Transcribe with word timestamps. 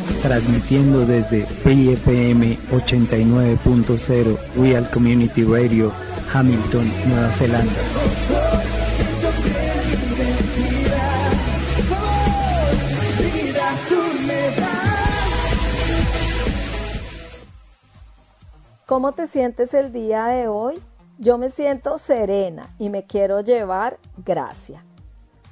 transmitiendo 0.21 1.05
desde 1.05 1.45
PFM 1.63 2.57
89.0 2.71 4.37
Real 4.55 4.89
Community 4.91 5.43
Radio, 5.43 5.91
Hamilton, 6.33 6.91
Nueva 7.07 7.31
Zelanda. 7.31 7.81
¿Cómo 18.85 19.13
te 19.13 19.27
sientes 19.27 19.73
el 19.73 19.91
día 19.93 20.25
de 20.25 20.47
hoy? 20.47 20.81
Yo 21.17 21.37
me 21.37 21.49
siento 21.49 21.97
serena 21.97 22.75
y 22.77 22.89
me 22.89 23.05
quiero 23.05 23.41
llevar 23.41 23.97
gracia. 24.17 24.83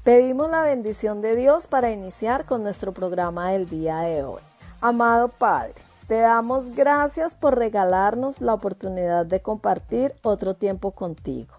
Pedimos 0.03 0.49
la 0.49 0.63
bendición 0.63 1.21
de 1.21 1.35
Dios 1.35 1.67
para 1.67 1.91
iniciar 1.91 2.45
con 2.45 2.63
nuestro 2.63 2.93
programa 2.93 3.51
del 3.51 3.69
día 3.69 3.99
de 3.99 4.23
hoy. 4.23 4.48
Amado 4.81 5.27
Padre, 5.27 5.73
te 6.07 6.19
damos 6.19 6.71
gracias 6.71 7.35
por 7.35 7.57
regalarnos 7.57 8.39
la 8.39 8.53
oportunidad 8.53 9.25
de 9.25 9.41
compartir 9.41 10.15
otro 10.23 10.53
tiempo 10.53 10.91
contigo. 10.91 11.53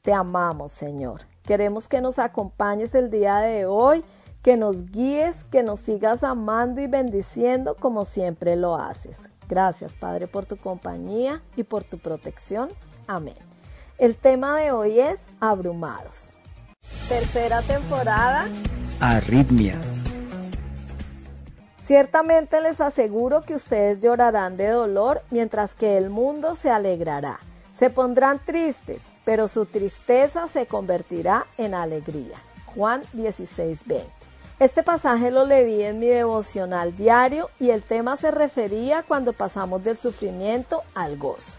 Te 0.00 0.14
amamos, 0.14 0.72
Señor. 0.72 1.22
Queremos 1.44 1.86
que 1.86 2.00
nos 2.00 2.18
acompañes 2.18 2.94
el 2.94 3.10
día 3.10 3.36
de 3.38 3.66
hoy, 3.66 4.02
que 4.42 4.56
nos 4.56 4.90
guíes, 4.90 5.44
que 5.44 5.62
nos 5.62 5.80
sigas 5.80 6.24
amando 6.24 6.80
y 6.80 6.86
bendiciendo 6.86 7.76
como 7.78 8.06
siempre 8.06 8.56
lo 8.56 8.76
haces. 8.76 9.28
Gracias, 9.48 9.94
Padre, 9.94 10.26
por 10.26 10.46
tu 10.46 10.56
compañía 10.56 11.42
y 11.56 11.64
por 11.64 11.84
tu 11.84 11.98
protección. 11.98 12.70
Amén. 13.06 13.36
El 13.98 14.16
tema 14.16 14.56
de 14.56 14.72
hoy 14.72 14.98
es 14.98 15.26
abrumados. 15.40 16.30
Tercera 17.08 17.60
temporada. 17.60 18.46
Arritmia. 18.98 19.78
Ciertamente 21.84 22.60
les 22.60 22.80
aseguro 22.80 23.42
que 23.42 23.56
ustedes 23.56 23.98
llorarán 23.98 24.56
de 24.56 24.68
dolor 24.68 25.22
mientras 25.30 25.74
que 25.74 25.98
el 25.98 26.10
mundo 26.10 26.54
se 26.54 26.70
alegrará. 26.70 27.40
Se 27.76 27.90
pondrán 27.90 28.40
tristes, 28.44 29.02
pero 29.24 29.48
su 29.48 29.66
tristeza 29.66 30.46
se 30.46 30.66
convertirá 30.66 31.46
en 31.58 31.74
alegría. 31.74 32.38
Juan 32.66 33.02
16:20. 33.12 34.04
Este 34.60 34.84
pasaje 34.84 35.32
lo 35.32 35.44
leí 35.44 35.82
en 35.82 35.98
mi 35.98 36.06
devocional 36.06 36.96
diario 36.96 37.50
y 37.58 37.70
el 37.70 37.82
tema 37.82 38.16
se 38.16 38.30
refería 38.30 39.02
cuando 39.02 39.32
pasamos 39.32 39.82
del 39.82 39.98
sufrimiento 39.98 40.84
al 40.94 41.18
gozo. 41.18 41.58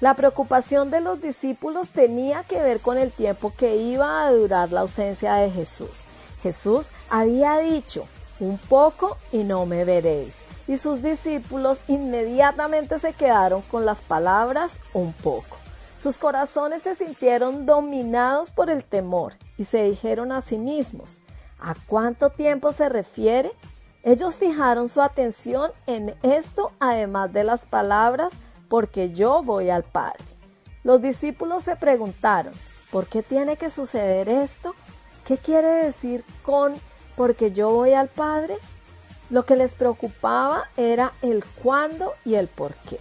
La 0.00 0.14
preocupación 0.14 0.90
de 0.90 1.02
los 1.02 1.20
discípulos 1.20 1.90
tenía 1.90 2.44
que 2.44 2.62
ver 2.62 2.80
con 2.80 2.96
el 2.96 3.12
tiempo 3.12 3.52
que 3.54 3.76
iba 3.76 4.24
a 4.24 4.32
durar 4.32 4.72
la 4.72 4.80
ausencia 4.80 5.34
de 5.34 5.50
Jesús. 5.50 6.06
Jesús 6.42 6.88
había 7.10 7.58
dicho, 7.58 8.06
un 8.40 8.58
poco 8.58 9.16
y 9.30 9.44
no 9.44 9.66
me 9.66 9.84
veréis. 9.84 10.42
Y 10.66 10.78
sus 10.78 11.02
discípulos 11.02 11.80
inmediatamente 11.86 12.98
se 12.98 13.12
quedaron 13.12 13.62
con 13.62 13.86
las 13.86 14.00
palabras 14.00 14.80
un 14.92 15.12
poco. 15.12 15.56
Sus 15.98 16.18
corazones 16.18 16.82
se 16.82 16.94
sintieron 16.94 17.66
dominados 17.66 18.50
por 18.50 18.70
el 18.70 18.84
temor 18.84 19.34
y 19.58 19.64
se 19.64 19.82
dijeron 19.82 20.32
a 20.32 20.40
sí 20.40 20.56
mismos, 20.56 21.20
¿A 21.60 21.74
cuánto 21.86 22.30
tiempo 22.30 22.72
se 22.72 22.88
refiere? 22.88 23.52
Ellos 24.02 24.36
fijaron 24.36 24.88
su 24.88 25.02
atención 25.02 25.72
en 25.86 26.14
esto, 26.22 26.72
además 26.80 27.34
de 27.34 27.44
las 27.44 27.66
palabras, 27.66 28.32
porque 28.70 29.12
yo 29.12 29.42
voy 29.42 29.68
al 29.68 29.82
Padre. 29.82 30.24
Los 30.84 31.02
discípulos 31.02 31.64
se 31.64 31.76
preguntaron, 31.76 32.54
¿por 32.90 33.06
qué 33.06 33.22
tiene 33.22 33.58
que 33.58 33.68
suceder 33.68 34.30
esto? 34.30 34.74
¿Qué 35.26 35.36
quiere 35.36 35.68
decir 35.68 36.24
con 36.42 36.74
porque 37.20 37.52
yo 37.52 37.68
voy 37.68 37.92
al 37.92 38.08
Padre? 38.08 38.56
Lo 39.28 39.44
que 39.44 39.54
les 39.54 39.74
preocupaba 39.74 40.70
era 40.78 41.12
el 41.20 41.44
cuándo 41.62 42.14
y 42.24 42.36
el 42.36 42.48
por 42.48 42.72
qué. 42.88 42.98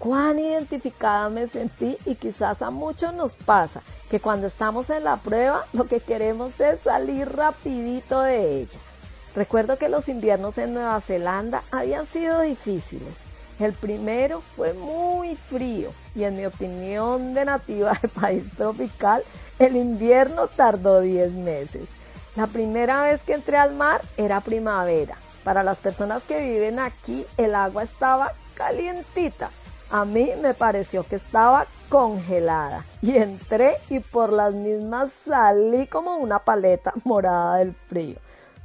Cuán 0.00 0.40
identificada 0.40 1.28
me 1.28 1.46
sentí 1.46 1.96
y 2.04 2.16
quizás 2.16 2.62
a 2.62 2.70
muchos 2.70 3.14
nos 3.14 3.36
pasa 3.36 3.80
que 4.10 4.18
cuando 4.18 4.48
estamos 4.48 4.90
en 4.90 5.04
la 5.04 5.18
prueba 5.18 5.66
lo 5.72 5.84
que 5.84 6.00
queremos 6.00 6.58
es 6.58 6.80
salir 6.80 7.28
rapidito 7.28 8.22
de 8.22 8.62
ella. 8.62 8.80
Recuerdo 9.36 9.78
que 9.78 9.88
los 9.88 10.08
inviernos 10.08 10.58
en 10.58 10.74
Nueva 10.74 11.00
Zelanda 11.00 11.62
habían 11.70 12.08
sido 12.08 12.40
difíciles. 12.40 13.18
El 13.60 13.72
primero 13.72 14.42
fue 14.56 14.72
muy 14.72 15.36
frío 15.36 15.92
y 16.16 16.24
en 16.24 16.36
mi 16.36 16.44
opinión 16.44 17.34
de 17.34 17.44
nativa 17.44 17.96
de 18.02 18.08
país 18.08 18.50
tropical, 18.56 19.22
el 19.60 19.76
invierno 19.76 20.48
tardó 20.48 21.02
10 21.02 21.34
meses. 21.34 21.86
La 22.36 22.46
primera 22.46 23.02
vez 23.02 23.22
que 23.22 23.34
entré 23.34 23.56
al 23.56 23.74
mar 23.74 24.00
era 24.16 24.40
primavera. 24.40 25.16
Para 25.44 25.62
las 25.62 25.78
personas 25.78 26.22
que 26.24 26.40
viven 26.40 26.78
aquí, 26.78 27.26
el 27.36 27.54
agua 27.54 27.82
estaba 27.82 28.32
calientita 28.54 29.50
a 29.94 30.04
mí 30.04 30.32
me 30.42 30.54
pareció 30.54 31.04
que 31.04 31.14
estaba 31.14 31.66
congelada 31.88 32.84
y 33.00 33.16
entré 33.16 33.76
y 33.90 34.00
por 34.00 34.32
las 34.32 34.52
mismas 34.52 35.12
salí 35.12 35.86
como 35.86 36.16
una 36.16 36.40
paleta 36.40 36.92
morada 37.04 37.58
del 37.58 37.74
frío. 37.86 38.16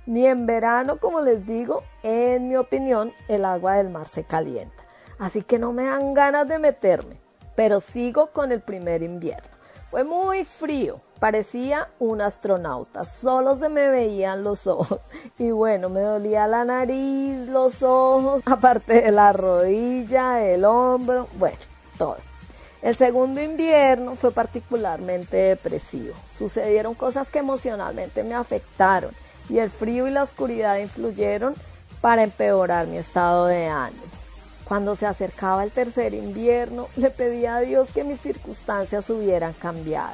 Ni 0.08 0.26
en 0.26 0.48
verano, 0.48 0.98
como 0.98 1.22
les 1.22 1.46
digo, 1.46 1.84
en 2.02 2.50
mi 2.50 2.56
opinión, 2.56 3.14
el 3.28 3.46
agua 3.46 3.76
del 3.76 3.92
mar 3.92 4.08
se 4.08 4.24
calienta. 4.24 4.84
Así 5.20 5.44
que 5.44 5.60
no 5.60 5.72
me 5.72 5.84
dan 5.84 6.16
ganas 6.16 6.48
de 6.48 6.58
meterme, 6.58 7.20
pero 7.56 7.80
sigo 7.80 8.32
con 8.32 8.52
el 8.52 8.62
primer 8.62 9.04
invierno. 9.04 9.59
Fue 9.90 10.04
muy 10.04 10.46
frío, 10.46 11.02
parecía 11.20 11.90
un 11.98 12.22
astronauta, 12.22 13.04
solo 13.04 13.56
se 13.56 13.70
me 13.70 13.90
veían 13.90 14.44
los 14.44 14.68
ojos 14.68 15.00
y 15.40 15.50
bueno, 15.50 15.90
me 15.90 16.02
dolía 16.02 16.46
la 16.46 16.64
nariz, 16.64 17.48
los 17.48 17.82
ojos, 17.82 18.44
aparte 18.46 19.02
de 19.02 19.12
la 19.12 19.34
rodilla, 19.34 20.46
el 20.46 20.64
hombro, 20.64 21.28
bueno, 21.40 21.58
todo. 21.98 22.18
El 22.84 22.96
segundo 22.96 23.42
invierno 23.42 24.16
fue 24.16 24.32
particularmente 24.32 25.36
depresivo. 25.36 26.14
Sucedieron 26.32 26.94
cosas 26.94 27.30
que 27.32 27.40
emocionalmente 27.40 28.24
me 28.24 28.36
afectaron 28.36 29.12
y 29.50 29.58
el 29.58 29.70
frío 29.72 30.08
y 30.08 30.12
la 30.12 30.22
oscuridad 30.24 30.78
influyeron 30.78 31.56
para 32.00 32.24
empeorar 32.24 32.86
mi 32.88 32.98
estado 32.98 33.48
de 33.48 33.68
ánimo. 33.68 34.19
Cuando 34.70 34.96
se 34.96 35.08
acercaba 35.08 35.64
el 35.64 35.72
tercer 35.72 36.14
invierno, 36.14 36.90
le 36.96 37.10
pedía 37.10 37.56
a 37.56 37.62
Dios 37.62 37.90
que 37.92 38.04
mis 38.04 38.22
circunstancias 38.22 39.10
hubieran 39.10 39.54
cambiado, 39.54 40.14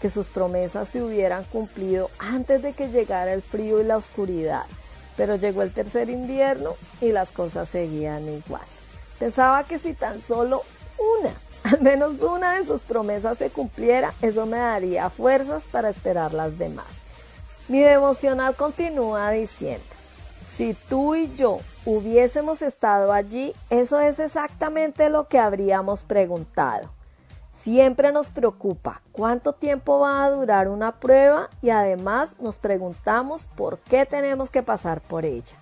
que 0.00 0.10
sus 0.10 0.26
promesas 0.26 0.88
se 0.88 1.04
hubieran 1.04 1.44
cumplido 1.44 2.10
antes 2.18 2.62
de 2.62 2.72
que 2.72 2.88
llegara 2.88 3.32
el 3.32 3.42
frío 3.42 3.80
y 3.80 3.84
la 3.84 3.96
oscuridad. 3.96 4.64
Pero 5.16 5.36
llegó 5.36 5.62
el 5.62 5.72
tercer 5.72 6.10
invierno 6.10 6.74
y 7.00 7.12
las 7.12 7.30
cosas 7.30 7.68
seguían 7.68 8.26
igual. 8.26 8.66
Pensaba 9.20 9.62
que 9.62 9.78
si 9.78 9.94
tan 9.94 10.20
solo 10.20 10.64
una, 11.20 11.30
al 11.72 11.80
menos 11.80 12.20
una 12.20 12.58
de 12.58 12.66
sus 12.66 12.82
promesas 12.82 13.38
se 13.38 13.50
cumpliera, 13.50 14.14
eso 14.20 14.46
me 14.46 14.56
daría 14.56 15.10
fuerzas 15.10 15.62
para 15.70 15.90
esperar 15.90 16.34
las 16.34 16.58
demás. 16.58 16.88
Mi 17.68 17.78
devocional 17.78 18.56
continúa 18.56 19.30
diciendo, 19.30 19.84
si 20.56 20.74
tú 20.88 21.14
y 21.14 21.32
yo 21.36 21.60
hubiésemos 21.84 22.62
estado 22.62 23.12
allí, 23.12 23.52
eso 23.70 24.00
es 24.00 24.18
exactamente 24.18 25.10
lo 25.10 25.28
que 25.28 25.38
habríamos 25.38 26.02
preguntado. 26.02 26.90
Siempre 27.62 28.10
nos 28.10 28.30
preocupa 28.30 29.02
cuánto 29.12 29.52
tiempo 29.52 30.00
va 30.00 30.24
a 30.24 30.30
durar 30.30 30.68
una 30.68 30.98
prueba 30.98 31.48
y 31.60 31.70
además 31.70 32.34
nos 32.40 32.58
preguntamos 32.58 33.46
por 33.54 33.78
qué 33.78 34.04
tenemos 34.04 34.50
que 34.50 34.62
pasar 34.62 35.00
por 35.00 35.24
ella. 35.24 35.56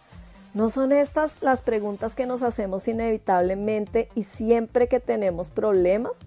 ¿No 0.55 0.71
son 0.71 0.93
estas 0.93 1.35
las 1.43 1.63
preguntas 1.63 2.15
que 2.15 2.27
nos 2.27 2.43
hacemos 2.43 2.89
inevitablemente 2.89 4.09
y 4.15 4.25
siempre 4.25 4.89
que 4.89 4.99
tenemos 4.99 5.51
problemas? 5.51 6.21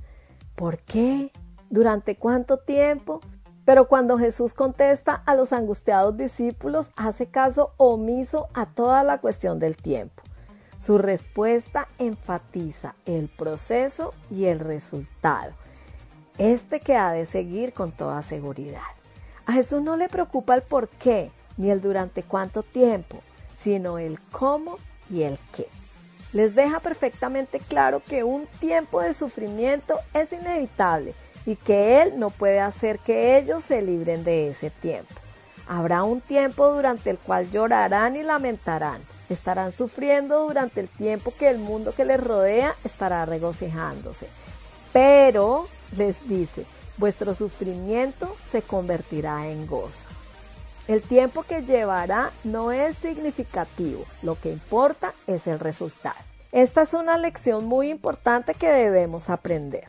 ¿Por 0.55 0.77
qué? 0.77 1.31
¿Durante 1.69 2.15
cuánto 2.15 2.57
tiempo? 2.57 3.19
Pero 3.65 3.87
cuando 3.87 4.17
Jesús 4.17 4.53
contesta 4.53 5.23
a 5.25 5.35
los 5.35 5.53
angustiados 5.53 6.17
discípulos, 6.17 6.89
hace 6.95 7.27
caso 7.27 7.73
omiso 7.77 8.49
a 8.53 8.65
toda 8.65 9.03
la 9.03 9.19
cuestión 9.19 9.59
del 9.59 9.77
tiempo. 9.77 10.21
Su 10.77 10.97
respuesta 10.97 11.87
enfatiza 11.97 12.95
el 13.05 13.29
proceso 13.29 14.13
y 14.29 14.45
el 14.45 14.59
resultado, 14.59 15.53
este 16.37 16.81
que 16.81 16.97
ha 16.97 17.11
de 17.11 17.25
seguir 17.25 17.73
con 17.73 17.93
toda 17.93 18.21
seguridad. 18.21 18.81
A 19.45 19.53
Jesús 19.53 19.81
no 19.81 19.95
le 19.95 20.09
preocupa 20.09 20.55
el 20.55 20.61
por 20.61 20.89
qué 20.89 21.31
ni 21.55 21.69
el 21.69 21.81
durante 21.81 22.23
cuánto 22.23 22.63
tiempo, 22.63 23.21
sino 23.55 23.97
el 23.97 24.19
cómo 24.31 24.77
y 25.09 25.23
el 25.23 25.39
qué. 25.55 25.67
Les 26.33 26.55
deja 26.55 26.79
perfectamente 26.79 27.59
claro 27.59 28.01
que 28.05 28.23
un 28.23 28.47
tiempo 28.59 29.01
de 29.01 29.13
sufrimiento 29.13 29.99
es 30.13 30.33
inevitable 30.33 31.13
y 31.45 31.55
que 31.55 32.01
Él 32.01 32.19
no 32.19 32.29
puede 32.29 32.59
hacer 32.59 32.99
que 32.99 33.37
ellos 33.37 33.63
se 33.63 33.81
libren 33.81 34.23
de 34.23 34.49
ese 34.49 34.69
tiempo. 34.69 35.13
Habrá 35.67 36.03
un 36.03 36.21
tiempo 36.21 36.69
durante 36.73 37.09
el 37.09 37.17
cual 37.17 37.49
llorarán 37.49 38.15
y 38.15 38.23
lamentarán, 38.23 39.01
estarán 39.29 39.71
sufriendo 39.71 40.47
durante 40.47 40.81
el 40.81 40.89
tiempo 40.89 41.33
que 41.37 41.49
el 41.49 41.57
mundo 41.57 41.93
que 41.95 42.05
les 42.05 42.21
rodea 42.21 42.75
estará 42.83 43.25
regocijándose. 43.25 44.27
Pero, 44.91 45.67
les 45.95 46.27
dice, 46.27 46.65
vuestro 46.97 47.33
sufrimiento 47.33 48.35
se 48.51 48.61
convertirá 48.61 49.47
en 49.47 49.65
gozo. 49.67 50.07
El 50.87 51.01
tiempo 51.01 51.43
que 51.43 51.61
llevará 51.61 52.31
no 52.43 52.73
es 52.73 52.97
significativo, 52.97 54.03
lo 54.21 54.39
que 54.39 54.51
importa 54.51 55.13
es 55.27 55.47
el 55.47 55.59
resultado. 55.59 56.17
Esta 56.51 56.81
es 56.81 56.93
una 56.93 57.17
lección 57.17 57.65
muy 57.65 57.89
importante 57.89 58.53
que 58.53 58.67
debemos 58.67 59.29
aprender. 59.29 59.85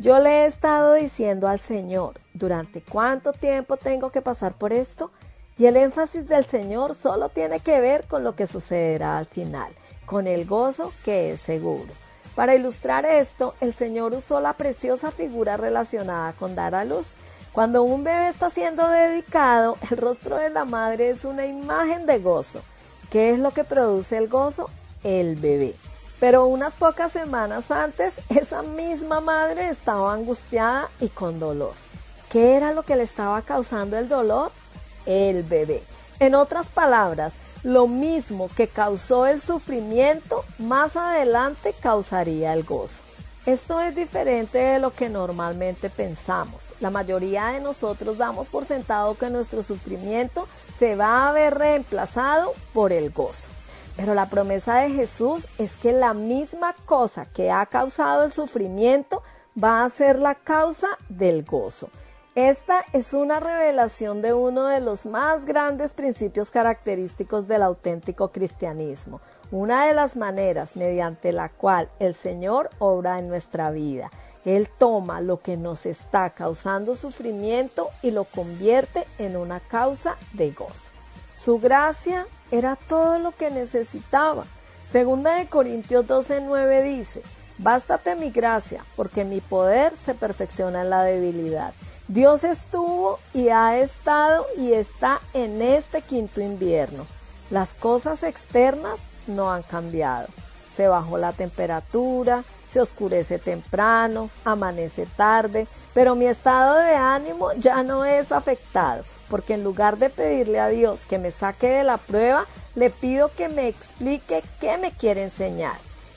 Yo 0.00 0.20
le 0.20 0.30
he 0.30 0.46
estado 0.46 0.94
diciendo 0.94 1.48
al 1.48 1.58
Señor, 1.58 2.20
¿durante 2.32 2.80
cuánto 2.80 3.32
tiempo 3.32 3.76
tengo 3.76 4.10
que 4.10 4.22
pasar 4.22 4.54
por 4.54 4.72
esto? 4.72 5.10
Y 5.58 5.66
el 5.66 5.76
énfasis 5.76 6.28
del 6.28 6.44
Señor 6.44 6.94
solo 6.94 7.30
tiene 7.30 7.58
que 7.58 7.80
ver 7.80 8.04
con 8.04 8.22
lo 8.22 8.36
que 8.36 8.46
sucederá 8.46 9.18
al 9.18 9.26
final, 9.26 9.72
con 10.06 10.28
el 10.28 10.46
gozo 10.46 10.92
que 11.04 11.32
es 11.32 11.40
seguro. 11.40 11.92
Para 12.36 12.54
ilustrar 12.54 13.06
esto, 13.06 13.54
el 13.60 13.74
Señor 13.74 14.14
usó 14.14 14.40
la 14.40 14.52
preciosa 14.52 15.10
figura 15.10 15.56
relacionada 15.56 16.32
con 16.34 16.54
dar 16.54 16.76
a 16.76 16.84
luz. 16.84 17.14
Cuando 17.50 17.82
un 17.82 18.04
bebé 18.04 18.28
está 18.28 18.50
siendo 18.50 18.88
dedicado, 18.88 19.78
el 19.90 19.96
rostro 19.96 20.36
de 20.36 20.50
la 20.50 20.64
madre 20.64 21.10
es 21.10 21.24
una 21.24 21.44
imagen 21.44 22.06
de 22.06 22.20
gozo. 22.20 22.60
¿Qué 23.10 23.32
es 23.32 23.40
lo 23.40 23.50
que 23.50 23.64
produce 23.64 24.16
el 24.16 24.28
gozo? 24.28 24.70
El 25.02 25.34
bebé. 25.34 25.74
Pero 26.20 26.46
unas 26.46 26.74
pocas 26.74 27.12
semanas 27.12 27.70
antes, 27.70 28.20
esa 28.28 28.62
misma 28.62 29.20
madre 29.20 29.68
estaba 29.68 30.12
angustiada 30.12 30.88
y 31.00 31.08
con 31.08 31.38
dolor. 31.38 31.74
¿Qué 32.28 32.56
era 32.56 32.72
lo 32.72 32.82
que 32.82 32.96
le 32.96 33.04
estaba 33.04 33.40
causando 33.42 33.96
el 33.96 34.08
dolor? 34.08 34.50
El 35.06 35.42
bebé. 35.44 35.82
En 36.18 36.34
otras 36.34 36.68
palabras, 36.68 37.32
lo 37.62 37.86
mismo 37.86 38.48
que 38.56 38.66
causó 38.66 39.26
el 39.26 39.40
sufrimiento, 39.40 40.44
más 40.58 40.96
adelante 40.96 41.74
causaría 41.80 42.52
el 42.52 42.64
gozo. 42.64 43.02
Esto 43.46 43.80
es 43.80 43.94
diferente 43.94 44.58
de 44.58 44.78
lo 44.78 44.90
que 44.90 45.08
normalmente 45.08 45.88
pensamos. 45.88 46.74
La 46.80 46.90
mayoría 46.90 47.46
de 47.46 47.60
nosotros 47.60 48.18
damos 48.18 48.48
por 48.48 48.66
sentado 48.66 49.16
que 49.16 49.30
nuestro 49.30 49.62
sufrimiento 49.62 50.46
se 50.78 50.96
va 50.96 51.28
a 51.28 51.32
ver 51.32 51.54
reemplazado 51.54 52.52
por 52.74 52.92
el 52.92 53.10
gozo. 53.10 53.48
Pero 53.98 54.14
la 54.14 54.26
promesa 54.26 54.76
de 54.76 54.90
Jesús 54.90 55.48
es 55.58 55.74
que 55.74 55.92
la 55.92 56.14
misma 56.14 56.72
cosa 56.86 57.26
que 57.26 57.50
ha 57.50 57.66
causado 57.66 58.22
el 58.22 58.30
sufrimiento 58.30 59.24
va 59.62 59.84
a 59.84 59.90
ser 59.90 60.20
la 60.20 60.36
causa 60.36 60.86
del 61.08 61.42
gozo. 61.42 61.90
Esta 62.36 62.84
es 62.92 63.12
una 63.12 63.40
revelación 63.40 64.22
de 64.22 64.34
uno 64.34 64.66
de 64.68 64.78
los 64.80 65.04
más 65.04 65.46
grandes 65.46 65.94
principios 65.94 66.52
característicos 66.52 67.48
del 67.48 67.64
auténtico 67.64 68.30
cristianismo, 68.30 69.20
una 69.50 69.86
de 69.86 69.94
las 69.94 70.14
maneras 70.14 70.76
mediante 70.76 71.32
la 71.32 71.48
cual 71.48 71.90
el 71.98 72.14
Señor 72.14 72.70
obra 72.78 73.18
en 73.18 73.26
nuestra 73.26 73.72
vida. 73.72 74.12
Él 74.44 74.68
toma 74.78 75.20
lo 75.20 75.40
que 75.40 75.56
nos 75.56 75.86
está 75.86 76.30
causando 76.30 76.94
sufrimiento 76.94 77.90
y 78.02 78.12
lo 78.12 78.22
convierte 78.22 79.08
en 79.18 79.36
una 79.36 79.58
causa 79.58 80.16
de 80.34 80.52
gozo. 80.52 80.92
Su 81.34 81.58
gracia 81.58 82.28
era 82.50 82.76
todo 82.76 83.18
lo 83.18 83.32
que 83.32 83.50
necesitaba. 83.50 84.44
Segunda 84.90 85.34
de 85.36 85.46
Corintios 85.46 86.06
12:9 86.06 86.82
dice, 86.82 87.22
Bástate 87.58 88.14
mi 88.14 88.30
gracia, 88.30 88.84
porque 88.94 89.24
mi 89.24 89.40
poder 89.40 89.92
se 90.04 90.14
perfecciona 90.14 90.82
en 90.82 90.90
la 90.90 91.02
debilidad. 91.02 91.74
Dios 92.06 92.44
estuvo 92.44 93.18
y 93.34 93.48
ha 93.48 93.76
estado 93.78 94.46
y 94.56 94.72
está 94.72 95.20
en 95.34 95.60
este 95.60 96.00
quinto 96.00 96.40
invierno. 96.40 97.04
Las 97.50 97.74
cosas 97.74 98.22
externas 98.22 99.00
no 99.26 99.50
han 99.52 99.62
cambiado. 99.62 100.28
Se 100.72 100.86
bajó 100.86 101.18
la 101.18 101.32
temperatura, 101.32 102.44
se 102.70 102.80
oscurece 102.80 103.40
temprano, 103.40 104.30
amanece 104.44 105.06
tarde, 105.16 105.66
pero 105.92 106.14
mi 106.14 106.26
estado 106.26 106.76
de 106.76 106.94
ánimo 106.94 107.52
ya 107.54 107.82
no 107.82 108.04
es 108.04 108.30
afectado 108.30 109.02
porque 109.28 109.54
en 109.54 109.64
lugar 109.64 109.98
de 109.98 110.10
pedirle 110.10 110.60
a 110.60 110.68
Dios 110.68 111.00
que 111.08 111.18
me 111.18 111.30
saque 111.30 111.68
de 111.68 111.84
la 111.84 111.98
prueba, 111.98 112.46
le 112.74 112.90
pido 112.90 113.30
que 113.36 113.48
me 113.48 113.68
explique 113.68 114.42
qué 114.60 114.78
me 114.78 114.92
quiere 114.92 115.22
enseñar, 115.22 115.76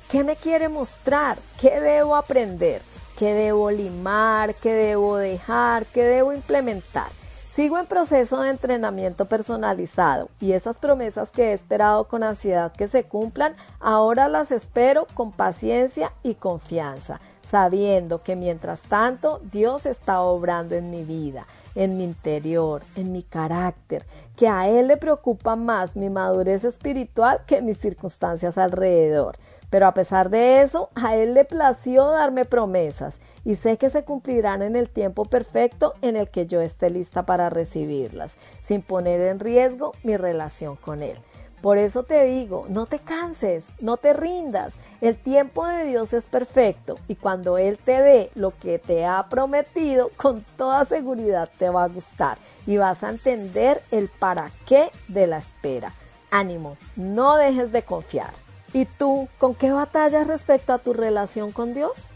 qué 0.09 0.23
me 0.23 0.35
quiere 0.35 0.69
mostrar, 0.69 1.37
qué 1.59 1.79
debo 1.79 2.15
aprender, 2.15 2.81
qué 3.17 3.33
debo 3.33 3.71
limar, 3.71 4.55
qué 4.55 4.73
debo 4.73 5.17
dejar, 5.17 5.85
qué 5.87 6.03
debo 6.03 6.33
implementar. 6.33 7.09
Sigo 7.53 7.77
en 7.77 7.85
proceso 7.85 8.41
de 8.41 8.49
entrenamiento 8.49 9.25
personalizado 9.25 10.29
y 10.39 10.53
esas 10.53 10.77
promesas 10.77 11.31
que 11.31 11.49
he 11.49 11.53
esperado 11.53 12.05
con 12.05 12.23
ansiedad 12.23 12.71
que 12.71 12.87
se 12.87 13.03
cumplan, 13.03 13.55
ahora 13.81 14.29
las 14.29 14.53
espero 14.53 15.05
con 15.13 15.33
paciencia 15.33 16.13
y 16.23 16.35
confianza, 16.35 17.19
sabiendo 17.43 18.23
que 18.23 18.37
mientras 18.37 18.83
tanto 18.83 19.41
Dios 19.51 19.85
está 19.85 20.21
obrando 20.21 20.75
en 20.75 20.91
mi 20.91 21.03
vida 21.03 21.45
en 21.75 21.97
mi 21.97 22.03
interior, 22.03 22.83
en 22.95 23.11
mi 23.11 23.23
carácter, 23.23 24.05
que 24.35 24.47
a 24.47 24.69
Él 24.69 24.87
le 24.87 24.97
preocupa 24.97 25.55
más 25.55 25.95
mi 25.95 26.09
madurez 26.09 26.63
espiritual 26.63 27.41
que 27.45 27.61
mis 27.61 27.77
circunstancias 27.77 28.57
alrededor. 28.57 29.37
Pero 29.69 29.87
a 29.87 29.93
pesar 29.93 30.29
de 30.29 30.61
eso, 30.61 30.89
a 30.95 31.15
Él 31.15 31.33
le 31.33 31.45
plació 31.45 32.11
darme 32.11 32.43
promesas 32.43 33.19
y 33.45 33.55
sé 33.55 33.77
que 33.77 33.89
se 33.89 34.03
cumplirán 34.03 34.61
en 34.61 34.75
el 34.75 34.89
tiempo 34.89 35.25
perfecto 35.25 35.93
en 36.01 36.17
el 36.17 36.29
que 36.29 36.45
yo 36.45 36.59
esté 36.59 36.89
lista 36.89 37.25
para 37.25 37.49
recibirlas, 37.49 38.35
sin 38.61 38.81
poner 38.81 39.21
en 39.21 39.39
riesgo 39.39 39.93
mi 40.03 40.17
relación 40.17 40.75
con 40.75 41.01
Él. 41.01 41.17
Por 41.61 41.77
eso 41.77 42.01
te 42.03 42.25
digo, 42.25 42.65
no 42.69 42.87
te 42.87 42.97
canses, 42.97 43.67
no 43.79 43.97
te 43.97 44.13
rindas. 44.13 44.73
El 44.99 45.15
tiempo 45.15 45.67
de 45.67 45.85
Dios 45.85 46.11
es 46.13 46.25
perfecto 46.25 46.97
y 47.07 47.15
cuando 47.15 47.59
Él 47.59 47.77
te 47.77 48.01
dé 48.01 48.31
lo 48.33 48.51
que 48.57 48.79
te 48.79 49.05
ha 49.05 49.27
prometido, 49.29 50.09
con 50.17 50.43
toda 50.57 50.85
seguridad 50.85 51.49
te 51.59 51.69
va 51.69 51.83
a 51.83 51.89
gustar 51.89 52.39
y 52.65 52.77
vas 52.77 53.03
a 53.03 53.09
entender 53.09 53.83
el 53.91 54.09
para 54.09 54.51
qué 54.65 54.89
de 55.07 55.27
la 55.27 55.37
espera. 55.37 55.93
Ánimo, 56.31 56.77
no 56.95 57.37
dejes 57.37 57.71
de 57.71 57.83
confiar. 57.83 58.33
¿Y 58.73 58.85
tú 58.85 59.27
con 59.37 59.53
qué 59.53 59.71
batallas 59.71 60.27
respecto 60.27 60.73
a 60.73 60.79
tu 60.79 60.93
relación 60.93 61.51
con 61.51 61.73
Dios? 61.73 62.09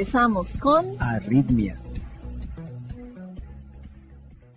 Regresamos 0.00 0.48
con 0.58 0.96
Arritmia. 0.98 1.78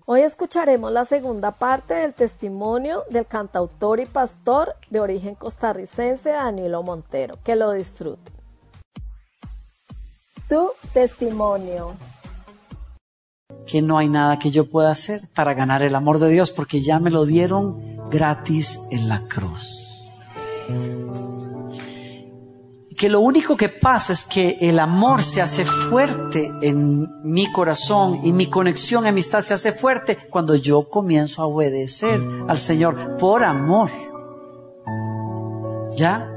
Hoy 0.06 0.22
escucharemos 0.22 0.90
la 0.90 1.04
segunda 1.04 1.52
parte 1.52 1.96
del 1.96 2.14
testimonio 2.14 3.04
del 3.10 3.26
cantautor 3.26 4.00
y 4.00 4.06
pastor 4.06 4.74
de 4.90 5.02
origen 5.02 5.36
costarricense 5.36 6.30
Danilo 6.30 6.82
Montero. 6.82 7.40
Que 7.44 7.58
lo 7.58 7.74
disfruten. 7.74 8.34
Tu 10.48 10.70
testimonio. 10.94 11.96
Que 13.68 13.82
no 13.82 13.98
hay 13.98 14.08
nada 14.08 14.40
que 14.40 14.50
yo 14.50 14.70
pueda 14.70 14.92
hacer 14.92 15.20
para 15.36 15.54
ganar 15.54 15.82
el 15.82 15.94
amor 15.96 16.20
de 16.20 16.30
Dios 16.30 16.52
porque 16.52 16.80
ya 16.80 17.00
me 17.00 17.10
lo 17.10 17.26
dieron 17.26 17.98
gratis 18.10 18.80
en 18.92 19.10
la 19.10 19.28
cruz 19.28 19.94
que 22.94 23.10
lo 23.10 23.20
único 23.20 23.56
que 23.56 23.70
pasa 23.70 24.14
es 24.14 24.26
que 24.26 24.58
el 24.62 24.80
amor 24.80 25.24
se 25.24 25.42
hace 25.42 25.66
fuerte 25.66 26.52
en 26.62 27.22
mi 27.24 27.52
corazón 27.52 28.20
y 28.24 28.32
mi 28.32 28.48
conexión, 28.50 29.06
amistad 29.06 29.42
se 29.42 29.54
hace 29.54 29.72
fuerte 29.72 30.18
cuando 30.30 30.56
yo 30.56 30.90
comienzo 30.90 31.42
a 31.42 31.46
obedecer 31.46 32.20
al 32.48 32.60
Señor 32.60 33.18
por 33.18 33.44
amor. 33.44 33.90
¿Ya? 35.96 36.30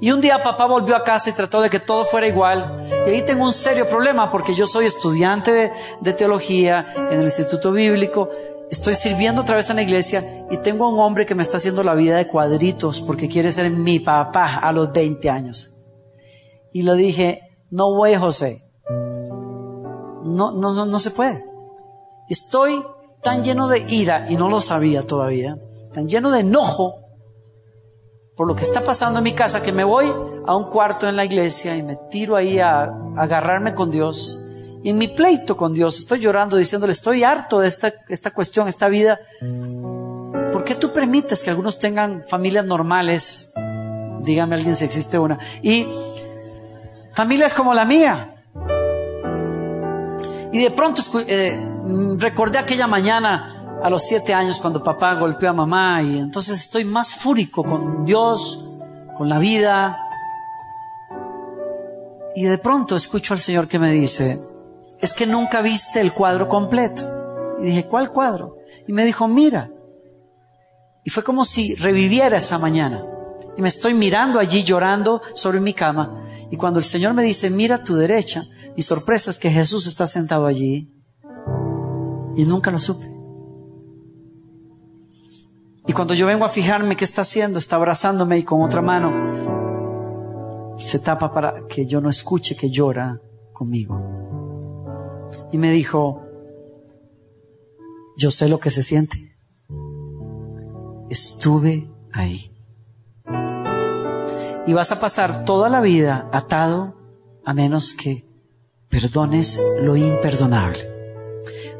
Y 0.00 0.10
un 0.10 0.20
día 0.20 0.42
papá 0.42 0.66
volvió 0.66 0.96
a 0.96 1.04
casa 1.04 1.30
y 1.30 1.32
trató 1.32 1.60
de 1.60 1.70
que 1.70 1.80
todo 1.80 2.04
fuera 2.04 2.26
igual. 2.26 2.88
Y 3.06 3.10
ahí 3.10 3.22
tengo 3.22 3.44
un 3.44 3.52
serio 3.52 3.88
problema 3.88 4.30
porque 4.30 4.54
yo 4.54 4.66
soy 4.66 4.86
estudiante 4.86 5.52
de, 5.52 5.72
de 6.00 6.12
teología 6.12 6.86
en 7.10 7.20
el 7.20 7.24
Instituto 7.24 7.72
Bíblico 7.72 8.28
estoy 8.72 8.94
sirviendo 8.94 9.42
otra 9.42 9.56
vez 9.56 9.68
en 9.68 9.76
la 9.76 9.82
iglesia 9.82 10.46
y 10.50 10.56
tengo 10.56 10.88
un 10.88 10.98
hombre 10.98 11.26
que 11.26 11.34
me 11.34 11.42
está 11.42 11.58
haciendo 11.58 11.82
la 11.82 11.94
vida 11.94 12.16
de 12.16 12.26
cuadritos 12.26 13.02
porque 13.02 13.28
quiere 13.28 13.52
ser 13.52 13.70
mi 13.70 14.00
papá 14.00 14.60
a 14.60 14.72
los 14.72 14.90
20 14.92 15.28
años. 15.28 15.82
Y 16.72 16.80
le 16.80 16.96
dije, 16.96 17.42
no 17.70 17.94
voy, 17.94 18.14
José. 18.14 18.62
No, 20.24 20.52
no, 20.52 20.72
no, 20.72 20.86
no 20.86 20.98
se 20.98 21.10
puede. 21.10 21.44
Estoy 22.30 22.82
tan 23.22 23.44
lleno 23.44 23.68
de 23.68 23.80
ira 23.90 24.30
y 24.30 24.36
no 24.36 24.48
lo 24.48 24.62
sabía 24.62 25.06
todavía, 25.06 25.58
tan 25.92 26.08
lleno 26.08 26.30
de 26.30 26.40
enojo 26.40 26.96
por 28.34 28.48
lo 28.48 28.56
que 28.56 28.64
está 28.64 28.80
pasando 28.80 29.18
en 29.18 29.24
mi 29.24 29.34
casa 29.34 29.62
que 29.62 29.72
me 29.72 29.84
voy 29.84 30.10
a 30.46 30.56
un 30.56 30.70
cuarto 30.70 31.06
en 31.06 31.16
la 31.16 31.26
iglesia 31.26 31.76
y 31.76 31.82
me 31.82 31.96
tiro 32.10 32.36
ahí 32.36 32.58
a, 32.58 32.84
a 32.84 32.90
agarrarme 33.18 33.74
con 33.74 33.90
Dios 33.90 34.41
y 34.82 34.90
en 34.90 34.98
mi 34.98 35.08
pleito 35.08 35.56
con 35.56 35.72
Dios 35.72 35.98
estoy 35.98 36.18
llorando 36.18 36.56
diciéndole, 36.56 36.92
estoy 36.92 37.22
harto 37.22 37.60
de 37.60 37.68
esta, 37.68 37.92
esta 38.08 38.32
cuestión, 38.32 38.66
esta 38.66 38.88
vida. 38.88 39.20
¿Por 40.52 40.64
qué 40.64 40.74
tú 40.74 40.92
permites 40.92 41.42
que 41.42 41.50
algunos 41.50 41.78
tengan 41.78 42.24
familias 42.28 42.66
normales? 42.66 43.52
Dígame 44.20 44.56
alguien 44.56 44.74
si 44.74 44.84
existe 44.84 45.18
una. 45.18 45.38
Y 45.62 45.86
familias 47.14 47.54
como 47.54 47.74
la 47.74 47.84
mía. 47.84 48.34
Y 50.52 50.58
de 50.58 50.70
pronto 50.72 51.00
eh, 51.28 51.56
recordé 52.18 52.58
aquella 52.58 52.86
mañana 52.86 53.78
a 53.82 53.88
los 53.88 54.02
siete 54.02 54.34
años 54.34 54.60
cuando 54.60 54.82
papá 54.82 55.14
golpeó 55.14 55.50
a 55.50 55.52
mamá 55.52 56.02
y 56.02 56.18
entonces 56.18 56.60
estoy 56.60 56.84
más 56.84 57.14
fúrico 57.14 57.64
con 57.64 58.04
Dios, 58.04 58.68
con 59.16 59.28
la 59.28 59.38
vida. 59.38 59.96
Y 62.34 62.44
de 62.44 62.58
pronto 62.58 62.96
escucho 62.96 63.32
al 63.32 63.40
Señor 63.40 63.68
que 63.68 63.78
me 63.78 63.92
dice, 63.92 64.51
es 65.02 65.12
que 65.12 65.26
nunca 65.26 65.60
viste 65.60 66.00
el 66.00 66.12
cuadro 66.12 66.48
completo. 66.48 67.02
Y 67.58 67.64
dije, 67.66 67.86
¿cuál 67.86 68.12
cuadro? 68.12 68.58
Y 68.86 68.92
me 68.92 69.04
dijo, 69.04 69.26
mira. 69.26 69.70
Y 71.04 71.10
fue 71.10 71.24
como 71.24 71.44
si 71.44 71.74
reviviera 71.74 72.36
esa 72.36 72.56
mañana. 72.58 73.04
Y 73.56 73.62
me 73.62 73.68
estoy 73.68 73.94
mirando 73.94 74.38
allí 74.38 74.62
llorando 74.62 75.20
sobre 75.34 75.60
mi 75.60 75.74
cama. 75.74 76.22
Y 76.52 76.56
cuando 76.56 76.78
el 76.78 76.84
Señor 76.84 77.14
me 77.14 77.24
dice, 77.24 77.50
mira 77.50 77.76
a 77.76 77.84
tu 77.84 77.96
derecha, 77.96 78.44
mi 78.76 78.82
sorpresa 78.82 79.30
es 79.30 79.38
que 79.38 79.50
Jesús 79.50 79.88
está 79.88 80.06
sentado 80.06 80.46
allí. 80.46 80.88
Y 82.36 82.44
nunca 82.44 82.70
lo 82.70 82.78
supe. 82.78 83.10
Y 85.88 85.92
cuando 85.92 86.14
yo 86.14 86.28
vengo 86.28 86.44
a 86.44 86.48
fijarme 86.48 86.96
qué 86.96 87.04
está 87.04 87.22
haciendo, 87.22 87.58
está 87.58 87.74
abrazándome 87.74 88.38
y 88.38 88.44
con 88.44 88.62
otra 88.62 88.80
mano 88.80 89.32
se 90.78 91.00
tapa 91.00 91.32
para 91.32 91.66
que 91.68 91.86
yo 91.86 92.00
no 92.00 92.08
escuche 92.08 92.56
que 92.56 92.70
llora 92.70 93.20
conmigo 93.52 94.21
y 95.52 95.58
me 95.58 95.70
dijo, 95.70 96.22
yo 98.16 98.30
sé 98.30 98.48
lo 98.48 98.58
que 98.58 98.70
se 98.70 98.82
siente. 98.82 99.34
Estuve 101.10 101.90
ahí. 102.12 102.50
Y 104.66 104.72
vas 104.72 104.92
a 104.92 105.00
pasar 105.00 105.44
toda 105.44 105.68
la 105.68 105.80
vida 105.80 106.28
atado 106.32 106.94
a 107.44 107.52
menos 107.52 107.94
que 107.94 108.24
perdones 108.88 109.60
lo 109.82 109.96
imperdonable. 109.96 110.88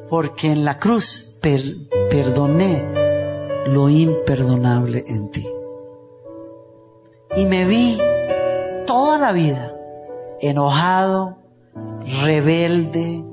Porque 0.08 0.50
en 0.50 0.64
la 0.64 0.78
cruz 0.78 1.38
perdoné 1.40 2.84
lo 3.66 3.88
imperdonable 3.88 5.04
en 5.06 5.30
ti. 5.30 5.46
Y 7.36 7.46
me 7.46 7.64
vi 7.64 7.98
toda 8.86 9.18
la 9.18 9.32
vida 9.32 9.72
enojado, 10.40 11.38
rebelde, 12.24 13.24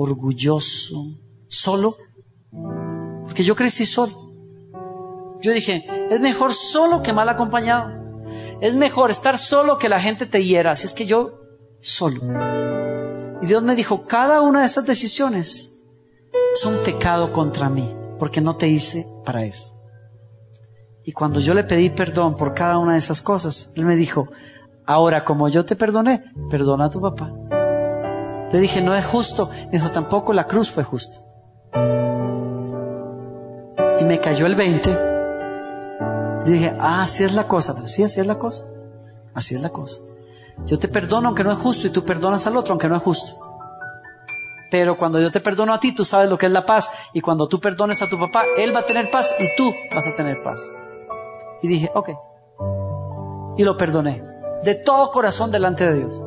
orgulloso, 0.00 0.94
solo, 1.48 1.96
porque 3.24 3.42
yo 3.42 3.56
crecí 3.56 3.84
solo. 3.84 4.12
Yo 5.42 5.52
dije, 5.52 5.84
es 6.08 6.20
mejor 6.20 6.54
solo 6.54 7.02
que 7.02 7.12
mal 7.12 7.28
acompañado. 7.28 7.90
Es 8.60 8.76
mejor 8.76 9.10
estar 9.10 9.36
solo 9.38 9.78
que 9.78 9.88
la 9.88 10.00
gente 10.00 10.26
te 10.26 10.44
hiera. 10.44 10.72
Así 10.72 10.86
es 10.86 10.92
que 10.92 11.06
yo 11.06 11.40
solo. 11.80 12.20
Y 13.42 13.46
Dios 13.46 13.62
me 13.64 13.74
dijo, 13.74 14.06
cada 14.06 14.40
una 14.40 14.60
de 14.60 14.66
esas 14.66 14.86
decisiones 14.86 15.84
es 16.54 16.64
un 16.64 16.84
pecado 16.84 17.32
contra 17.32 17.68
mí, 17.68 17.92
porque 18.20 18.40
no 18.40 18.56
te 18.56 18.68
hice 18.68 19.04
para 19.24 19.44
eso. 19.44 19.68
Y 21.04 21.10
cuando 21.10 21.40
yo 21.40 21.54
le 21.54 21.64
pedí 21.64 21.90
perdón 21.90 22.36
por 22.36 22.54
cada 22.54 22.78
una 22.78 22.92
de 22.92 22.98
esas 22.98 23.20
cosas, 23.20 23.74
Él 23.76 23.84
me 23.84 23.96
dijo, 23.96 24.28
ahora 24.86 25.24
como 25.24 25.48
yo 25.48 25.64
te 25.64 25.74
perdoné, 25.74 26.22
perdona 26.50 26.84
a 26.84 26.90
tu 26.90 27.00
papá. 27.00 27.32
Le 28.52 28.60
dije, 28.60 28.80
no 28.80 28.94
es 28.94 29.04
justo. 29.06 29.50
Me 29.66 29.78
dijo, 29.78 29.90
tampoco 29.90 30.32
la 30.32 30.46
cruz 30.46 30.70
fue 30.70 30.84
justa. 30.84 31.18
Y 34.00 34.04
me 34.04 34.20
cayó 34.20 34.46
el 34.46 34.54
20. 34.54 34.90
dije, 36.44 36.76
ah, 36.80 37.02
así 37.02 37.24
es 37.24 37.32
la 37.34 37.44
cosa. 37.44 37.74
sí, 37.86 38.02
así 38.02 38.20
es 38.20 38.26
la 38.26 38.38
cosa. 38.38 38.64
Así 39.34 39.54
es 39.54 39.62
la 39.62 39.68
cosa. 39.68 40.00
Yo 40.66 40.78
te 40.78 40.88
perdono 40.88 41.28
aunque 41.28 41.44
no 41.44 41.52
es 41.52 41.58
justo 41.58 41.86
y 41.86 41.90
tú 41.90 42.04
perdonas 42.04 42.46
al 42.46 42.56
otro 42.56 42.72
aunque 42.72 42.88
no 42.88 42.96
es 42.96 43.02
justo. 43.02 43.32
Pero 44.70 44.98
cuando 44.98 45.20
yo 45.20 45.30
te 45.30 45.40
perdono 45.40 45.72
a 45.72 45.80
ti, 45.80 45.94
tú 45.94 46.04
sabes 46.04 46.28
lo 46.28 46.36
que 46.36 46.46
es 46.46 46.52
la 46.52 46.66
paz. 46.66 46.90
Y 47.14 47.20
cuando 47.20 47.48
tú 47.48 47.60
perdones 47.60 48.02
a 48.02 48.08
tu 48.08 48.18
papá, 48.18 48.44
él 48.56 48.74
va 48.74 48.80
a 48.80 48.86
tener 48.86 49.10
paz 49.10 49.34
y 49.38 49.48
tú 49.56 49.72
vas 49.94 50.06
a 50.06 50.14
tener 50.14 50.42
paz. 50.42 50.60
Y 51.62 51.68
dije, 51.68 51.90
ok. 51.94 52.10
Y 53.56 53.64
lo 53.64 53.76
perdoné. 53.76 54.22
De 54.62 54.74
todo 54.74 55.10
corazón 55.10 55.50
delante 55.50 55.88
de 55.88 55.96
Dios. 55.98 56.20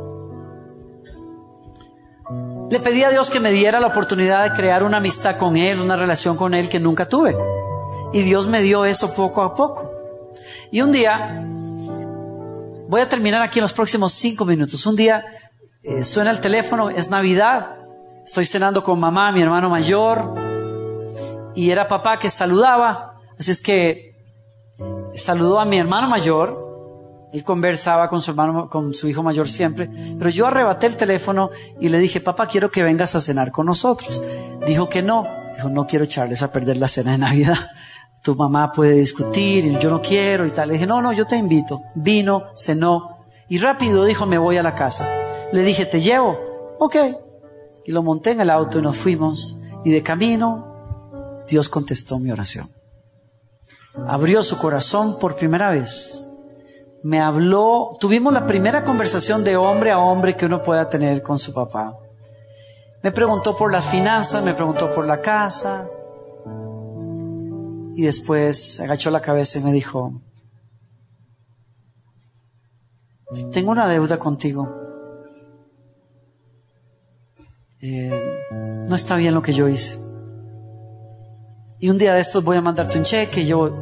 Le 2.71 2.79
pedí 2.79 3.03
a 3.03 3.09
Dios 3.09 3.29
que 3.29 3.41
me 3.41 3.51
diera 3.51 3.81
la 3.81 3.87
oportunidad 3.87 4.43
de 4.45 4.55
crear 4.55 4.83
una 4.83 4.97
amistad 4.97 5.37
con 5.37 5.57
Él, 5.57 5.81
una 5.81 5.97
relación 5.97 6.37
con 6.37 6.53
Él 6.53 6.69
que 6.69 6.79
nunca 6.79 7.09
tuve. 7.09 7.37
Y 8.13 8.21
Dios 8.21 8.47
me 8.47 8.61
dio 8.61 8.85
eso 8.85 9.13
poco 9.13 9.41
a 9.41 9.53
poco. 9.55 9.91
Y 10.71 10.79
un 10.79 10.93
día, 10.93 11.43
voy 12.87 13.01
a 13.01 13.09
terminar 13.09 13.41
aquí 13.41 13.59
en 13.59 13.63
los 13.63 13.73
próximos 13.73 14.13
cinco 14.13 14.45
minutos. 14.45 14.85
Un 14.85 14.95
día 14.95 15.25
eh, 15.83 16.05
suena 16.05 16.31
el 16.31 16.39
teléfono, 16.39 16.89
es 16.89 17.09
Navidad, 17.09 17.75
estoy 18.23 18.45
cenando 18.45 18.81
con 18.85 18.97
mamá, 19.01 19.33
mi 19.33 19.41
hermano 19.41 19.69
mayor, 19.69 20.33
y 21.53 21.71
era 21.71 21.89
papá 21.89 22.19
que 22.19 22.29
saludaba. 22.29 23.19
Así 23.37 23.51
es 23.51 23.59
que 23.59 24.15
saludó 25.13 25.59
a 25.59 25.65
mi 25.65 25.77
hermano 25.77 26.07
mayor 26.07 26.70
él 27.31 27.43
conversaba 27.43 28.09
con 28.09 28.21
su 28.21 28.31
hermano, 28.31 28.69
con 28.69 28.93
su 28.93 29.07
hijo 29.07 29.23
mayor 29.23 29.47
siempre, 29.47 29.89
pero 30.17 30.29
yo 30.29 30.47
arrebaté 30.47 30.87
el 30.87 30.97
teléfono 30.97 31.49
y 31.79 31.87
le 31.87 31.97
dije, 31.99 32.19
papá, 32.19 32.45
quiero 32.47 32.69
que 32.69 32.83
vengas 32.83 33.15
a 33.15 33.21
cenar 33.21 33.51
con 33.51 33.65
nosotros. 33.65 34.21
Dijo 34.67 34.89
que 34.89 35.01
no. 35.01 35.25
Dijo, 35.55 35.69
no 35.69 35.87
quiero 35.87 36.05
echarles 36.05 36.43
a 36.43 36.51
perder 36.51 36.77
la 36.77 36.87
cena 36.87 37.13
de 37.13 37.17
Navidad. 37.19 37.57
Tu 38.21 38.35
mamá 38.35 38.71
puede 38.71 38.95
discutir 38.95 39.65
y 39.65 39.79
yo 39.79 39.89
no 39.89 40.01
quiero 40.01 40.45
y 40.45 40.51
tal. 40.51 40.67
Le 40.67 40.73
dije, 40.73 40.85
no, 40.85 41.01
no, 41.01 41.13
yo 41.13 41.25
te 41.25 41.37
invito. 41.37 41.81
Vino, 41.95 42.47
cenó 42.55 43.25
y 43.47 43.57
rápido 43.57 44.05
dijo, 44.05 44.25
me 44.25 44.37
voy 44.37 44.57
a 44.57 44.63
la 44.63 44.75
casa. 44.75 45.07
Le 45.53 45.63
dije, 45.63 45.85
te 45.85 46.01
llevo. 46.01 46.37
Ok. 46.79 46.95
Y 47.85 47.91
lo 47.93 48.03
monté 48.03 48.31
en 48.31 48.41
el 48.41 48.49
auto 48.49 48.79
y 48.79 48.81
nos 48.81 48.97
fuimos. 48.97 49.59
Y 49.83 49.91
de 49.91 50.03
camino, 50.03 51.43
Dios 51.47 51.69
contestó 51.69 52.19
mi 52.19 52.31
oración. 52.31 52.67
Abrió 54.07 54.43
su 54.43 54.57
corazón 54.57 55.17
por 55.19 55.35
primera 55.35 55.71
vez 55.71 56.30
me 57.03 57.19
habló, 57.19 57.97
tuvimos 57.99 58.31
la 58.31 58.45
primera 58.45 58.83
conversación 58.83 59.43
de 59.43 59.55
hombre 59.55 59.91
a 59.91 59.99
hombre 59.99 60.35
que 60.35 60.45
uno 60.45 60.61
pueda 60.61 60.87
tener 60.87 61.23
con 61.23 61.39
su 61.39 61.53
papá. 61.53 61.97
Me 63.01 63.11
preguntó 63.11 63.55
por 63.55 63.71
las 63.71 63.85
finanzas, 63.85 64.45
me 64.45 64.53
preguntó 64.53 64.93
por 64.93 65.05
la 65.07 65.19
casa 65.21 65.89
y 67.95 68.03
después 68.03 68.79
agachó 68.81 69.09
la 69.09 69.19
cabeza 69.19 69.59
y 69.59 69.63
me 69.63 69.71
dijo, 69.71 70.21
tengo 73.51 73.71
una 73.71 73.87
deuda 73.87 74.19
contigo. 74.19 74.77
Eh, 77.79 78.11
no 78.87 78.95
está 78.95 79.15
bien 79.15 79.33
lo 79.33 79.41
que 79.41 79.53
yo 79.53 79.67
hice. 79.67 79.97
Y 81.79 81.89
un 81.89 81.97
día 81.97 82.13
de 82.13 82.19
estos 82.19 82.43
voy 82.43 82.57
a 82.57 82.61
mandarte 82.61 82.99
un 82.99 83.03
cheque. 83.03 83.43
Yo 83.43 83.73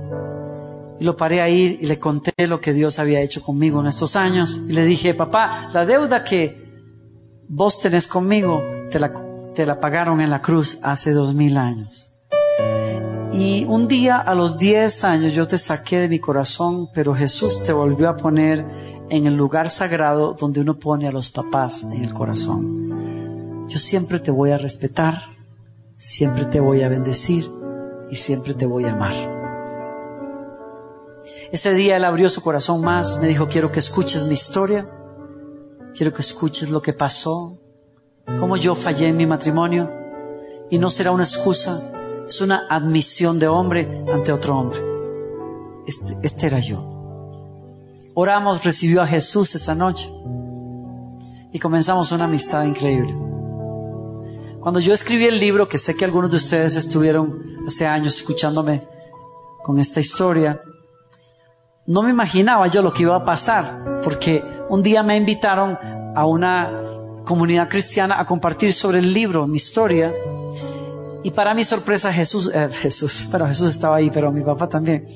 lo 1.06 1.16
paré 1.16 1.42
ahí 1.42 1.80
y 1.82 1.86
le 1.86 2.00
conté 2.00 2.48
lo 2.48 2.60
que 2.60 2.74
Dios 2.74 3.00
había 3.00 3.22
hecho 3.22 3.42
conmigo 3.42 3.80
en 3.80 3.88
estos 3.88 4.16
años. 4.16 4.60
Y 4.68 4.74
le 4.74 4.86
dije, 4.86 5.14
papá, 5.14 5.70
la 5.74 5.86
deuda 5.86 6.24
que 6.24 6.70
vos 7.48 7.80
tenés 7.80 8.08
conmigo 8.08 8.62
te 8.92 9.00
la, 9.00 9.14
te 9.56 9.66
la 9.66 9.80
pagaron 9.80 10.22
en 10.22 10.30
la 10.30 10.42
cruz 10.42 10.80
hace 10.84 11.12
dos 11.12 11.34
mil 11.34 11.58
años. 11.58 12.14
Y 13.32 13.66
un 13.66 13.88
día 13.88 14.18
a 14.18 14.34
los 14.36 14.58
diez 14.58 15.04
años 15.04 15.34
yo 15.34 15.48
te 15.48 15.58
saqué 15.58 16.00
de 16.00 16.10
mi 16.10 16.20
corazón, 16.20 16.90
pero 16.94 17.14
Jesús 17.14 17.64
te 17.64 17.72
volvió 17.72 18.10
a 18.10 18.18
poner 18.18 18.66
en 19.10 19.26
el 19.26 19.36
lugar 19.36 19.70
sagrado 19.70 20.34
donde 20.34 20.62
uno 20.62 20.78
pone 20.78 21.08
a 21.08 21.12
los 21.12 21.30
papás 21.30 21.84
en 21.84 22.04
el 22.04 22.14
corazón. 22.14 23.68
Yo 23.68 23.78
siempre 23.78 24.20
te 24.20 24.32
voy 24.32 24.52
a 24.52 24.58
respetar, 24.58 25.22
siempre 25.96 26.46
te 26.46 26.60
voy 26.60 26.82
a 26.82 26.90
bendecir 26.90 27.46
y 28.10 28.16
siempre 28.16 28.56
te 28.56 28.66
voy 28.66 28.86
a 28.86 28.94
amar. 28.94 29.39
Ese 31.52 31.74
día 31.74 31.98
él 31.98 32.06
abrió 32.06 32.30
su 32.30 32.42
corazón 32.42 32.82
más, 32.82 33.18
me 33.20 33.28
dijo, 33.28 33.48
quiero 33.48 33.72
que 33.72 33.80
escuches 33.80 34.28
mi 34.28 34.34
historia, 34.34 34.88
quiero 35.96 36.14
que 36.14 36.22
escuches 36.22 36.70
lo 36.70 36.82
que 36.82 36.94
pasó, 36.94 37.60
cómo 38.40 38.56
yo 38.56 38.76
fallé 38.76 39.08
en 39.08 39.18
mi 39.18 39.26
matrimonio 39.26 39.92
y 40.70 40.78
no 40.78 40.90
será 40.90 41.12
una 41.12 41.24
excusa, 41.24 42.26
es 42.28 42.42
una 42.42 42.68
admisión 42.70 43.40
de 43.40 43.48
hombre 43.48 44.04
ante 44.14 44.32
otro 44.32 44.58
hombre. 44.58 44.80
Este, 45.88 46.18
este 46.22 46.48
era 46.48 46.60
yo. 46.60 47.00
Oramos, 48.14 48.64
recibió 48.64 49.02
a 49.02 49.08
Jesús 49.08 49.56
esa 49.56 49.74
noche 49.74 50.10
y 51.52 51.60
comenzamos 51.60 52.12
una 52.12 52.26
amistad 52.26 52.64
increíble. 52.66 53.16
Cuando 54.60 54.80
yo 54.80 54.94
escribí 54.94 55.26
el 55.26 55.40
libro, 55.40 55.68
que 55.68 55.78
sé 55.78 55.96
que 55.96 56.06
algunos 56.06 56.30
de 56.30 56.38
ustedes 56.38 56.76
estuvieron 56.76 57.42
hace 57.66 57.88
años 57.88 58.18
escuchándome 58.18 58.86
con 59.64 59.80
esta 59.80 60.00
historia, 60.00 60.62
no 61.90 62.04
me 62.04 62.12
imaginaba 62.12 62.68
yo 62.68 62.84
lo 62.84 62.94
que 62.94 63.02
iba 63.02 63.16
a 63.16 63.26
pasar, 63.26 64.00
porque 64.04 64.46
un 64.70 64.84
día 64.84 65.02
me 65.02 65.16
invitaron 65.16 65.76
a 66.16 66.24
una 66.24 66.70
comunidad 67.26 67.68
cristiana 67.68 68.20
a 68.20 68.26
compartir 68.26 68.74
sobre 68.74 69.00
el 69.00 69.12
libro, 69.12 69.48
mi 69.48 69.58
historia, 69.58 70.14
y 71.24 71.32
para 71.32 71.56
mi 71.56 71.64
sorpresa 71.64 72.14
Jesús, 72.14 72.52
eh, 72.54 72.70
Jesús, 72.72 73.28
pero 73.32 73.48
Jesús 73.48 73.72
estaba 73.72 73.96
ahí, 73.96 74.12
pero 74.12 74.32
mi 74.32 74.42
papá 74.42 74.70
también. 74.70 75.08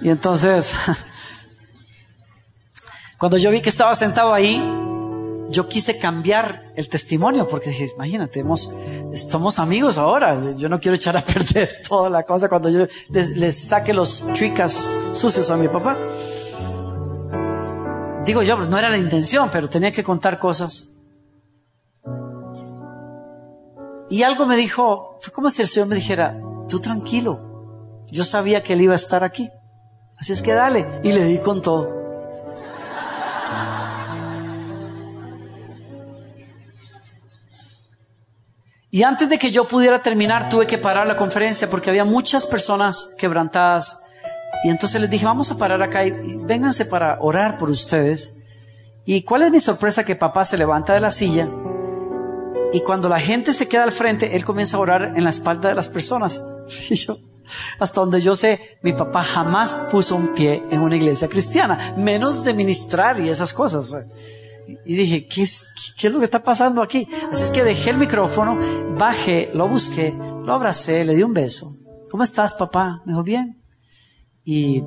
Y 0.00 0.08
entonces, 0.08 0.72
cuando 3.18 3.36
yo 3.36 3.50
vi 3.50 3.60
que 3.60 3.68
estaba 3.68 3.94
sentado 3.94 4.32
ahí, 4.32 4.56
yo 5.48 5.68
quise 5.68 5.98
cambiar 5.98 6.72
el 6.74 6.88
testimonio 6.88 7.46
porque 7.46 7.70
dije, 7.70 7.90
imagínate, 7.94 8.40
hemos, 8.40 8.70
somos 9.14 9.58
amigos 9.58 9.98
ahora. 9.98 10.54
Yo 10.56 10.68
no 10.68 10.80
quiero 10.80 10.96
echar 10.96 11.16
a 11.16 11.20
perder 11.24 11.82
toda 11.88 12.10
la 12.10 12.24
cosa 12.24 12.48
cuando 12.48 12.68
yo 12.68 12.86
les, 13.10 13.68
saque 13.68 13.94
los 13.94 14.26
tricas 14.34 14.86
sucios 15.12 15.50
a 15.50 15.56
mi 15.56 15.68
papá. 15.68 15.98
Digo 18.24 18.42
yo, 18.42 18.56
no 18.56 18.78
era 18.78 18.88
la 18.88 18.98
intención, 18.98 19.48
pero 19.52 19.68
tenía 19.68 19.92
que 19.92 20.02
contar 20.02 20.38
cosas. 20.38 20.96
Y 24.08 24.22
algo 24.22 24.46
me 24.46 24.56
dijo, 24.56 25.18
fue 25.20 25.32
como 25.32 25.50
si 25.50 25.62
el 25.62 25.68
Señor 25.68 25.88
me 25.88 25.96
dijera, 25.96 26.38
tú 26.68 26.80
tranquilo, 26.80 28.04
yo 28.10 28.24
sabía 28.24 28.62
que 28.62 28.72
Él 28.72 28.82
iba 28.82 28.92
a 28.92 28.96
estar 28.96 29.24
aquí. 29.24 29.48
Así 30.18 30.32
es 30.32 30.42
que 30.42 30.54
dale. 30.54 30.86
Y 31.02 31.12
le 31.12 31.24
di 31.24 31.38
con 31.38 31.62
todo. 31.62 31.95
Y 38.96 39.02
antes 39.02 39.28
de 39.28 39.38
que 39.38 39.50
yo 39.50 39.68
pudiera 39.68 40.00
terminar, 40.00 40.48
tuve 40.48 40.66
que 40.66 40.78
parar 40.78 41.06
la 41.06 41.16
conferencia 41.16 41.68
porque 41.68 41.90
había 41.90 42.06
muchas 42.06 42.46
personas 42.46 43.14
quebrantadas. 43.18 44.06
Y 44.64 44.70
entonces 44.70 44.98
les 45.02 45.10
dije, 45.10 45.26
vamos 45.26 45.50
a 45.50 45.58
parar 45.58 45.82
acá 45.82 46.02
y 46.06 46.12
vénganse 46.36 46.86
para 46.86 47.18
orar 47.20 47.58
por 47.58 47.68
ustedes. 47.68 48.42
Y 49.04 49.20
cuál 49.20 49.42
es 49.42 49.50
mi 49.50 49.60
sorpresa 49.60 50.02
que 50.02 50.16
papá 50.16 50.46
se 50.46 50.56
levanta 50.56 50.94
de 50.94 51.00
la 51.00 51.10
silla 51.10 51.46
y 52.72 52.80
cuando 52.80 53.10
la 53.10 53.20
gente 53.20 53.52
se 53.52 53.68
queda 53.68 53.82
al 53.82 53.92
frente, 53.92 54.34
él 54.34 54.46
comienza 54.46 54.78
a 54.78 54.80
orar 54.80 55.12
en 55.14 55.24
la 55.24 55.28
espalda 55.28 55.68
de 55.68 55.74
las 55.74 55.88
personas. 55.88 56.40
Y 56.88 56.94
yo, 56.94 57.18
hasta 57.78 58.00
donde 58.00 58.22
yo 58.22 58.34
sé, 58.34 58.78
mi 58.80 58.94
papá 58.94 59.22
jamás 59.22 59.72
puso 59.92 60.16
un 60.16 60.28
pie 60.28 60.62
en 60.70 60.80
una 60.80 60.96
iglesia 60.96 61.28
cristiana, 61.28 61.92
menos 61.98 62.44
de 62.44 62.54
ministrar 62.54 63.20
y 63.20 63.28
esas 63.28 63.52
cosas. 63.52 63.92
Y 64.84 64.96
dije, 64.96 65.26
¿qué 65.26 65.42
es, 65.42 65.94
¿qué 65.98 66.08
es 66.08 66.12
lo 66.12 66.18
que 66.18 66.24
está 66.24 66.42
pasando 66.42 66.82
aquí? 66.82 67.08
Así 67.30 67.44
es 67.44 67.50
que 67.50 67.62
dejé 67.62 67.90
el 67.90 67.98
micrófono, 67.98 68.58
bajé, 68.96 69.50
lo 69.54 69.68
busqué, 69.68 70.12
lo 70.12 70.52
abracé, 70.52 71.04
le 71.04 71.14
di 71.14 71.22
un 71.22 71.32
beso. 71.32 71.66
¿Cómo 72.10 72.22
estás, 72.22 72.54
papá? 72.54 73.02
Me 73.04 73.12
dijo, 73.12 73.22
bien. 73.22 73.62
Y 74.44 74.82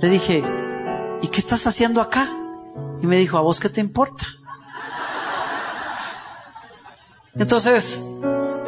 le 0.00 0.08
dije, 0.08 0.44
¿y 1.22 1.28
qué 1.28 1.40
estás 1.40 1.66
haciendo 1.66 2.00
acá? 2.00 2.28
Y 3.00 3.06
me 3.06 3.16
dijo, 3.16 3.38
¿a 3.38 3.40
vos 3.40 3.60
qué 3.60 3.68
te 3.68 3.80
importa? 3.80 4.24
Entonces 7.34 8.04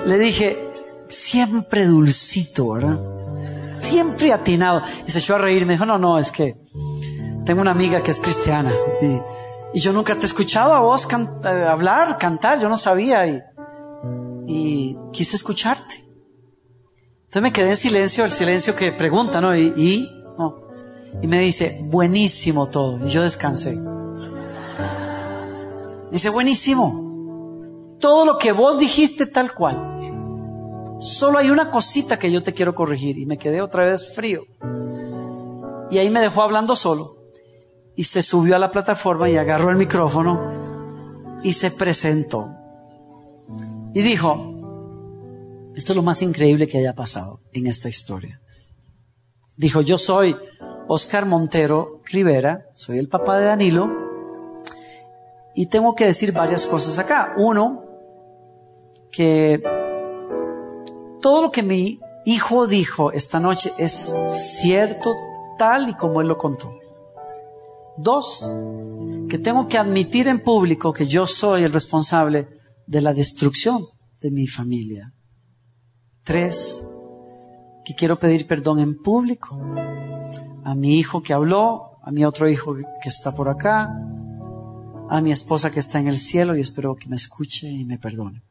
le 0.06 0.18
dije, 0.18 0.56
siempre 1.08 1.86
dulcito, 1.86 2.72
¿verdad? 2.72 2.98
Siempre 3.80 4.32
atinado. 4.32 4.82
Y 5.06 5.10
se 5.10 5.18
echó 5.18 5.36
a 5.36 5.38
reír 5.38 5.66
me 5.66 5.74
dijo, 5.74 5.86
no, 5.86 5.98
no, 5.98 6.18
es 6.18 6.32
que 6.32 6.56
tengo 7.44 7.60
una 7.60 7.72
amiga 7.72 8.02
que 8.02 8.10
es 8.10 8.20
cristiana 8.20 8.72
y 9.02 9.20
y 9.74 9.80
yo 9.80 9.92
nunca 9.92 10.14
te 10.14 10.20
he 10.20 10.26
escuchado 10.26 10.72
a 10.72 10.78
vos 10.78 11.06
eh, 11.10 11.48
hablar, 11.68 12.16
cantar, 12.16 12.60
yo 12.60 12.68
no 12.68 12.76
sabía 12.76 13.26
y, 13.26 14.96
quise 15.12 15.36
escucharte. 15.36 15.96
Entonces 17.24 17.42
me 17.42 17.52
quedé 17.52 17.70
en 17.70 17.76
silencio, 17.76 18.24
el 18.24 18.30
silencio 18.30 18.74
que 18.76 18.92
pregunta, 18.92 19.40
no. 19.40 19.56
y 19.56 20.08
me 21.22 21.40
dice, 21.40 21.88
buenísimo 21.90 22.68
todo. 22.68 23.04
Y 23.06 23.10
yo 23.10 23.22
descansé. 23.22 23.76
Dice, 26.10 26.30
buenísimo. 26.30 27.96
Todo 28.00 28.24
lo 28.24 28.38
que 28.38 28.52
vos 28.52 28.78
dijiste 28.78 29.26
tal 29.26 29.54
cual. 29.54 30.98
Solo 31.00 31.38
hay 31.38 31.50
una 31.50 31.70
cosita 31.70 32.18
que 32.18 32.30
yo 32.30 32.42
te 32.42 32.54
quiero 32.54 32.74
corregir. 32.74 33.18
Y 33.18 33.26
me 33.26 33.38
quedé 33.38 33.62
otra 33.62 33.84
vez 33.84 34.14
frío. 34.14 34.42
Y 35.90 35.98
ahí 35.98 36.10
me 36.10 36.20
dejó 36.20 36.42
hablando 36.42 36.76
solo 36.76 37.23
y 37.96 38.04
se 38.04 38.22
subió 38.22 38.56
a 38.56 38.58
la 38.58 38.70
plataforma 38.70 39.28
y 39.28 39.36
agarró 39.36 39.70
el 39.70 39.76
micrófono 39.76 41.40
y 41.42 41.52
se 41.52 41.70
presentó. 41.70 42.54
Y 43.92 44.02
dijo, 44.02 44.54
esto 45.76 45.92
es 45.92 45.96
lo 45.96 46.02
más 46.02 46.22
increíble 46.22 46.66
que 46.66 46.78
haya 46.78 46.94
pasado 46.94 47.40
en 47.52 47.66
esta 47.66 47.88
historia. 47.88 48.40
Dijo, 49.56 49.80
yo 49.80 49.98
soy 49.98 50.34
Oscar 50.88 51.26
Montero 51.26 52.00
Rivera, 52.06 52.66
soy 52.72 52.98
el 52.98 53.08
papá 53.08 53.38
de 53.38 53.46
Danilo, 53.46 54.04
y 55.54 55.66
tengo 55.66 55.94
que 55.94 56.06
decir 56.06 56.32
varias 56.32 56.66
cosas 56.66 56.98
acá. 56.98 57.34
Uno, 57.36 57.84
que 59.12 59.62
todo 61.20 61.42
lo 61.42 61.50
que 61.52 61.62
mi 61.62 62.00
hijo 62.24 62.66
dijo 62.66 63.12
esta 63.12 63.38
noche 63.38 63.72
es 63.78 64.12
cierto 64.32 65.14
tal 65.56 65.88
y 65.88 65.94
como 65.94 66.20
él 66.20 66.26
lo 66.26 66.36
contó. 66.36 66.72
Dos, 67.96 68.44
que 69.28 69.38
tengo 69.38 69.68
que 69.68 69.78
admitir 69.78 70.28
en 70.28 70.42
público 70.42 70.92
que 70.92 71.06
yo 71.06 71.26
soy 71.26 71.62
el 71.62 71.72
responsable 71.72 72.48
de 72.86 73.00
la 73.00 73.14
destrucción 73.14 73.82
de 74.20 74.30
mi 74.30 74.46
familia. 74.46 75.12
Tres, 76.24 76.88
que 77.84 77.94
quiero 77.94 78.16
pedir 78.16 78.46
perdón 78.46 78.80
en 78.80 79.00
público 79.00 79.60
a 80.64 80.74
mi 80.74 80.98
hijo 80.98 81.22
que 81.22 81.34
habló, 81.34 81.98
a 82.02 82.10
mi 82.10 82.24
otro 82.24 82.48
hijo 82.48 82.74
que 82.74 83.08
está 83.08 83.32
por 83.32 83.48
acá, 83.48 83.88
a 85.10 85.20
mi 85.20 85.30
esposa 85.30 85.70
que 85.70 85.80
está 85.80 86.00
en 86.00 86.08
el 86.08 86.18
cielo 86.18 86.56
y 86.56 86.60
espero 86.60 86.96
que 86.96 87.08
me 87.08 87.16
escuche 87.16 87.68
y 87.70 87.84
me 87.84 87.98
perdone. 87.98 88.42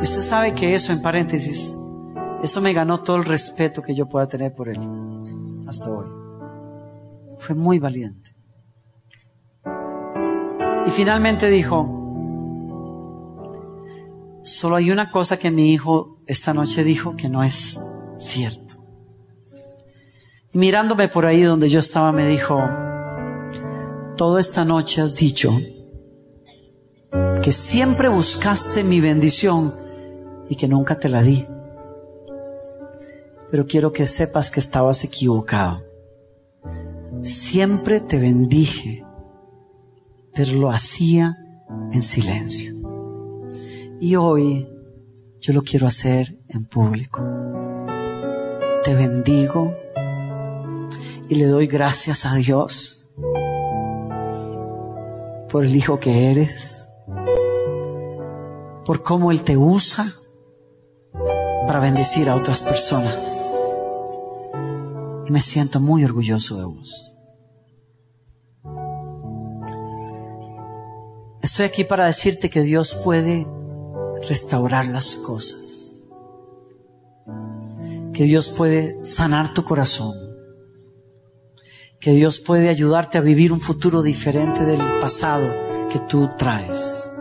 Usted 0.00 0.22
sabe 0.22 0.54
que 0.54 0.74
eso, 0.74 0.92
en 0.92 1.00
paréntesis, 1.00 1.74
eso 2.42 2.60
me 2.60 2.74
ganó 2.74 2.98
todo 2.98 3.16
el 3.16 3.24
respeto 3.24 3.80
que 3.80 3.94
yo 3.94 4.06
pueda 4.06 4.28
tener 4.28 4.54
por 4.54 4.68
él 4.68 4.78
hasta 5.66 5.90
hoy. 5.90 6.23
Fue 7.38 7.54
muy 7.54 7.78
valiente. 7.78 8.34
Y 10.86 10.90
finalmente 10.90 11.48
dijo, 11.48 11.88
solo 14.42 14.76
hay 14.76 14.90
una 14.90 15.10
cosa 15.10 15.38
que 15.38 15.50
mi 15.50 15.72
hijo 15.72 16.18
esta 16.26 16.52
noche 16.52 16.84
dijo 16.84 17.16
que 17.16 17.28
no 17.28 17.42
es 17.42 17.80
cierto. 18.18 18.74
Y 20.52 20.58
mirándome 20.58 21.08
por 21.08 21.26
ahí 21.26 21.42
donde 21.42 21.68
yo 21.68 21.78
estaba 21.78 22.12
me 22.12 22.28
dijo, 22.28 22.62
toda 24.16 24.40
esta 24.40 24.64
noche 24.64 25.00
has 25.00 25.14
dicho 25.14 25.50
que 27.42 27.52
siempre 27.52 28.08
buscaste 28.08 28.84
mi 28.84 29.00
bendición 29.00 29.72
y 30.48 30.56
que 30.56 30.68
nunca 30.68 30.98
te 30.98 31.08
la 31.08 31.22
di. 31.22 31.46
Pero 33.50 33.66
quiero 33.66 33.92
que 33.92 34.06
sepas 34.06 34.50
que 34.50 34.60
estabas 34.60 35.04
equivocado 35.04 35.93
siempre 37.24 38.00
te 38.00 38.18
bendije, 38.18 39.02
pero 40.34 40.52
lo 40.52 40.70
hacía 40.70 41.38
en 41.90 42.02
silencio. 42.02 42.74
Y 43.98 44.16
hoy 44.16 44.68
yo 45.40 45.54
lo 45.54 45.62
quiero 45.62 45.86
hacer 45.86 46.28
en 46.48 46.66
público. 46.66 47.22
Te 48.84 48.94
bendigo 48.94 49.74
y 51.28 51.36
le 51.36 51.46
doy 51.46 51.66
gracias 51.66 52.26
a 52.26 52.34
Dios 52.34 53.08
por 55.48 55.64
el 55.64 55.74
hijo 55.74 55.98
que 55.98 56.30
eres, 56.30 56.86
por 58.84 59.02
cómo 59.02 59.30
Él 59.30 59.42
te 59.42 59.56
usa 59.56 60.04
para 61.66 61.80
bendecir 61.80 62.28
a 62.28 62.34
otras 62.34 62.62
personas. 62.62 63.40
Y 65.26 65.32
me 65.32 65.40
siento 65.40 65.80
muy 65.80 66.04
orgulloso 66.04 66.58
de 66.58 66.64
vos. 66.64 67.13
Estoy 71.44 71.66
aquí 71.66 71.84
para 71.84 72.06
decirte 72.06 72.48
que 72.48 72.62
Dios 72.62 72.94
puede 73.04 73.46
restaurar 74.26 74.86
las 74.86 75.14
cosas. 75.14 76.06
Que 78.14 78.24
Dios 78.24 78.48
puede 78.48 79.04
sanar 79.04 79.52
tu 79.52 79.62
corazón. 79.62 80.14
Que 82.00 82.12
Dios 82.12 82.38
puede 82.38 82.70
ayudarte 82.70 83.18
a 83.18 83.20
vivir 83.20 83.52
un 83.52 83.60
futuro 83.60 84.00
diferente 84.00 84.64
del 84.64 84.80
pasado 85.00 85.88
que 85.90 85.98
tú 85.98 86.30
traes. 86.38 87.12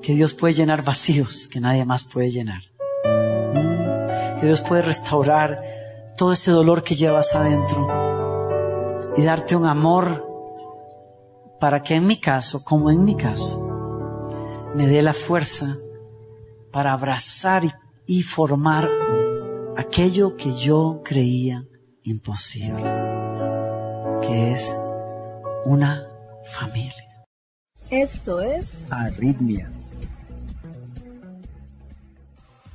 Que 0.00 0.14
Dios 0.14 0.32
puede 0.32 0.54
llenar 0.54 0.84
vacíos 0.84 1.48
que 1.48 1.58
nadie 1.58 1.84
más 1.84 2.04
puede 2.04 2.30
llenar. 2.30 2.62
Que 4.38 4.46
Dios 4.46 4.60
puede 4.60 4.82
restaurar 4.82 5.60
todo 6.16 6.34
ese 6.34 6.52
dolor 6.52 6.84
que 6.84 6.94
llevas 6.94 7.34
adentro 7.34 7.88
y 9.16 9.24
darte 9.24 9.56
un 9.56 9.66
amor 9.66 10.25
para 11.58 11.82
que 11.82 11.94
en 11.94 12.06
mi 12.06 12.18
caso, 12.18 12.64
como 12.64 12.90
en 12.90 13.04
mi 13.04 13.16
caso, 13.16 14.70
me 14.74 14.86
dé 14.86 15.02
la 15.02 15.12
fuerza 15.12 15.66
para 16.72 16.92
abrazar 16.92 17.62
y, 18.06 18.22
formar 18.22 18.88
aquello 19.76 20.36
que 20.36 20.52
yo 20.54 21.00
creía 21.04 21.64
imposible, 22.02 22.84
que 24.20 24.52
es 24.52 24.76
una 25.64 26.06
familia. 26.44 27.24
Esto 27.90 28.40
es 28.42 28.66
Arritmia. 28.90 29.70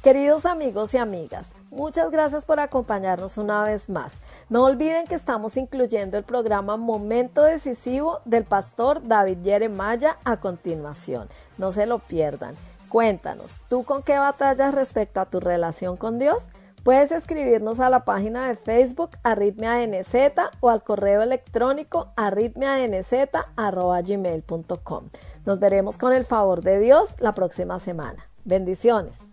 Queridos 0.02 0.46
amigos 0.46 0.94
y 0.96 0.98
amigas, 0.98 1.48
Muchas 1.72 2.12
gracias 2.12 2.44
por 2.44 2.60
acompañarnos 2.60 3.38
una 3.38 3.64
vez 3.64 3.90
más. 3.90 4.16
No 4.52 4.66
olviden 4.66 5.08
que 5.08 5.16
estamos 5.16 5.56
incluyendo 5.56 6.18
el 6.18 6.26
programa 6.26 6.76
Momento 6.76 7.42
Decisivo 7.42 8.20
del 8.26 8.44
pastor 8.44 9.08
David 9.08 9.38
Yeremaya 9.44 10.18
a 10.26 10.42
continuación. 10.42 11.30
No 11.58 11.72
se 11.72 11.86
lo 11.86 12.00
pierdan. 12.00 12.58
Cuéntanos, 12.90 13.62
¿tú 13.70 13.86
con 13.86 14.04
qué 14.04 14.20
batallas 14.20 14.76
respecto 14.76 15.22
a 15.22 15.26
tu 15.26 15.40
relación 15.40 15.96
con 15.96 16.20
Dios? 16.20 16.48
Puedes 16.84 17.14
escribirnos 17.14 17.80
a 17.80 17.90
la 17.90 18.04
página 18.04 18.50
de 18.50 18.58
Facebook 18.58 19.12
AritmiaNZ 19.24 20.14
o 20.60 20.70
al 20.70 20.84
correo 20.84 21.22
electrónico 21.22 22.12
arritmianz.gmail.com. 22.18 25.10
Nos 25.46 25.60
veremos 25.62 25.98
con 25.98 26.12
el 26.12 26.26
favor 26.26 26.62
de 26.62 26.80
Dios 26.80 27.16
la 27.22 27.34
próxima 27.34 27.80
semana. 27.80 28.28
Bendiciones. 28.44 29.31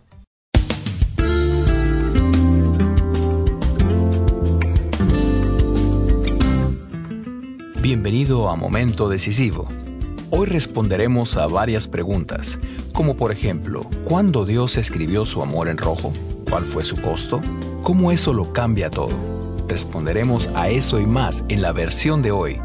Bienvenido 7.81 8.49
a 8.49 8.57
Momento 8.57 9.07
Decisivo. 9.07 9.65
Hoy 10.31 10.47
responderemos 10.47 11.37
a 11.37 11.47
varias 11.47 11.87
preguntas, 11.87 12.59
como 12.91 13.15
por 13.15 13.31
ejemplo, 13.31 13.83
¿cuándo 14.03 14.43
Dios 14.43 14.75
escribió 14.75 15.25
su 15.25 15.41
amor 15.41 15.69
en 15.69 15.77
rojo? 15.77 16.11
¿Cuál 16.49 16.65
fue 16.65 16.83
su 16.83 17.01
costo? 17.01 17.39
¿Cómo 17.81 18.11
eso 18.11 18.33
lo 18.33 18.51
cambia 18.51 18.89
todo? 18.89 19.15
Responderemos 19.69 20.45
a 20.57 20.67
eso 20.67 20.99
y 20.99 21.05
más 21.05 21.45
en 21.47 21.61
la 21.61 21.71
versión 21.71 22.21
de 22.21 22.31
hoy 22.33 22.59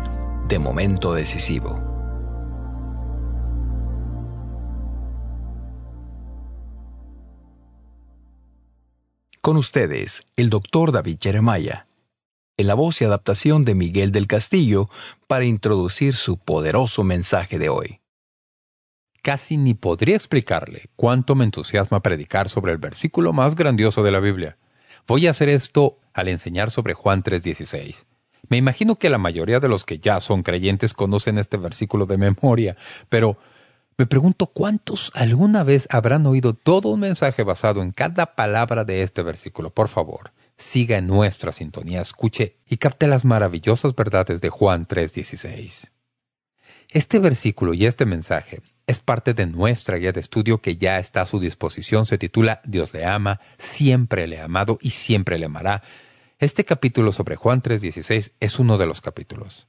de 0.48 0.58
Momento 0.58 1.12
Decisivo. 1.12 1.80
Con 9.40 9.56
ustedes, 9.58 10.24
el 10.34 10.50
doctor 10.50 10.90
David 10.90 11.18
Jeremiah 11.20 11.86
en 12.56 12.66
la 12.66 12.74
voz 12.74 13.00
y 13.00 13.04
adaptación 13.04 13.64
de 13.64 13.74
Miguel 13.74 14.12
del 14.12 14.26
Castillo 14.26 14.88
para 15.26 15.44
introducir 15.44 16.14
su 16.14 16.38
poderoso 16.38 17.02
mensaje 17.02 17.58
de 17.58 17.68
hoy. 17.68 18.00
Casi 19.22 19.56
ni 19.56 19.74
podría 19.74 20.16
explicarle 20.16 20.90
cuánto 20.96 21.34
me 21.34 21.44
entusiasma 21.44 22.00
predicar 22.00 22.48
sobre 22.48 22.72
el 22.72 22.78
versículo 22.78 23.32
más 23.32 23.54
grandioso 23.54 24.02
de 24.02 24.12
la 24.12 24.20
Biblia. 24.20 24.58
Voy 25.06 25.26
a 25.26 25.30
hacer 25.30 25.48
esto 25.48 25.98
al 26.12 26.28
enseñar 26.28 26.70
sobre 26.70 26.94
Juan 26.94 27.22
3:16. 27.22 28.04
Me 28.48 28.58
imagino 28.58 28.96
que 28.96 29.08
la 29.08 29.18
mayoría 29.18 29.58
de 29.60 29.68
los 29.68 29.84
que 29.84 29.98
ya 29.98 30.20
son 30.20 30.42
creyentes 30.42 30.92
conocen 30.92 31.38
este 31.38 31.56
versículo 31.56 32.04
de 32.04 32.18
memoria, 32.18 32.76
pero 33.08 33.38
me 33.96 34.06
pregunto 34.06 34.46
cuántos 34.46 35.10
alguna 35.14 35.62
vez 35.62 35.88
habrán 35.90 36.26
oído 36.26 36.52
todo 36.52 36.90
un 36.90 37.00
mensaje 37.00 37.42
basado 37.42 37.80
en 37.80 37.92
cada 37.92 38.34
palabra 38.34 38.84
de 38.84 39.02
este 39.02 39.22
versículo. 39.22 39.70
Por 39.70 39.88
favor, 39.88 40.32
siga 40.56 40.98
en 40.98 41.06
nuestra 41.06 41.52
sintonía, 41.52 42.00
escuche 42.00 42.58
y 42.66 42.76
capte 42.76 43.06
las 43.06 43.24
maravillosas 43.24 43.94
verdades 43.94 44.40
de 44.40 44.50
Juan 44.50 44.86
3.16. 44.86 45.90
Este 46.88 47.18
versículo 47.18 47.74
y 47.74 47.86
este 47.86 48.06
mensaje 48.06 48.62
es 48.86 49.00
parte 49.00 49.34
de 49.34 49.46
nuestra 49.46 49.96
guía 49.96 50.12
de 50.12 50.20
estudio 50.20 50.58
que 50.58 50.76
ya 50.76 50.98
está 50.98 51.22
a 51.22 51.26
su 51.26 51.40
disposición. 51.40 52.06
Se 52.06 52.18
titula 52.18 52.60
Dios 52.64 52.92
le 52.92 53.04
ama, 53.06 53.40
siempre 53.58 54.26
le 54.26 54.40
ha 54.40 54.44
amado 54.44 54.78
y 54.80 54.90
siempre 54.90 55.38
le 55.38 55.46
amará. 55.46 55.82
Este 56.38 56.64
capítulo 56.64 57.12
sobre 57.12 57.36
Juan 57.36 57.62
3.16 57.62 58.32
es 58.38 58.58
uno 58.58 58.76
de 58.76 58.86
los 58.86 59.00
capítulos. 59.00 59.66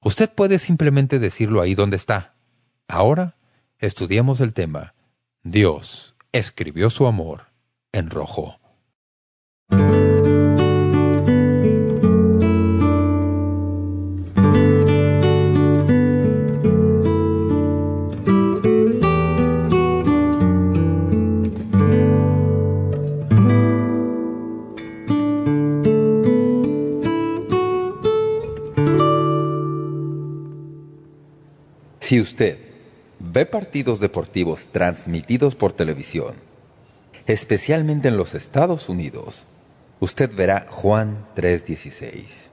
Usted 0.00 0.30
puede 0.30 0.60
simplemente 0.60 1.18
decirlo 1.18 1.60
ahí 1.60 1.74
donde 1.74 1.96
está. 1.96 2.34
Ahora 2.86 3.34
estudiamos 3.80 4.40
el 4.40 4.54
tema. 4.54 4.94
Dios 5.42 6.14
escribió 6.30 6.90
su 6.90 7.08
amor 7.08 7.55
en 7.92 8.10
rojo. 8.10 8.58
Si 32.06 32.20
usted 32.20 32.56
ve 33.18 33.46
partidos 33.46 33.98
deportivos 33.98 34.68
transmitidos 34.68 35.56
por 35.56 35.72
televisión, 35.72 36.36
especialmente 37.26 38.08
en 38.08 38.16
los 38.16 38.34
Estados 38.34 38.88
Unidos, 38.88 39.46
usted 40.00 40.34
verá 40.34 40.66
Juan 40.70 41.26
3.16. 41.36 42.50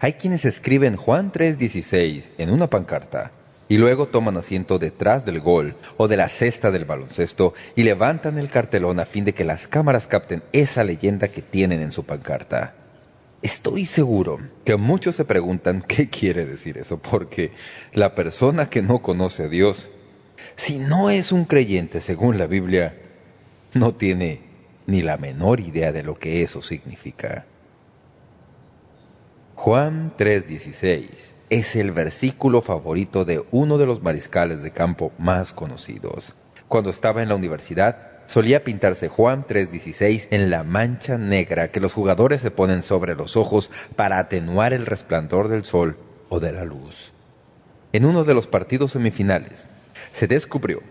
Hay 0.00 0.14
quienes 0.14 0.44
escriben 0.44 0.96
Juan 0.96 1.32
3.16 1.32 2.30
en 2.38 2.50
una 2.50 2.68
pancarta 2.68 3.32
y 3.68 3.78
luego 3.78 4.06
toman 4.06 4.36
asiento 4.36 4.78
detrás 4.78 5.24
del 5.24 5.40
gol 5.40 5.76
o 5.96 6.08
de 6.08 6.16
la 6.16 6.28
cesta 6.28 6.70
del 6.70 6.84
baloncesto 6.84 7.54
y 7.74 7.84
levantan 7.84 8.38
el 8.38 8.50
cartelón 8.50 9.00
a 9.00 9.06
fin 9.06 9.24
de 9.24 9.32
que 9.32 9.44
las 9.44 9.68
cámaras 9.68 10.06
capten 10.06 10.42
esa 10.52 10.84
leyenda 10.84 11.28
que 11.28 11.42
tienen 11.42 11.80
en 11.80 11.92
su 11.92 12.04
pancarta. 12.04 12.74
Estoy 13.42 13.86
seguro 13.86 14.40
que 14.64 14.76
muchos 14.76 15.16
se 15.16 15.24
preguntan 15.24 15.82
qué 15.88 16.08
quiere 16.08 16.46
decir 16.46 16.78
eso, 16.78 16.98
porque 16.98 17.52
la 17.92 18.14
persona 18.14 18.68
que 18.68 18.82
no 18.82 19.00
conoce 19.00 19.44
a 19.44 19.48
Dios, 19.48 19.90
si 20.54 20.78
no 20.78 21.10
es 21.10 21.32
un 21.32 21.44
creyente 21.44 22.00
según 22.00 22.38
la 22.38 22.46
Biblia, 22.46 22.94
no 23.74 23.94
tiene 23.94 24.40
ni 24.86 25.02
la 25.02 25.16
menor 25.16 25.60
idea 25.60 25.92
de 25.92 26.02
lo 26.02 26.18
que 26.18 26.42
eso 26.42 26.62
significa. 26.62 27.46
Juan 29.54 30.12
3.16 30.16 31.32
es 31.50 31.76
el 31.76 31.92
versículo 31.92 32.62
favorito 32.62 33.24
de 33.24 33.44
uno 33.50 33.78
de 33.78 33.86
los 33.86 34.02
mariscales 34.02 34.62
de 34.62 34.72
campo 34.72 35.12
más 35.18 35.52
conocidos. 35.52 36.34
Cuando 36.68 36.90
estaba 36.90 37.22
en 37.22 37.28
la 37.28 37.36
universidad, 37.36 38.12
solía 38.26 38.64
pintarse 38.64 39.08
Juan 39.08 39.46
3.16 39.46 40.28
en 40.30 40.50
la 40.50 40.64
mancha 40.64 41.18
negra 41.18 41.70
que 41.70 41.80
los 41.80 41.92
jugadores 41.92 42.40
se 42.40 42.50
ponen 42.50 42.82
sobre 42.82 43.14
los 43.14 43.36
ojos 43.36 43.70
para 43.94 44.18
atenuar 44.18 44.72
el 44.72 44.86
resplandor 44.86 45.48
del 45.48 45.64
sol 45.64 45.96
o 46.28 46.40
de 46.40 46.52
la 46.52 46.64
luz. 46.64 47.12
En 47.92 48.06
uno 48.06 48.24
de 48.24 48.34
los 48.34 48.46
partidos 48.46 48.92
semifinales, 48.92 49.66
se 50.12 50.26
descubrió 50.26 50.82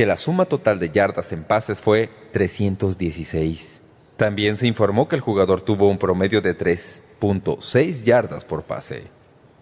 que 0.00 0.06
la 0.06 0.16
suma 0.16 0.46
total 0.46 0.78
de 0.78 0.88
yardas 0.88 1.30
en 1.30 1.44
pases 1.44 1.78
fue 1.78 2.08
316. 2.32 3.82
También 4.16 4.56
se 4.56 4.66
informó 4.66 5.08
que 5.08 5.16
el 5.16 5.20
jugador 5.20 5.60
tuvo 5.60 5.90
un 5.90 5.98
promedio 5.98 6.40
de 6.40 6.56
3.6 6.56 8.04
yardas 8.04 8.46
por 8.46 8.62
pase. 8.62 9.08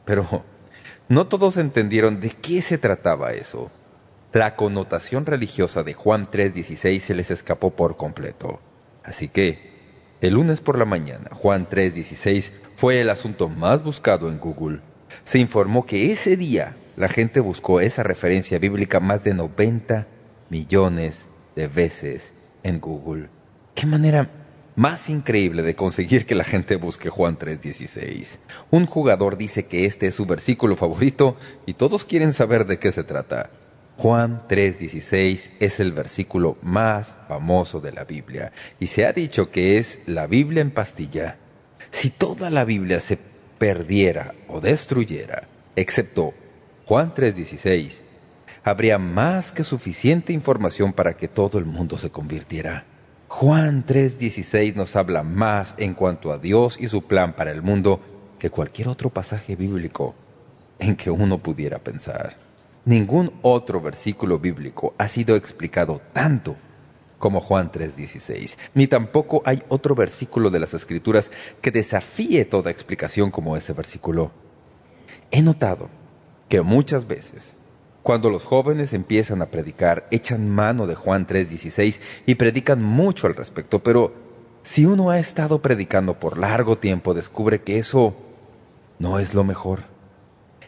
Pero 0.04 0.44
no 1.08 1.26
todos 1.26 1.56
entendieron 1.56 2.20
de 2.20 2.30
qué 2.30 2.62
se 2.62 2.78
trataba 2.78 3.32
eso. 3.32 3.72
La 4.32 4.54
connotación 4.54 5.26
religiosa 5.26 5.82
de 5.82 5.94
Juan 5.94 6.30
3.16 6.30 7.00
se 7.00 7.14
les 7.16 7.32
escapó 7.32 7.72
por 7.72 7.96
completo. 7.96 8.60
Así 9.02 9.26
que, 9.26 9.72
el 10.20 10.34
lunes 10.34 10.60
por 10.60 10.78
la 10.78 10.84
mañana, 10.84 11.30
Juan 11.32 11.68
3.16 11.68 12.52
fue 12.76 13.00
el 13.00 13.10
asunto 13.10 13.48
más 13.48 13.82
buscado 13.82 14.28
en 14.28 14.38
Google. 14.38 14.82
Se 15.24 15.40
informó 15.40 15.84
que 15.84 16.12
ese 16.12 16.36
día 16.36 16.76
la 16.94 17.08
gente 17.08 17.40
buscó 17.40 17.80
esa 17.80 18.04
referencia 18.04 18.60
bíblica 18.60 19.00
más 19.00 19.24
de 19.24 19.34
90 19.34 20.06
millones 20.50 21.28
de 21.56 21.68
veces 21.68 22.34
en 22.62 22.80
Google. 22.80 23.28
¿Qué 23.74 23.86
manera 23.86 24.30
más 24.76 25.10
increíble 25.10 25.62
de 25.62 25.74
conseguir 25.74 26.24
que 26.26 26.34
la 26.34 26.44
gente 26.44 26.76
busque 26.76 27.10
Juan 27.10 27.38
3.16? 27.38 28.38
Un 28.70 28.86
jugador 28.86 29.36
dice 29.36 29.66
que 29.66 29.84
este 29.84 30.08
es 30.08 30.14
su 30.14 30.26
versículo 30.26 30.76
favorito 30.76 31.36
y 31.66 31.74
todos 31.74 32.04
quieren 32.04 32.32
saber 32.32 32.66
de 32.66 32.78
qué 32.78 32.92
se 32.92 33.04
trata. 33.04 33.50
Juan 33.96 34.46
3.16 34.48 35.50
es 35.58 35.80
el 35.80 35.90
versículo 35.90 36.56
más 36.62 37.16
famoso 37.26 37.80
de 37.80 37.90
la 37.90 38.04
Biblia 38.04 38.52
y 38.78 38.86
se 38.86 39.04
ha 39.04 39.12
dicho 39.12 39.50
que 39.50 39.78
es 39.78 40.00
la 40.06 40.28
Biblia 40.28 40.62
en 40.62 40.70
pastilla. 40.70 41.38
Si 41.90 42.10
toda 42.10 42.50
la 42.50 42.64
Biblia 42.64 43.00
se 43.00 43.18
perdiera 43.58 44.34
o 44.46 44.60
destruyera, 44.60 45.48
excepto 45.74 46.32
Juan 46.86 47.12
3.16, 47.12 48.02
habría 48.68 48.98
más 48.98 49.52
que 49.52 49.64
suficiente 49.64 50.32
información 50.32 50.92
para 50.92 51.16
que 51.16 51.28
todo 51.28 51.58
el 51.58 51.64
mundo 51.64 51.98
se 51.98 52.10
convirtiera. 52.10 52.84
Juan 53.28 53.84
3.16 53.84 54.74
nos 54.74 54.96
habla 54.96 55.22
más 55.22 55.74
en 55.78 55.94
cuanto 55.94 56.32
a 56.32 56.38
Dios 56.38 56.78
y 56.80 56.88
su 56.88 57.02
plan 57.02 57.34
para 57.36 57.50
el 57.50 57.62
mundo 57.62 58.00
que 58.38 58.50
cualquier 58.50 58.88
otro 58.88 59.10
pasaje 59.10 59.54
bíblico 59.56 60.14
en 60.78 60.96
que 60.96 61.10
uno 61.10 61.38
pudiera 61.38 61.78
pensar. 61.78 62.38
Ningún 62.84 63.32
otro 63.42 63.82
versículo 63.82 64.38
bíblico 64.38 64.94
ha 64.96 65.08
sido 65.08 65.36
explicado 65.36 66.00
tanto 66.14 66.56
como 67.18 67.40
Juan 67.40 67.70
3.16, 67.70 68.56
ni 68.74 68.86
tampoco 68.86 69.42
hay 69.44 69.62
otro 69.68 69.94
versículo 69.94 70.50
de 70.50 70.60
las 70.60 70.72
Escrituras 70.72 71.30
que 71.60 71.70
desafíe 71.70 72.46
toda 72.46 72.70
explicación 72.70 73.30
como 73.30 73.56
ese 73.56 73.72
versículo. 73.72 74.30
He 75.30 75.42
notado 75.42 75.90
que 76.48 76.62
muchas 76.62 77.06
veces, 77.06 77.57
cuando 78.02 78.30
los 78.30 78.44
jóvenes 78.44 78.92
empiezan 78.92 79.42
a 79.42 79.46
predicar, 79.46 80.06
echan 80.10 80.48
mano 80.48 80.86
de 80.86 80.94
Juan 80.94 81.26
3.16 81.26 82.00
y 82.26 82.36
predican 82.36 82.82
mucho 82.82 83.26
al 83.26 83.34
respecto, 83.34 83.82
pero 83.82 84.12
si 84.62 84.86
uno 84.86 85.10
ha 85.10 85.18
estado 85.18 85.60
predicando 85.62 86.18
por 86.18 86.38
largo 86.38 86.78
tiempo, 86.78 87.14
descubre 87.14 87.60
que 87.60 87.78
eso 87.78 88.16
no 88.98 89.18
es 89.18 89.34
lo 89.34 89.44
mejor. 89.44 89.84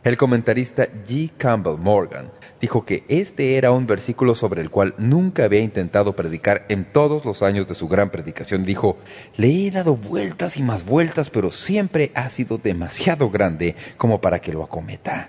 El 0.03 0.17
comentarista 0.17 0.89
G. 1.07 1.31
Campbell 1.37 1.77
Morgan 1.77 2.31
dijo 2.59 2.87
que 2.87 3.05
este 3.09 3.59
era 3.59 3.71
un 3.71 3.87
versículo 3.87 4.35
sobre 4.35 4.63
el 4.63 4.71
cual 4.71 4.95
nunca 4.97 5.45
había 5.45 5.61
intentado 5.61 6.17
predicar 6.17 6.65
en 6.71 6.91
todos 6.91 7.27
los 7.27 7.43
años 7.43 7.67
de 7.67 7.75
su 7.75 7.87
gran 7.87 8.11
predicación. 8.11 8.65
Dijo, 8.65 8.97
le 9.37 9.67
he 9.67 9.71
dado 9.71 9.97
vueltas 9.97 10.57
y 10.57 10.63
más 10.63 10.87
vueltas, 10.87 11.29
pero 11.29 11.51
siempre 11.51 12.13
ha 12.15 12.31
sido 12.31 12.57
demasiado 12.57 13.29
grande 13.29 13.77
como 13.99 14.23
para 14.23 14.41
que 14.41 14.55
lo 14.55 14.63
acometa. 14.63 15.29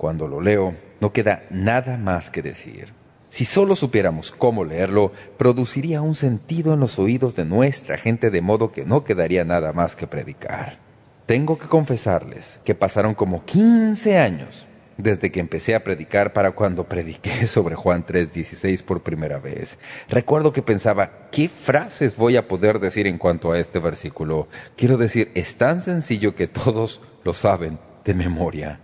Cuando 0.00 0.28
lo 0.28 0.40
leo, 0.40 0.74
no 1.02 1.12
queda 1.12 1.42
nada 1.50 1.98
más 1.98 2.30
que 2.30 2.40
decir. 2.40 2.94
Si 3.28 3.44
solo 3.44 3.76
supiéramos 3.76 4.32
cómo 4.32 4.64
leerlo, 4.64 5.12
produciría 5.36 6.00
un 6.00 6.14
sentido 6.14 6.72
en 6.72 6.80
los 6.80 6.98
oídos 6.98 7.36
de 7.36 7.44
nuestra 7.44 7.98
gente 7.98 8.30
de 8.30 8.40
modo 8.40 8.72
que 8.72 8.86
no 8.86 9.04
quedaría 9.04 9.44
nada 9.44 9.74
más 9.74 9.96
que 9.96 10.06
predicar. 10.06 10.78
Tengo 11.26 11.58
que 11.58 11.68
confesarles 11.68 12.62
que 12.64 12.74
pasaron 12.74 13.12
como 13.12 13.44
15 13.44 14.16
años 14.16 14.66
desde 14.96 15.30
que 15.30 15.38
empecé 15.38 15.74
a 15.74 15.84
predicar 15.84 16.32
para 16.32 16.52
cuando 16.52 16.88
prediqué 16.88 17.46
sobre 17.46 17.74
Juan 17.74 18.06
3.16 18.06 18.82
por 18.82 19.02
primera 19.02 19.38
vez. 19.38 19.76
Recuerdo 20.08 20.54
que 20.54 20.62
pensaba, 20.62 21.28
¿qué 21.30 21.46
frases 21.46 22.16
voy 22.16 22.38
a 22.38 22.48
poder 22.48 22.80
decir 22.80 23.06
en 23.06 23.18
cuanto 23.18 23.52
a 23.52 23.58
este 23.58 23.78
versículo? 23.80 24.48
Quiero 24.78 24.96
decir, 24.96 25.30
es 25.34 25.56
tan 25.56 25.82
sencillo 25.82 26.34
que 26.34 26.46
todos 26.46 27.02
lo 27.22 27.34
saben 27.34 27.78
de 28.06 28.14
memoria. 28.14 28.80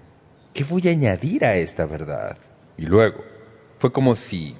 ¿Qué 0.56 0.64
voy 0.64 0.88
a 0.88 0.90
añadir 0.90 1.44
a 1.44 1.54
esta 1.56 1.84
verdad? 1.84 2.38
Y 2.78 2.86
luego, 2.86 3.22
fue 3.78 3.92
como 3.92 4.14
si 4.16 4.56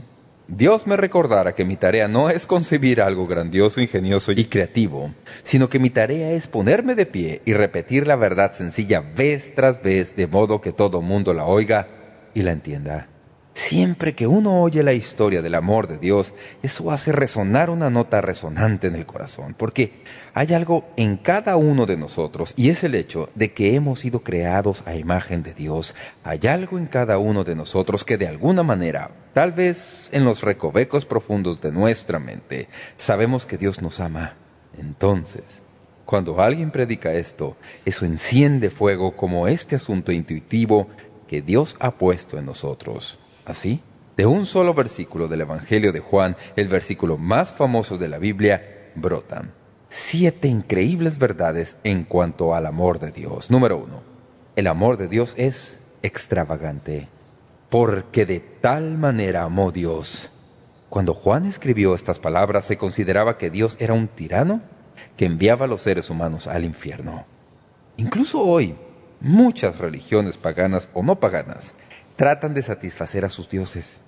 Dios 0.47 0.87
me 0.87 0.95
recordara 0.95 1.55
que 1.55 1.65
mi 1.65 1.77
tarea 1.77 2.07
no 2.07 2.29
es 2.29 2.45
concebir 2.45 3.01
algo 3.01 3.27
grandioso, 3.27 3.81
ingenioso 3.81 4.31
y 4.33 4.45
creativo, 4.45 5.15
sino 5.43 5.71
que 5.71 5.79
mi 5.79 5.89
tarea 5.89 6.33
es 6.33 6.49
ponerme 6.49 6.97
de 6.97 7.07
pie 7.07 7.41
y 7.47 7.55
repetir 7.55 8.07
la 8.07 8.17
verdad 8.17 8.53
sencilla 8.53 9.01
vez 9.01 9.55
tras 9.55 9.83
vez 9.83 10.15
de 10.15 10.27
modo 10.27 10.61
que 10.61 10.73
todo 10.73 11.01
mundo 11.01 11.33
la 11.33 11.47
oiga 11.47 11.89
y 12.35 12.43
la 12.43 12.53
entienda. 12.53 13.09
Siempre 13.57 14.15
que 14.15 14.27
uno 14.27 14.61
oye 14.61 14.83
la 14.83 14.93
historia 14.93 15.41
del 15.41 15.55
amor 15.55 15.89
de 15.89 15.97
Dios, 15.97 16.35
eso 16.63 16.91
hace 16.91 17.11
resonar 17.11 17.71
una 17.71 17.89
nota 17.89 18.21
resonante 18.21 18.87
en 18.87 18.95
el 18.95 19.07
corazón, 19.07 19.55
porque 19.57 20.03
hay 20.35 20.53
algo 20.53 20.85
en 20.99 21.17
cada 21.17 21.57
uno 21.57 21.87
de 21.87 21.97
nosotros, 21.97 22.53
y 22.59 22.69
es 22.69 22.85
el 22.85 22.95
hecho 22.95 23.31
de 23.35 23.55
que 23.55 23.75
hemos 23.75 24.01
sido 24.01 24.23
creados 24.23 24.83
a 24.85 24.95
imagen 24.95 25.43
de 25.43 25.55
Dios. 25.55 25.95
Hay 26.23 26.41
algo 26.47 26.77
en 26.77 26.85
cada 26.85 27.17
uno 27.17 27.45
de 27.45 27.55
nosotros 27.55 28.05
que 28.05 28.19
de 28.19 28.29
alguna 28.29 28.63
manera, 28.63 29.11
tal 29.33 29.53
vez 29.53 30.11
en 30.13 30.27
los 30.27 30.43
recovecos 30.43 31.07
profundos 31.07 31.63
de 31.63 31.73
nuestra 31.73 32.19
mente, 32.19 32.69
sabemos 32.99 33.47
que 33.47 33.57
Dios 33.57 33.81
nos 33.81 34.01
ama. 34.01 34.35
Entonces, 34.77 35.63
cuando 36.05 36.43
alguien 36.43 36.71
predica 36.71 37.15
esto, 37.15 37.57
eso 37.87 38.05
enciende 38.05 38.69
fuego 38.69 39.17
como 39.17 39.49
este 39.49 39.77
asunto 39.77 40.13
intuitivo 40.13 40.89
que 41.27 41.41
Dios 41.41 41.75
ha 41.81 41.93
puesto 41.93 42.39
en 42.39 42.45
nosotros. 42.45 43.19
Así, 43.47 43.81
de 44.17 44.27
un 44.27 44.45
solo 44.45 44.75
versículo 44.75 45.29
del 45.29 45.43
Evangelio 45.43 45.93
de 45.93 46.01
Juan, 46.01 46.37
el 46.57 46.69
versículo 46.69 47.17
más 47.17 47.53
famoso 47.53 47.97
de 47.97 48.09
la 48.09 48.19
Biblia, 48.19 48.91
brotan 48.95 49.53
siete 49.89 50.49
increíbles 50.49 51.19
verdades 51.19 51.77
en 51.85 52.05
cuanto 52.05 52.55
al 52.55 52.67
amor 52.67 52.99
de 52.99 53.13
Dios. 53.13 53.51
Número 53.51 53.79
uno, 53.79 54.03
el 54.57 54.67
amor 54.67 54.97
de 54.97 55.09
Dios 55.09 55.35
es 55.37 55.81
extravagante, 56.03 57.09
porque 57.71 58.27
de 58.27 58.41
tal 58.41 58.99
manera 58.99 59.43
amó 59.43 59.71
Dios. 59.71 60.29
Cuando 60.91 61.15
Juan 61.15 61.47
escribió 61.47 61.95
estas 61.95 62.19
palabras, 62.19 62.67
se 62.67 62.77
consideraba 62.77 63.39
que 63.39 63.51
Dios 63.51 63.77
era 63.81 63.95
un 63.95 64.09
tirano 64.09 64.61
que 65.17 65.27
enviaba 65.27 65.67
a 65.67 65.69
los 65.69 65.83
seres 65.83 66.11
humanos 66.11 66.47
al 66.47 66.65
infierno. 66.65 67.27
Incluso 67.97 68.43
hoy, 68.43 68.77
muchas 69.21 69.79
religiones 69.79 70.37
paganas 70.37 70.89
o 70.95 71.03
no 71.03 71.21
paganas 71.21 71.75
tratan 72.17 72.55
de 72.55 72.63
satisfacer 72.63 73.25
a 73.25 73.31
sus 73.31 73.49
dioses. 73.49 74.01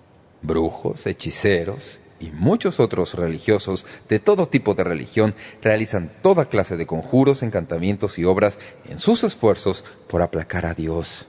Brujos, 0.42 1.06
hechiceros 1.06 2.00
y 2.20 2.30
muchos 2.30 2.80
otros 2.80 3.14
religiosos 3.14 3.86
de 4.09 4.18
todo 4.18 4.48
tipo 4.48 4.74
de 4.74 4.84
religión 4.84 5.34
realizan 5.62 6.11
toda 6.22 6.46
clase 6.46 6.76
de 6.76 6.86
conjuros, 6.86 7.42
encantamientos 7.42 8.18
y 8.18 8.24
obras 8.24 8.59
en 8.88 8.98
sus 8.98 9.24
esfuerzos 9.24 9.84
por 10.09 10.22
aplacar 10.22 10.66
a 10.66 10.74
Dios. 10.74 11.26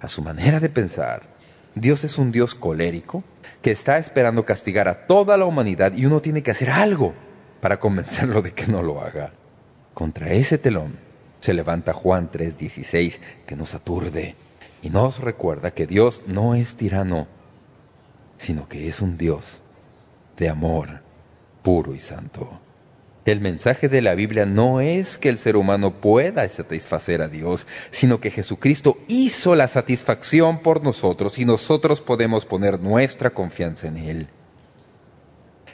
A 0.00 0.08
su 0.08 0.22
manera 0.22 0.60
de 0.60 0.68
pensar, 0.68 1.22
Dios 1.74 2.04
es 2.04 2.18
un 2.18 2.32
Dios 2.32 2.54
colérico 2.54 3.22
que 3.62 3.70
está 3.70 3.98
esperando 3.98 4.44
castigar 4.44 4.88
a 4.88 5.06
toda 5.06 5.36
la 5.36 5.46
humanidad 5.46 5.92
y 5.94 6.04
uno 6.04 6.20
tiene 6.20 6.42
que 6.42 6.50
hacer 6.50 6.70
algo 6.70 7.14
para 7.60 7.78
convencerlo 7.78 8.42
de 8.42 8.52
que 8.52 8.66
no 8.66 8.82
lo 8.82 9.00
haga. 9.00 9.32
Contra 9.94 10.32
ese 10.32 10.58
telón 10.58 10.98
se 11.40 11.54
levanta 11.54 11.92
Juan 11.92 12.30
3:16 12.30 13.20
que 13.46 13.56
nos 13.56 13.74
aturde 13.74 14.34
y 14.82 14.90
nos 14.90 15.20
recuerda 15.20 15.70
que 15.70 15.86
Dios 15.86 16.22
no 16.26 16.54
es 16.54 16.74
tirano, 16.74 17.28
sino 18.36 18.68
que 18.68 18.88
es 18.88 19.00
un 19.00 19.16
Dios 19.16 19.62
de 20.36 20.48
amor 20.48 21.00
puro 21.62 21.94
y 21.94 22.00
santo. 22.00 22.60
El 23.24 23.40
mensaje 23.40 23.88
de 23.88 24.02
la 24.02 24.16
Biblia 24.16 24.46
no 24.46 24.80
es 24.80 25.16
que 25.16 25.28
el 25.28 25.38
ser 25.38 25.56
humano 25.56 26.00
pueda 26.00 26.48
satisfacer 26.48 27.22
a 27.22 27.28
Dios, 27.28 27.68
sino 27.92 28.18
que 28.18 28.32
Jesucristo 28.32 28.98
hizo 29.06 29.54
la 29.54 29.68
satisfacción 29.68 30.58
por 30.58 30.82
nosotros 30.82 31.38
y 31.38 31.44
nosotros 31.44 32.00
podemos 32.00 32.44
poner 32.44 32.80
nuestra 32.80 33.30
confianza 33.30 33.86
en 33.86 33.96
Él. 33.96 34.28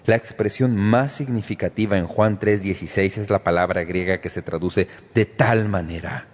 La 0.05 0.17
expresión 0.17 0.77
más 0.77 1.13
significativa 1.13 1.97
en 1.97 2.07
Juan 2.07 2.39
3.16 2.39 3.17
es 3.17 3.31
la 3.31 3.43
palabra 3.43 3.85
griega 3.85 4.21
que 4.21 4.29
se 4.29 4.43
traduce 4.43 4.89
de 5.15 5.25
tal 5.25 5.71
manera. 5.71 6.29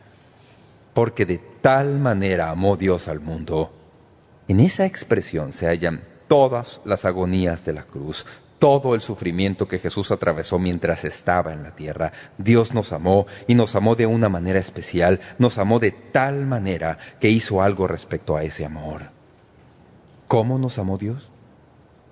Porque 0.94 1.26
de 1.26 1.38
tal 1.60 1.98
manera 1.98 2.50
amó 2.50 2.76
Dios 2.76 3.08
al 3.08 3.20
mundo. 3.20 3.72
En 4.48 4.60
esa 4.60 4.86
expresión 4.86 5.52
se 5.52 5.66
hallan 5.66 6.02
todas 6.28 6.80
las 6.84 7.04
agonías 7.04 7.64
de 7.64 7.72
la 7.72 7.82
cruz, 7.82 8.26
todo 8.58 8.94
el 8.94 9.00
sufrimiento 9.00 9.68
que 9.68 9.78
Jesús 9.78 10.10
atravesó 10.10 10.58
mientras 10.58 11.04
estaba 11.04 11.52
en 11.52 11.62
la 11.62 11.74
tierra. 11.76 12.12
Dios 12.38 12.72
nos 12.72 12.92
amó 12.92 13.26
y 13.46 13.54
nos 13.54 13.74
amó 13.74 13.94
de 13.94 14.06
una 14.06 14.28
manera 14.28 14.58
especial, 14.58 15.20
nos 15.38 15.58
amó 15.58 15.80
de 15.80 15.90
tal 15.90 16.46
manera 16.46 16.98
que 17.20 17.28
hizo 17.28 17.60
algo 17.60 17.86
respecto 17.86 18.36
a 18.36 18.42
ese 18.42 18.64
amor. 18.64 19.10
¿Cómo 20.28 20.58
nos 20.58 20.78
amó 20.78 20.96
Dios? 20.98 21.30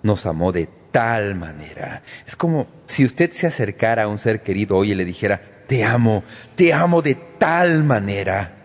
Nos 0.02 0.26
amó 0.26 0.52
de 0.52 0.68
tal 0.90 1.34
manera. 1.34 2.02
Es 2.26 2.36
como 2.36 2.66
si 2.86 3.04
usted 3.04 3.32
se 3.32 3.46
acercara 3.46 4.02
a 4.02 4.08
un 4.08 4.18
ser 4.18 4.42
querido 4.42 4.76
hoy 4.76 4.92
y 4.92 4.94
le 4.94 5.04
dijera, 5.04 5.40
te 5.66 5.84
amo, 5.84 6.22
te 6.54 6.72
amo 6.72 7.00
de 7.02 7.14
tal 7.14 7.82
manera. 7.82 8.61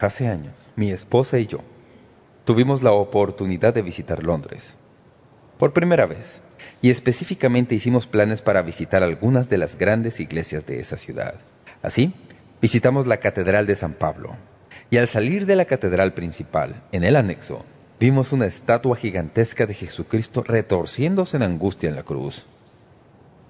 Hace 0.00 0.28
años, 0.28 0.66
mi 0.76 0.90
esposa 0.92 1.38
y 1.38 1.46
yo 1.46 1.58
tuvimos 2.46 2.82
la 2.82 2.92
oportunidad 2.92 3.74
de 3.74 3.82
visitar 3.82 4.24
Londres. 4.24 4.76
Por 5.58 5.74
primera 5.74 6.06
vez 6.06 6.40
y 6.80 6.88
específicamente 6.88 7.74
hicimos 7.74 8.06
planes 8.06 8.40
para 8.40 8.62
visitar 8.62 9.02
algunas 9.02 9.50
de 9.50 9.58
las 9.58 9.76
grandes 9.76 10.18
iglesias 10.18 10.64
de 10.64 10.80
esa 10.80 10.96
ciudad. 10.96 11.34
Así, 11.82 12.14
visitamos 12.62 13.06
la 13.06 13.18
Catedral 13.18 13.66
de 13.66 13.74
San 13.74 13.92
Pablo, 13.92 14.36
y 14.88 14.96
al 14.96 15.06
salir 15.06 15.44
de 15.44 15.54
la 15.54 15.66
catedral 15.66 16.14
principal, 16.14 16.82
en 16.92 17.04
el 17.04 17.14
anexo, 17.14 17.66
vimos 18.00 18.32
una 18.32 18.46
estatua 18.46 18.96
gigantesca 18.96 19.66
de 19.66 19.74
Jesucristo 19.74 20.42
retorciéndose 20.42 21.36
en 21.36 21.42
angustia 21.42 21.90
en 21.90 21.96
la 21.96 22.04
cruz. 22.04 22.46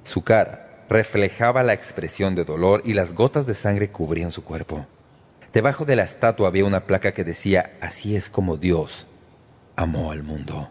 Su 0.03 0.23
cara 0.23 0.85
reflejaba 0.89 1.63
la 1.63 1.75
expresión 1.75 2.35
de 2.35 2.45
dolor 2.45 2.83
y 2.85 2.95
las 2.95 3.15
gotas 3.15 3.47
de 3.47 3.55
sangre 3.55 3.91
cubrían 3.91 4.33
su 4.33 4.43
cuerpo. 4.43 4.87
Debajo 5.53 5.85
de 5.85 5.97
la 5.97 6.05
estatua 6.05 6.49
había 6.49 6.65
una 6.65 6.87
placa 6.87 7.13
que 7.13 7.25
decía, 7.25 7.73
así 7.81 8.15
es 8.15 8.31
como 8.31 8.57
Dios 8.57 9.07
amó 9.75 10.13
al 10.13 10.23
mundo. 10.23 10.71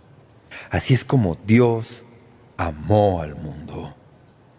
Así 0.69 0.93
es 0.93 1.03
como 1.03 1.37
Dios 1.45 2.03
amó 2.57 3.21
al 3.21 3.35
mundo. 3.35 3.95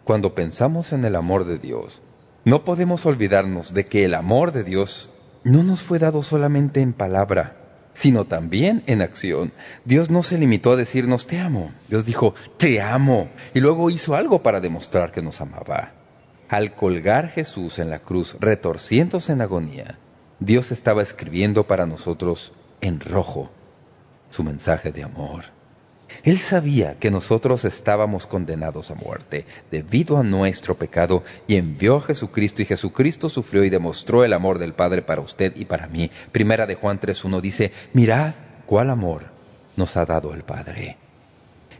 Cuando 0.04 0.34
pensamos 0.34 0.92
en 0.92 1.04
el 1.04 1.16
amor 1.16 1.44
de 1.44 1.58
Dios, 1.58 2.02
no 2.44 2.64
podemos 2.64 3.06
olvidarnos 3.06 3.72
de 3.72 3.84
que 3.84 4.04
el 4.04 4.14
amor 4.14 4.52
de 4.52 4.64
Dios 4.64 5.10
no 5.44 5.62
nos 5.62 5.82
fue 5.82 5.98
dado 5.98 6.22
solamente 6.22 6.80
en 6.80 6.92
palabra, 6.92 7.56
sino 7.92 8.24
también 8.24 8.82
en 8.86 9.02
acción. 9.02 9.52
Dios 9.84 10.10
no 10.10 10.22
se 10.22 10.36
limitó 10.36 10.72
a 10.72 10.76
decirnos 10.76 11.26
te 11.26 11.38
amo. 11.38 11.72
Dios 11.88 12.04
dijo 12.04 12.34
te 12.56 12.80
amo 12.80 13.30
y 13.54 13.60
luego 13.60 13.88
hizo 13.88 14.14
algo 14.14 14.42
para 14.42 14.60
demostrar 14.60 15.12
que 15.12 15.22
nos 15.22 15.40
amaba. 15.40 15.92
Al 16.48 16.74
colgar 16.74 17.28
Jesús 17.28 17.78
en 17.78 17.90
la 17.90 18.00
cruz, 18.00 18.36
retorciéndose 18.40 19.32
en 19.32 19.40
agonía, 19.40 19.98
Dios 20.40 20.72
estaba 20.72 21.02
escribiendo 21.02 21.66
para 21.66 21.84
nosotros 21.84 22.52
en 22.80 22.98
rojo 22.98 23.50
su 24.30 24.42
mensaje 24.42 24.90
de 24.90 25.02
amor. 25.02 25.44
Él 26.22 26.38
sabía 26.38 26.98
que 26.98 27.10
nosotros 27.10 27.64
estábamos 27.64 28.26
condenados 28.26 28.90
a 28.90 28.94
muerte 28.94 29.46
debido 29.70 30.16
a 30.16 30.22
nuestro 30.22 30.76
pecado 30.76 31.24
y 31.46 31.56
envió 31.56 31.96
a 31.96 32.00
Jesucristo 32.00 32.62
y 32.62 32.64
Jesucristo 32.64 33.28
sufrió 33.28 33.64
y 33.64 33.70
demostró 33.70 34.24
el 34.24 34.32
amor 34.32 34.58
del 34.58 34.72
Padre 34.72 35.02
para 35.02 35.20
usted 35.20 35.54
y 35.56 35.66
para 35.66 35.88
mí. 35.88 36.10
Primera 36.32 36.66
de 36.66 36.74
Juan 36.74 36.98
3.1 36.98 37.40
dice, 37.40 37.72
mirad 37.92 38.34
cuál 38.66 38.90
amor 38.90 39.26
nos 39.76 39.96
ha 39.96 40.04
dado 40.04 40.34
el 40.34 40.42
Padre. 40.42 40.96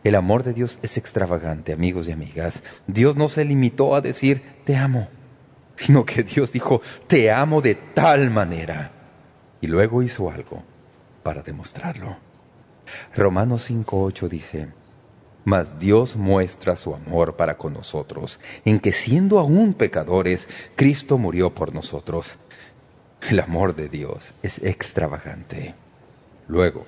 El 0.04 0.14
amor 0.14 0.44
de 0.44 0.54
Dios 0.54 0.78
es 0.82 0.96
extravagante, 0.96 1.72
amigos 1.72 2.08
y 2.08 2.12
amigas. 2.12 2.62
Dios 2.86 3.16
no 3.16 3.28
se 3.28 3.44
limitó 3.44 3.94
a 3.94 4.00
decir, 4.00 4.42
te 4.64 4.76
amo, 4.76 5.08
sino 5.80 6.04
que 6.04 6.22
Dios 6.22 6.52
dijo, 6.52 6.82
te 7.06 7.30
amo 7.30 7.62
de 7.62 7.74
tal 7.74 8.30
manera. 8.30 8.92
Y 9.62 9.66
luego 9.66 10.02
hizo 10.02 10.30
algo 10.30 10.62
para 11.22 11.42
demostrarlo. 11.42 12.18
Romanos 13.16 13.70
5.8 13.70 14.28
dice, 14.28 14.68
Mas 15.44 15.78
Dios 15.78 16.16
muestra 16.16 16.76
su 16.76 16.94
amor 16.94 17.36
para 17.36 17.56
con 17.56 17.72
nosotros, 17.72 18.40
en 18.66 18.78
que 18.78 18.92
siendo 18.92 19.38
aún 19.38 19.72
pecadores, 19.72 20.48
Cristo 20.76 21.16
murió 21.16 21.54
por 21.54 21.72
nosotros. 21.72 22.34
El 23.30 23.40
amor 23.40 23.74
de 23.74 23.88
Dios 23.88 24.34
es 24.42 24.58
extravagante. 24.62 25.74
Luego, 26.46 26.84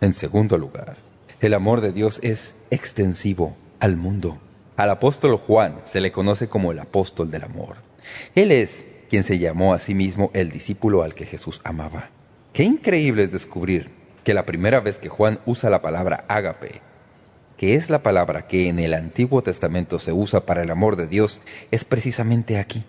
en 0.00 0.14
segundo 0.14 0.58
lugar, 0.58 0.96
el 1.38 1.54
amor 1.54 1.80
de 1.80 1.92
Dios 1.92 2.18
es 2.24 2.56
extensivo 2.70 3.54
al 3.78 3.96
mundo. 3.96 4.38
Al 4.76 4.90
apóstol 4.90 5.36
Juan 5.36 5.80
se 5.84 6.00
le 6.00 6.10
conoce 6.10 6.48
como 6.48 6.72
el 6.72 6.80
apóstol 6.80 7.30
del 7.30 7.44
amor. 7.44 7.91
Él 8.34 8.52
es 8.52 8.84
quien 9.08 9.24
se 9.24 9.38
llamó 9.38 9.74
a 9.74 9.78
sí 9.78 9.94
mismo 9.94 10.30
el 10.32 10.50
discípulo 10.50 11.02
al 11.02 11.14
que 11.14 11.26
Jesús 11.26 11.60
amaba. 11.64 12.10
Qué 12.52 12.64
increíble 12.64 13.22
es 13.22 13.32
descubrir 13.32 13.90
que 14.24 14.34
la 14.34 14.46
primera 14.46 14.80
vez 14.80 14.98
que 14.98 15.08
Juan 15.08 15.38
usa 15.46 15.70
la 15.70 15.82
palabra 15.82 16.24
ágape, 16.28 16.80
que 17.56 17.74
es 17.74 17.90
la 17.90 18.02
palabra 18.02 18.46
que 18.46 18.68
en 18.68 18.78
el 18.78 18.94
Antiguo 18.94 19.42
Testamento 19.42 19.98
se 19.98 20.12
usa 20.12 20.46
para 20.46 20.62
el 20.62 20.70
amor 20.70 20.96
de 20.96 21.06
Dios, 21.06 21.40
es 21.70 21.84
precisamente 21.84 22.58
aquí, 22.58 22.84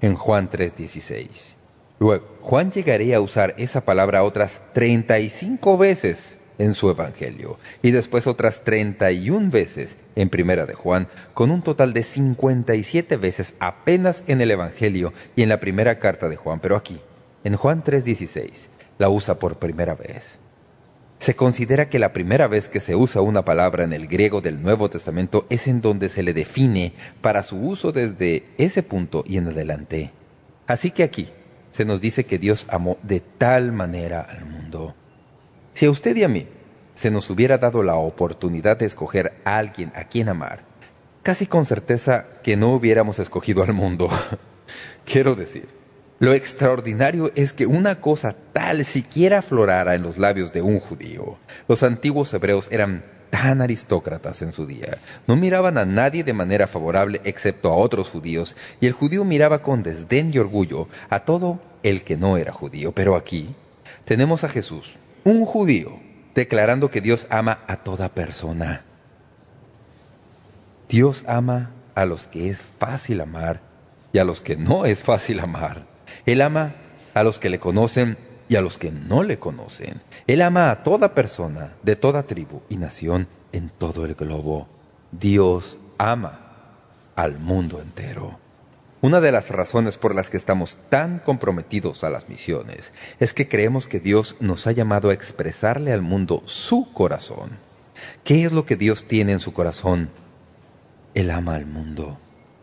en 0.00 0.14
Juan 0.14 0.50
3.16. 0.50 1.54
Luego, 1.98 2.26
Juan 2.40 2.72
llegaría 2.72 3.18
a 3.18 3.20
usar 3.20 3.54
esa 3.58 3.82
palabra 3.82 4.24
otras 4.24 4.62
35 4.72 5.78
veces 5.78 6.38
en 6.58 6.74
su 6.74 6.90
Evangelio 6.90 7.58
y 7.82 7.90
después 7.90 8.26
otras 8.26 8.64
31 8.64 9.50
veces 9.50 9.96
en 10.16 10.28
Primera 10.28 10.66
de 10.66 10.74
Juan, 10.74 11.08
con 11.34 11.50
un 11.50 11.62
total 11.62 11.92
de 11.92 12.02
57 12.02 13.16
veces 13.16 13.54
apenas 13.58 14.22
en 14.26 14.40
el 14.40 14.50
Evangelio 14.50 15.12
y 15.36 15.42
en 15.42 15.48
la 15.48 15.60
primera 15.60 15.98
carta 15.98 16.28
de 16.28 16.36
Juan, 16.36 16.60
pero 16.60 16.76
aquí, 16.76 17.00
en 17.44 17.56
Juan 17.56 17.82
3.16, 17.82 18.68
la 18.98 19.08
usa 19.08 19.38
por 19.38 19.58
primera 19.58 19.94
vez. 19.94 20.38
Se 21.18 21.36
considera 21.36 21.88
que 21.88 22.00
la 22.00 22.12
primera 22.12 22.48
vez 22.48 22.68
que 22.68 22.80
se 22.80 22.96
usa 22.96 23.20
una 23.20 23.44
palabra 23.44 23.84
en 23.84 23.92
el 23.92 24.08
griego 24.08 24.40
del 24.40 24.60
Nuevo 24.60 24.90
Testamento 24.90 25.46
es 25.50 25.68
en 25.68 25.80
donde 25.80 26.08
se 26.08 26.24
le 26.24 26.34
define 26.34 26.94
para 27.20 27.44
su 27.44 27.58
uso 27.58 27.92
desde 27.92 28.44
ese 28.58 28.82
punto 28.82 29.22
y 29.24 29.36
en 29.36 29.46
adelante. 29.46 30.10
Así 30.66 30.90
que 30.90 31.04
aquí 31.04 31.28
se 31.70 31.84
nos 31.84 32.00
dice 32.00 32.24
que 32.24 32.38
Dios 32.38 32.66
amó 32.68 32.98
de 33.02 33.20
tal 33.20 33.70
manera 33.70 34.20
al 34.20 34.46
mundo. 34.46 34.96
Si 35.74 35.86
a 35.86 35.90
usted 35.90 36.16
y 36.16 36.24
a 36.24 36.28
mí 36.28 36.46
se 36.94 37.10
nos 37.10 37.30
hubiera 37.30 37.58
dado 37.58 37.82
la 37.82 37.96
oportunidad 37.96 38.76
de 38.76 38.86
escoger 38.86 39.32
a 39.44 39.56
alguien 39.56 39.92
a 39.94 40.04
quien 40.04 40.28
amar, 40.28 40.64
casi 41.22 41.46
con 41.46 41.64
certeza 41.64 42.26
que 42.42 42.56
no 42.56 42.68
hubiéramos 42.68 43.18
escogido 43.18 43.62
al 43.62 43.72
mundo. 43.72 44.08
Quiero 45.04 45.34
decir, 45.34 45.68
lo 46.18 46.34
extraordinario 46.34 47.32
es 47.34 47.52
que 47.52 47.66
una 47.66 48.00
cosa 48.00 48.36
tal 48.52 48.84
siquiera 48.84 49.38
aflorara 49.38 49.94
en 49.94 50.02
los 50.02 50.18
labios 50.18 50.52
de 50.52 50.62
un 50.62 50.78
judío. 50.78 51.38
Los 51.66 51.82
antiguos 51.82 52.32
hebreos 52.32 52.68
eran 52.70 53.02
tan 53.30 53.62
aristócratas 53.62 54.42
en 54.42 54.52
su 54.52 54.66
día. 54.66 54.98
No 55.26 55.36
miraban 55.36 55.78
a 55.78 55.86
nadie 55.86 56.22
de 56.22 56.34
manera 56.34 56.66
favorable 56.66 57.20
excepto 57.24 57.72
a 57.72 57.76
otros 57.76 58.10
judíos, 58.10 58.54
y 58.80 58.86
el 58.86 58.92
judío 58.92 59.24
miraba 59.24 59.62
con 59.62 59.82
desdén 59.82 60.30
y 60.32 60.38
orgullo 60.38 60.86
a 61.08 61.20
todo 61.24 61.60
el 61.82 62.02
que 62.02 62.16
no 62.16 62.36
era 62.36 62.52
judío. 62.52 62.92
Pero 62.92 63.16
aquí 63.16 63.48
tenemos 64.04 64.44
a 64.44 64.48
Jesús, 64.48 64.96
un 65.24 65.44
judío, 65.44 65.98
declarando 66.34 66.90
que 66.90 67.00
Dios 67.00 67.26
ama 67.30 67.60
a 67.66 67.76
toda 67.76 68.08
persona. 68.08 68.84
Dios 70.88 71.24
ama 71.26 71.70
a 71.94 72.04
los 72.04 72.26
que 72.26 72.50
es 72.50 72.60
fácil 72.78 73.20
amar 73.20 73.60
y 74.12 74.18
a 74.18 74.24
los 74.24 74.40
que 74.40 74.56
no 74.56 74.84
es 74.84 75.02
fácil 75.02 75.40
amar. 75.40 75.86
Él 76.26 76.42
ama 76.42 76.74
a 77.14 77.22
los 77.22 77.38
que 77.38 77.50
le 77.50 77.58
conocen 77.58 78.16
y 78.48 78.56
a 78.56 78.60
los 78.60 78.78
que 78.78 78.92
no 78.92 79.22
le 79.22 79.38
conocen. 79.38 80.02
Él 80.26 80.42
ama 80.42 80.70
a 80.70 80.82
toda 80.82 81.14
persona, 81.14 81.72
de 81.82 81.96
toda 81.96 82.24
tribu 82.24 82.62
y 82.68 82.76
nación 82.76 83.28
en 83.52 83.70
todo 83.70 84.04
el 84.04 84.14
globo. 84.14 84.68
Dios 85.10 85.78
ama 85.98 86.40
al 87.16 87.38
mundo 87.38 87.80
entero. 87.80 88.41
Una 89.02 89.20
de 89.20 89.32
las 89.32 89.48
razones 89.48 89.98
por 89.98 90.14
las 90.14 90.30
que 90.30 90.36
estamos 90.36 90.78
tan 90.88 91.18
comprometidos 91.18 92.04
a 92.04 92.08
las 92.08 92.28
misiones 92.28 92.92
es 93.18 93.34
que 93.34 93.48
creemos 93.48 93.88
que 93.88 93.98
Dios 93.98 94.36
nos 94.38 94.68
ha 94.68 94.72
llamado 94.72 95.10
a 95.10 95.12
expresarle 95.12 95.92
al 95.92 96.02
mundo 96.02 96.40
su 96.44 96.92
corazón. 96.92 97.50
¿Qué 98.22 98.44
es 98.44 98.52
lo 98.52 98.64
que 98.64 98.76
Dios 98.76 99.08
tiene 99.08 99.32
en 99.32 99.40
su 99.40 99.52
corazón? 99.52 100.08
Él 101.14 101.32
ama 101.32 101.56
al 101.56 101.66
mundo. 101.66 102.20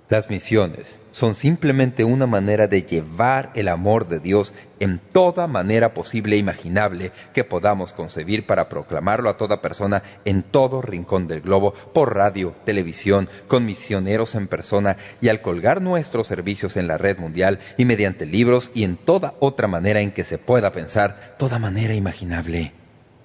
Las 0.10 0.32
misiones 0.32 0.99
son 1.12 1.36
simplemente 1.36 2.03
una 2.03 2.26
manera 2.26 2.66
de 2.66 2.82
llevar 2.82 3.51
el 3.53 3.68
amor 3.68 4.07
de 4.07 4.20
Dios 4.20 4.55
en 4.80 4.99
toda 4.99 5.45
manera 5.45 5.93
posible 5.93 6.36
e 6.36 6.39
imaginable 6.39 7.12
que 7.32 7.43
podamos 7.43 7.93
concebir 7.93 8.47
para 8.47 8.70
proclamarlo 8.70 9.30
a 9.30 9.38
toda 9.38 9.62
persona 9.62 10.01
en 10.26 10.41
todo 10.41 10.82
rincón 10.82 11.28
del 11.28 11.41
globo, 11.41 11.76
por 11.93 12.16
radio, 12.16 12.55
televisión, 12.66 13.30
con 13.47 13.68
misioneros 13.68 14.34
en 14.34 14.47
persona 14.47 14.97
y 15.22 15.30
al 15.30 15.41
colgar 15.41 15.80
nuestros 15.80 16.26
servicios 16.26 16.76
en 16.76 16.88
la 16.88 16.97
red 16.97 17.20
mundial 17.20 17.60
y 17.78 17.86
mediante 17.86 18.26
libros 18.26 18.72
y 18.74 18.86
en 18.86 18.97
toda 18.97 19.36
otra 19.39 19.68
manera 19.68 20.01
en 20.01 20.12
que 20.12 20.24
se 20.24 20.39
pueda 20.39 20.72
pensar, 20.72 21.36
toda 21.38 21.60
manera 21.60 21.93
imaginable. 21.93 22.74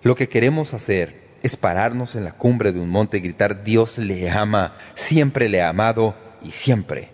Lo 0.02 0.14
que 0.14 0.28
queremos 0.28 0.74
hacer 0.74 1.24
es 1.42 1.56
pararnos 1.56 2.14
en 2.14 2.24
la 2.24 2.32
cumbre 2.32 2.72
de 2.72 2.80
un 2.80 2.90
monte 2.90 3.16
y 3.16 3.20
gritar 3.20 3.64
Dios 3.64 3.96
le 3.96 4.28
ama, 4.28 4.76
siempre 4.94 5.48
le 5.48 5.62
ha 5.62 5.70
amado 5.70 6.23
y 6.44 6.52
siempre 6.52 7.08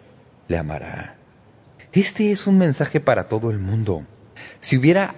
le 0.48 0.58
amará. 0.58 1.16
Este 1.92 2.32
es 2.32 2.46
un 2.46 2.58
mensaje 2.58 3.00
para 3.00 3.28
todo 3.28 3.50
el 3.50 3.58
mundo. 3.58 4.04
Si 4.60 4.76
hubiera 4.76 5.14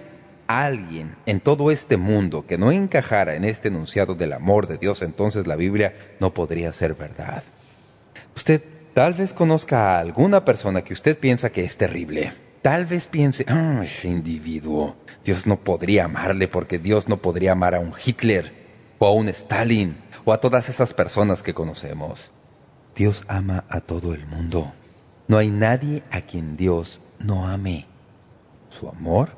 alguien 0.47 1.15
en 1.25 1.39
todo 1.39 1.71
este 1.71 1.97
mundo 1.97 2.45
que 2.45 2.57
no 2.57 2.71
encajara 2.71 3.35
en 3.35 3.43
este 3.43 3.67
enunciado 3.67 4.15
del 4.15 4.33
amor 4.33 4.67
de 4.67 4.77
Dios, 4.77 5.01
entonces 5.01 5.47
la 5.47 5.55
Biblia 5.55 5.95
no 6.19 6.33
podría 6.33 6.73
ser 6.73 6.95
verdad. 6.95 7.43
Usted 8.35 8.63
tal 8.93 9.13
vez 9.13 9.33
conozca 9.33 9.95
a 9.95 9.99
alguna 9.99 10.45
persona 10.45 10.83
que 10.83 10.93
usted 10.93 11.17
piensa 11.17 11.51
que 11.51 11.63
es 11.63 11.77
terrible. 11.77 12.33
Tal 12.61 12.85
vez 12.85 13.07
piense, 13.07 13.45
ah, 13.49 13.81
ese 13.85 14.07
individuo, 14.07 14.95
Dios 15.25 15.45
no 15.47 15.57
podría 15.57 16.05
amarle 16.05 16.47
porque 16.47 16.79
Dios 16.79 17.09
no 17.09 17.17
podría 17.17 17.51
amar 17.51 17.75
a 17.75 17.79
un 17.79 17.93
Hitler 18.03 18.53
o 18.99 19.07
a 19.07 19.11
un 19.11 19.29
Stalin 19.29 19.95
o 20.25 20.31
a 20.31 20.39
todas 20.39 20.69
esas 20.69 20.93
personas 20.93 21.43
que 21.43 21.53
conocemos. 21.53 22.31
Dios 22.95 23.23
ama 23.27 23.65
a 23.69 23.81
todo 23.81 24.13
el 24.13 24.25
mundo. 24.27 24.71
No 25.27 25.37
hay 25.37 25.49
nadie 25.49 26.03
a 26.11 26.21
quien 26.21 26.57
Dios 26.57 27.01
no 27.17 27.47
ame. 27.47 27.87
Su 28.69 28.87
amor 28.87 29.29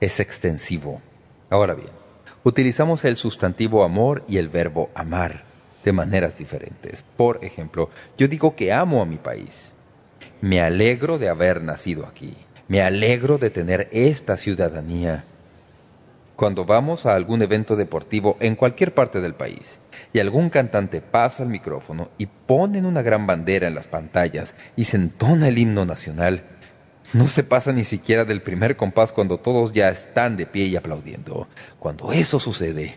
es 0.00 0.18
extensivo. 0.18 1.02
Ahora 1.50 1.74
bien, 1.74 1.90
utilizamos 2.42 3.04
el 3.04 3.16
sustantivo 3.16 3.84
amor 3.84 4.24
y 4.28 4.38
el 4.38 4.48
verbo 4.48 4.90
amar 4.94 5.44
de 5.84 5.92
maneras 5.92 6.38
diferentes. 6.38 7.04
Por 7.16 7.44
ejemplo, 7.44 7.90
yo 8.16 8.28
digo 8.28 8.56
que 8.56 8.72
amo 8.72 9.02
a 9.02 9.06
mi 9.06 9.18
país. 9.18 9.72
Me 10.40 10.62
alegro 10.62 11.18
de 11.18 11.28
haber 11.28 11.62
nacido 11.62 12.06
aquí. 12.06 12.34
Me 12.66 12.80
alegro 12.80 13.36
de 13.36 13.50
tener 13.50 13.88
esta 13.92 14.38
ciudadanía. 14.38 15.24
Cuando 16.34 16.64
vamos 16.64 17.04
a 17.04 17.14
algún 17.14 17.42
evento 17.42 17.76
deportivo 17.76 18.38
en 18.40 18.56
cualquier 18.56 18.94
parte 18.94 19.20
del 19.20 19.34
país 19.34 19.78
y 20.12 20.20
algún 20.20 20.50
cantante 20.50 21.00
pasa 21.00 21.42
el 21.42 21.48
micrófono 21.48 22.10
y 22.18 22.26
ponen 22.26 22.86
una 22.86 23.02
gran 23.02 23.26
bandera 23.26 23.68
en 23.68 23.74
las 23.74 23.86
pantallas 23.86 24.54
y 24.76 24.84
se 24.84 24.96
entona 24.96 25.48
el 25.48 25.58
himno 25.58 25.84
nacional, 25.84 26.44
no 27.12 27.28
se 27.28 27.44
pasa 27.44 27.72
ni 27.72 27.84
siquiera 27.84 28.24
del 28.24 28.42
primer 28.42 28.76
compás 28.76 29.12
cuando 29.12 29.38
todos 29.38 29.72
ya 29.72 29.88
están 29.88 30.36
de 30.36 30.46
pie 30.46 30.66
y 30.66 30.76
aplaudiendo. 30.76 31.48
Cuando 31.78 32.12
eso 32.12 32.40
sucede, 32.40 32.96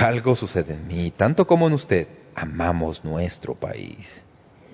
algo 0.00 0.34
sucede 0.34 0.74
en 0.74 0.86
mí, 0.86 1.12
tanto 1.14 1.46
como 1.46 1.66
en 1.66 1.74
usted. 1.74 2.08
Amamos 2.34 3.04
nuestro 3.04 3.54
país. 3.54 4.22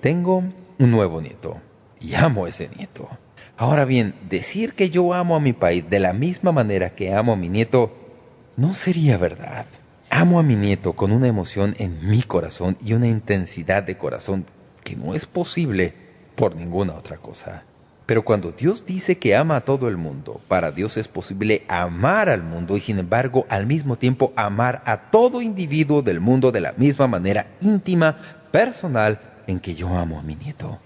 Tengo 0.01 0.43
un 0.79 0.91
nuevo 0.91 1.21
nieto 1.21 1.61
y 1.99 2.15
amo 2.15 2.45
a 2.45 2.49
ese 2.49 2.69
nieto. 2.75 3.09
Ahora 3.57 3.85
bien, 3.85 4.15
decir 4.29 4.73
que 4.73 4.89
yo 4.89 5.13
amo 5.13 5.35
a 5.35 5.39
mi 5.39 5.53
país 5.53 5.89
de 5.89 5.99
la 5.99 6.13
misma 6.13 6.51
manera 6.51 6.95
que 6.95 7.13
amo 7.13 7.33
a 7.33 7.37
mi 7.37 7.49
nieto 7.49 7.95
no 8.57 8.73
sería 8.73 9.17
verdad. 9.17 9.65
Amo 10.15 10.37
a 10.39 10.43
mi 10.43 10.55
nieto 10.55 10.93
con 10.93 11.11
una 11.11 11.27
emoción 11.27 11.73
en 11.79 12.07
mi 12.07 12.21
corazón 12.21 12.77
y 12.85 12.93
una 12.93 13.07
intensidad 13.07 13.81
de 13.81 13.97
corazón 13.97 14.45
que 14.83 14.95
no 14.95 15.15
es 15.15 15.25
posible 15.25 15.95
por 16.35 16.55
ninguna 16.55 16.93
otra 16.93 17.17
cosa. 17.17 17.63
Pero 18.05 18.23
cuando 18.23 18.51
Dios 18.51 18.85
dice 18.85 19.17
que 19.17 19.35
ama 19.35 19.55
a 19.55 19.65
todo 19.65 19.87
el 19.87 19.97
mundo, 19.97 20.39
para 20.47 20.69
Dios 20.69 20.97
es 20.97 21.07
posible 21.07 21.65
amar 21.67 22.29
al 22.29 22.43
mundo 22.43 22.77
y 22.77 22.81
sin 22.81 22.99
embargo 22.99 23.47
al 23.49 23.65
mismo 23.65 23.95
tiempo 23.95 24.33
amar 24.35 24.83
a 24.85 25.09
todo 25.09 25.41
individuo 25.41 26.03
del 26.03 26.19
mundo 26.19 26.51
de 26.51 26.61
la 26.61 26.73
misma 26.73 27.07
manera 27.07 27.47
íntima, 27.59 28.19
personal, 28.51 29.19
en 29.47 29.59
que 29.59 29.73
yo 29.73 29.87
amo 29.87 30.19
a 30.19 30.21
mi 30.21 30.35
nieto. 30.35 30.79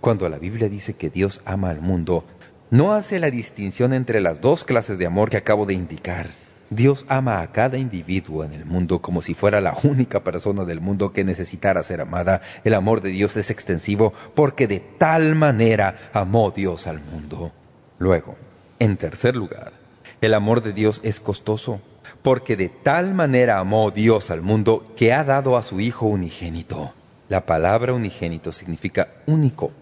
Cuando 0.00 0.26
la 0.30 0.38
Biblia 0.38 0.70
dice 0.70 0.94
que 0.94 1.10
Dios 1.10 1.42
ama 1.44 1.68
al 1.68 1.82
mundo, 1.82 2.24
no 2.70 2.94
hace 2.94 3.20
la 3.20 3.30
distinción 3.30 3.92
entre 3.92 4.22
las 4.22 4.40
dos 4.40 4.64
clases 4.64 4.96
de 4.96 5.04
amor 5.04 5.28
que 5.28 5.36
acabo 5.36 5.66
de 5.66 5.74
indicar. 5.74 6.43
Dios 6.74 7.04
ama 7.08 7.40
a 7.40 7.52
cada 7.52 7.78
individuo 7.78 8.44
en 8.44 8.52
el 8.52 8.64
mundo 8.64 9.00
como 9.00 9.22
si 9.22 9.34
fuera 9.34 9.60
la 9.60 9.76
única 9.82 10.24
persona 10.24 10.64
del 10.64 10.80
mundo 10.80 11.12
que 11.12 11.24
necesitara 11.24 11.82
ser 11.82 12.00
amada. 12.00 12.42
El 12.64 12.74
amor 12.74 13.00
de 13.00 13.10
Dios 13.10 13.36
es 13.36 13.50
extensivo 13.50 14.12
porque 14.34 14.66
de 14.66 14.80
tal 14.80 15.34
manera 15.34 16.10
amó 16.12 16.50
Dios 16.50 16.86
al 16.86 17.00
mundo. 17.00 17.52
Luego, 17.98 18.36
en 18.78 18.96
tercer 18.96 19.36
lugar, 19.36 19.72
el 20.20 20.34
amor 20.34 20.62
de 20.62 20.72
Dios 20.72 21.00
es 21.04 21.20
costoso 21.20 21.80
porque 22.22 22.56
de 22.56 22.70
tal 22.70 23.14
manera 23.14 23.58
amó 23.58 23.90
Dios 23.90 24.30
al 24.30 24.40
mundo 24.40 24.92
que 24.96 25.12
ha 25.12 25.24
dado 25.24 25.56
a 25.56 25.62
su 25.62 25.80
Hijo 25.80 26.06
unigénito. 26.06 26.94
La 27.28 27.46
palabra 27.46 27.92
unigénito 27.92 28.52
significa 28.52 29.08
único. 29.26 29.72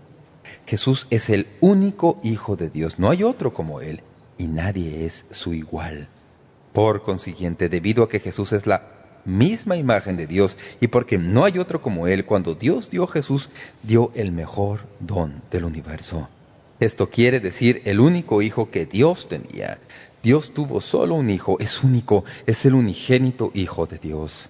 Jesús 0.67 1.07
es 1.11 1.31
el 1.31 1.47
único 1.61 2.21
Hijo 2.23 2.57
de 2.57 2.69
Dios, 2.71 2.99
no 2.99 3.11
hay 3.11 3.23
otro 3.23 3.55
como 3.55 3.81
Él, 3.81 4.03
y 4.39 4.47
nadie 4.47 5.07
es 5.07 5.25
su 5.31 5.55
igual. 5.55 6.09
Por 6.73 7.03
consiguiente, 7.03 7.69
debido 7.69 8.05
a 8.05 8.09
que 8.09 8.21
Jesús 8.21 8.53
es 8.53 8.67
la 8.67 8.83
misma 9.25 9.77
imagen 9.77 10.17
de 10.17 10.27
Dios 10.27 10.57
y 10.81 10.89
porque 10.89 11.19
no 11.19 11.45
hay 11.45 11.59
otro 11.59 11.83
como 11.83 12.07
Él, 12.07 12.25
cuando 12.25 12.55
Dios 12.55 12.91
dio 12.91 13.05
a 13.05 13.09
Jesús, 13.09 13.51
dio 13.83 14.11
el 14.15 14.33
mejor 14.33 14.81
don 15.01 15.43
del 15.51 15.65
universo. 15.65 16.29
Esto 16.81 17.11
quiere 17.11 17.41
decir 17.41 17.83
el 17.85 18.01
único 18.01 18.43
hijo 18.43 18.71
que 18.71 18.87
Dios 18.87 19.29
tenía. 19.29 19.79
Dios 20.23 20.53
tuvo 20.55 20.81
solo 20.81 21.15
un 21.15 21.31
hijo, 21.31 21.59
es 21.61 21.83
único, 21.85 22.25
es 22.47 22.65
el 22.65 22.75
unigénito 22.75 23.51
Hijo 23.55 23.87
de 23.87 23.99
Dios. 23.99 24.49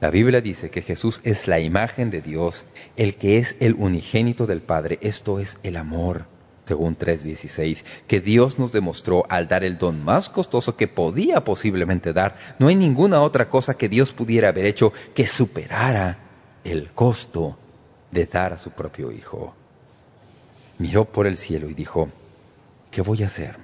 La 0.00 0.10
Biblia 0.10 0.40
dice 0.40 0.70
que 0.70 0.82
Jesús 0.82 1.20
es 1.22 1.46
la 1.46 1.60
imagen 1.60 2.10
de 2.10 2.22
Dios, 2.22 2.64
el 2.96 3.14
que 3.14 3.38
es 3.38 3.54
el 3.60 3.74
unigénito 3.74 4.46
del 4.46 4.60
Padre, 4.60 4.98
esto 5.00 5.38
es 5.38 5.58
el 5.62 5.76
amor 5.76 6.31
según 6.66 6.96
3.16, 6.96 7.84
que 8.06 8.20
Dios 8.20 8.58
nos 8.58 8.72
demostró 8.72 9.24
al 9.28 9.48
dar 9.48 9.64
el 9.64 9.78
don 9.78 10.04
más 10.04 10.28
costoso 10.28 10.76
que 10.76 10.88
podía 10.88 11.44
posiblemente 11.44 12.12
dar. 12.12 12.36
No 12.58 12.68
hay 12.68 12.76
ninguna 12.76 13.22
otra 13.22 13.48
cosa 13.48 13.74
que 13.74 13.88
Dios 13.88 14.12
pudiera 14.12 14.48
haber 14.48 14.66
hecho 14.66 14.92
que 15.14 15.26
superara 15.26 16.18
el 16.64 16.92
costo 16.92 17.58
de 18.10 18.26
dar 18.26 18.52
a 18.52 18.58
su 18.58 18.70
propio 18.70 19.10
Hijo. 19.10 19.54
Miró 20.78 21.04
por 21.04 21.26
el 21.26 21.36
cielo 21.36 21.68
y 21.68 21.74
dijo, 21.74 22.10
¿qué 22.90 23.02
voy 23.02 23.22
a 23.22 23.26
hacer? 23.26 23.56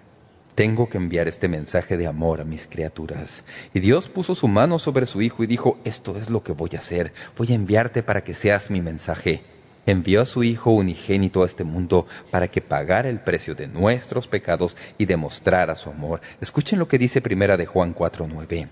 Tengo 0.55 0.89
que 0.89 0.99
enviar 0.99 1.29
este 1.29 1.47
mensaje 1.47 1.97
de 1.97 2.09
amor 2.09 2.41
a 2.41 2.45
mis 2.45 2.67
criaturas. 2.67 3.45
Y 3.73 3.81
Dios 3.81 4.09
puso 4.09 4.35
su 4.35 4.49
mano 4.49 4.81
sobre 4.81 5.07
su 5.07 5.23
Hijo 5.23 5.45
y 5.45 5.47
dijo, 5.47 5.79
esto 5.85 6.17
es 6.17 6.31
lo 6.31 6.43
que 6.43 6.53
voy 6.53 6.71
a 6.75 6.79
hacer. 6.79 7.13
Voy 7.37 7.53
a 7.53 7.55
enviarte 7.55 8.03
para 8.03 8.25
que 8.25 8.35
seas 8.35 8.71
mi 8.71 8.81
mensaje 8.81 9.45
envió 9.91 10.21
a 10.21 10.27
su 10.27 10.45
Hijo 10.45 10.71
unigénito 10.71 11.43
a 11.43 11.47
este 11.47 11.65
mundo 11.65 12.07
para 12.31 12.49
que 12.49 12.61
pagara 12.61 13.09
el 13.09 13.21
precio 13.21 13.55
de 13.55 13.67
nuestros 13.67 14.29
pecados 14.29 14.77
y 14.99 15.07
demostrara 15.07 15.75
su 15.77 15.91
amor. 15.91 16.21
Escuchen 16.41 16.79
lo 16.79 16.89
que 16.89 16.99
dice 16.99 17.23
primera 17.23 17.57
de 17.57 17.67
Juan 17.67 17.95
4.9. 17.95 18.69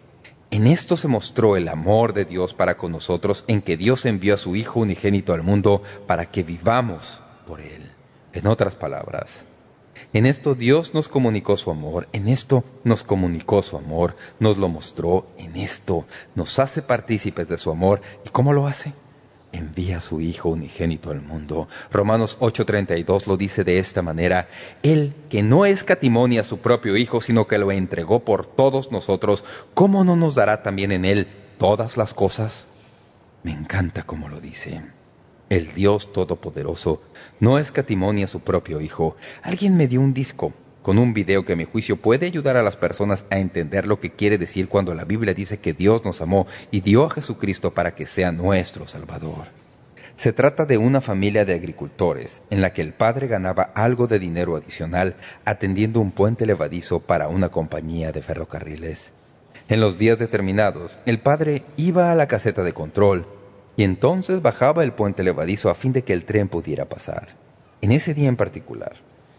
En 0.50 0.66
esto 0.66 0.96
se 0.96 1.08
mostró 1.08 1.56
el 1.56 1.68
amor 1.68 2.12
de 2.12 2.24
Dios 2.24 2.54
para 2.54 2.76
con 2.76 2.92
nosotros, 2.92 3.44
en 3.48 3.62
que 3.62 3.76
Dios 3.76 4.06
envió 4.06 4.34
a 4.34 4.38
su 4.38 4.56
Hijo 4.56 4.80
unigénito 4.80 5.32
al 5.32 5.42
mundo 5.42 5.82
para 6.06 6.30
que 6.30 6.42
vivamos 6.42 7.22
por 7.46 7.60
Él. 7.60 7.90
En 8.32 8.46
otras 8.46 8.76
palabras, 8.76 9.44
en 10.12 10.26
esto 10.26 10.54
Dios 10.54 10.94
nos 10.94 11.08
comunicó 11.08 11.56
su 11.56 11.70
amor, 11.70 12.08
en 12.12 12.28
esto 12.28 12.62
nos 12.84 13.02
comunicó 13.02 13.62
su 13.62 13.76
amor, 13.76 14.16
nos 14.38 14.58
lo 14.58 14.68
mostró, 14.68 15.26
en 15.38 15.56
esto 15.56 16.04
nos 16.34 16.58
hace 16.58 16.82
partícipes 16.82 17.48
de 17.48 17.58
su 17.58 17.70
amor. 17.70 18.02
¿Y 18.24 18.28
cómo 18.28 18.52
lo 18.52 18.66
hace? 18.66 18.92
Envía 19.52 19.98
a 19.98 20.00
su 20.00 20.20
Hijo 20.20 20.50
unigénito 20.50 21.10
al 21.10 21.22
mundo. 21.22 21.68
Romanos 21.90 22.38
8:32 22.40 23.26
lo 23.26 23.36
dice 23.36 23.64
de 23.64 23.78
esta 23.78 24.02
manera, 24.02 24.48
Él 24.82 25.14
que 25.28 25.42
no 25.42 25.66
escatimonia 25.66 26.42
a 26.42 26.44
su 26.44 26.58
propio 26.58 26.96
Hijo, 26.96 27.20
sino 27.20 27.46
que 27.46 27.58
lo 27.58 27.72
entregó 27.72 28.20
por 28.20 28.46
todos 28.46 28.92
nosotros, 28.92 29.44
¿cómo 29.74 30.04
no 30.04 30.16
nos 30.16 30.34
dará 30.34 30.62
también 30.62 30.92
en 30.92 31.04
Él 31.04 31.28
todas 31.58 31.96
las 31.96 32.14
cosas? 32.14 32.66
Me 33.42 33.52
encanta 33.52 34.02
cómo 34.02 34.28
lo 34.28 34.40
dice. 34.40 34.82
El 35.48 35.72
Dios 35.74 36.12
Todopoderoso 36.12 37.02
no 37.38 37.58
escatimonia 37.58 38.24
a 38.24 38.28
su 38.28 38.40
propio 38.40 38.80
Hijo. 38.80 39.16
Alguien 39.42 39.76
me 39.76 39.86
dio 39.86 40.00
un 40.00 40.12
disco 40.12 40.52
con 40.86 40.98
un 40.98 41.14
video 41.14 41.44
que 41.44 41.54
a 41.54 41.56
mi 41.56 41.64
juicio 41.64 41.96
puede 41.96 42.26
ayudar 42.26 42.56
a 42.56 42.62
las 42.62 42.76
personas 42.76 43.24
a 43.30 43.40
entender 43.40 43.88
lo 43.88 43.98
que 43.98 44.12
quiere 44.12 44.38
decir 44.38 44.68
cuando 44.68 44.94
la 44.94 45.04
Biblia 45.04 45.34
dice 45.34 45.58
que 45.58 45.72
Dios 45.72 46.04
nos 46.04 46.20
amó 46.20 46.46
y 46.70 46.78
dio 46.78 47.04
a 47.04 47.10
Jesucristo 47.10 47.74
para 47.74 47.96
que 47.96 48.06
sea 48.06 48.30
nuestro 48.30 48.86
Salvador. 48.86 49.48
Se 50.14 50.32
trata 50.32 50.64
de 50.64 50.78
una 50.78 51.00
familia 51.00 51.44
de 51.44 51.54
agricultores 51.54 52.44
en 52.50 52.60
la 52.62 52.72
que 52.72 52.82
el 52.82 52.92
padre 52.92 53.26
ganaba 53.26 53.64
algo 53.74 54.06
de 54.06 54.20
dinero 54.20 54.54
adicional 54.54 55.16
atendiendo 55.44 55.98
un 55.98 56.12
puente 56.12 56.46
levadizo 56.46 57.00
para 57.00 57.26
una 57.26 57.48
compañía 57.48 58.12
de 58.12 58.22
ferrocarriles. 58.22 59.10
En 59.68 59.80
los 59.80 59.98
días 59.98 60.20
determinados, 60.20 61.00
el 61.04 61.18
padre 61.18 61.64
iba 61.76 62.12
a 62.12 62.14
la 62.14 62.28
caseta 62.28 62.62
de 62.62 62.74
control 62.74 63.26
y 63.76 63.82
entonces 63.82 64.40
bajaba 64.40 64.84
el 64.84 64.92
puente 64.92 65.24
levadizo 65.24 65.68
a 65.68 65.74
fin 65.74 65.92
de 65.92 66.04
que 66.04 66.12
el 66.12 66.24
tren 66.24 66.46
pudiera 66.46 66.84
pasar. 66.84 67.30
En 67.80 67.90
ese 67.90 68.14
día 68.14 68.28
en 68.28 68.36
particular, 68.36 68.94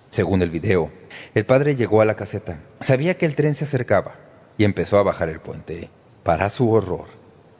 según 0.09 0.41
el 0.41 0.49
video, 0.49 0.91
el 1.35 1.45
padre 1.45 1.75
llegó 1.75 2.01
a 2.01 2.05
la 2.05 2.15
caseta. 2.15 2.59
Sabía 2.79 3.17
que 3.17 3.25
el 3.25 3.35
tren 3.35 3.55
se 3.55 3.65
acercaba 3.65 4.15
y 4.57 4.63
empezó 4.63 4.97
a 4.97 5.03
bajar 5.03 5.29
el 5.29 5.39
puente. 5.39 5.89
Para 6.23 6.49
su 6.49 6.71
horror, 6.71 7.07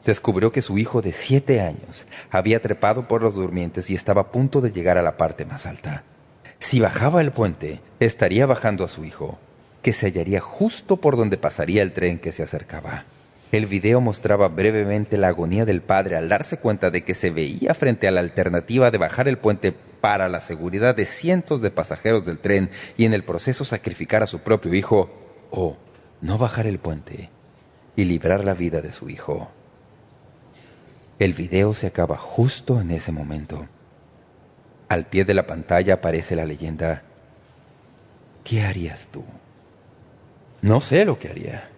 descubrió 0.04 0.52
que 0.52 0.62
su 0.62 0.78
hijo 0.78 1.02
de 1.02 1.12
siete 1.12 1.60
años 1.60 2.06
había 2.30 2.60
trepado 2.60 3.08
por 3.08 3.22
los 3.22 3.34
durmientes 3.34 3.90
y 3.90 3.94
estaba 3.94 4.22
a 4.22 4.32
punto 4.32 4.60
de 4.60 4.72
llegar 4.72 4.98
a 4.98 5.02
la 5.02 5.16
parte 5.16 5.44
más 5.44 5.66
alta. 5.66 6.04
Si 6.58 6.80
bajaba 6.80 7.20
el 7.20 7.30
puente, 7.30 7.80
estaría 8.00 8.46
bajando 8.46 8.84
a 8.84 8.88
su 8.88 9.04
hijo, 9.04 9.38
que 9.82 9.92
se 9.92 10.06
hallaría 10.06 10.40
justo 10.40 10.96
por 10.96 11.16
donde 11.16 11.38
pasaría 11.38 11.82
el 11.82 11.92
tren 11.92 12.18
que 12.18 12.32
se 12.32 12.42
acercaba. 12.42 13.04
El 13.52 13.66
video 13.66 14.00
mostraba 14.00 14.48
brevemente 14.48 15.16
la 15.16 15.28
agonía 15.28 15.64
del 15.64 15.80
padre 15.80 16.16
al 16.16 16.28
darse 16.28 16.58
cuenta 16.58 16.90
de 16.90 17.04
que 17.04 17.14
se 17.14 17.30
veía 17.30 17.72
frente 17.74 18.06
a 18.06 18.10
la 18.10 18.20
alternativa 18.20 18.90
de 18.90 18.98
bajar 18.98 19.28
el 19.28 19.38
puente 19.38 19.72
para 20.00 20.28
la 20.28 20.40
seguridad 20.40 20.94
de 20.94 21.06
cientos 21.06 21.60
de 21.60 21.70
pasajeros 21.70 22.24
del 22.24 22.38
tren 22.38 22.70
y 22.96 23.04
en 23.04 23.14
el 23.14 23.24
proceso 23.24 23.64
sacrificar 23.64 24.22
a 24.22 24.26
su 24.26 24.40
propio 24.40 24.74
hijo, 24.74 25.10
o 25.50 25.76
no 26.20 26.38
bajar 26.38 26.66
el 26.66 26.78
puente 26.78 27.30
y 27.96 28.04
librar 28.04 28.44
la 28.44 28.54
vida 28.54 28.80
de 28.80 28.92
su 28.92 29.10
hijo. 29.10 29.50
El 31.18 31.34
video 31.34 31.74
se 31.74 31.88
acaba 31.88 32.16
justo 32.16 32.80
en 32.80 32.90
ese 32.90 33.12
momento. 33.12 33.66
Al 34.88 35.06
pie 35.06 35.24
de 35.24 35.34
la 35.34 35.46
pantalla 35.46 35.94
aparece 35.94 36.36
la 36.36 36.46
leyenda 36.46 37.02
¿Qué 38.48 38.62
harías 38.62 39.08
tú? 39.08 39.24
No 40.62 40.80
sé 40.80 41.04
lo 41.04 41.18
que 41.18 41.28
haría. 41.28 41.68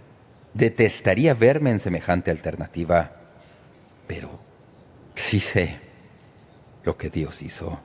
Detestaría 0.54 1.34
verme 1.34 1.70
en 1.70 1.80
semejante 1.80 2.30
alternativa, 2.30 3.10
pero 4.06 4.38
sí 5.16 5.40
sé 5.40 5.80
lo 6.84 6.96
que 6.96 7.10
Dios 7.10 7.42
hizo. 7.42 7.80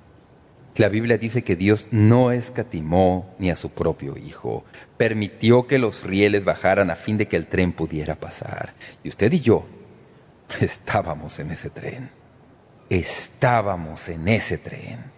La 0.76 0.90
Biblia 0.90 1.18
dice 1.18 1.44
que 1.44 1.56
Dios 1.56 1.88
no 1.92 2.32
escatimó 2.32 3.34
ni 3.40 3.50
a 3.50 3.56
su 3.56 3.70
propio 3.70 4.18
Hijo. 4.18 4.66
Permitió 4.98 5.68
que 5.68 5.80
los 5.80 6.04
rieles 6.04 6.44
bajaran 6.44 6.92
a 6.92 6.96
fin 6.96 7.18
de 7.18 7.28
que 7.28 7.38
el 7.38 7.48
tren 7.48 7.72
pudiera 7.72 8.16
pasar. 8.16 8.74
Y 9.04 9.10
usted 9.10 9.32
y 9.32 9.40
yo 9.40 9.66
Estábamos 10.60 11.40
en 11.40 11.52
ese 11.52 11.70
tren. 11.70 12.10
Estábamos 12.90 14.10
en 14.10 14.28
ese 14.28 14.58
tren. 14.58 15.12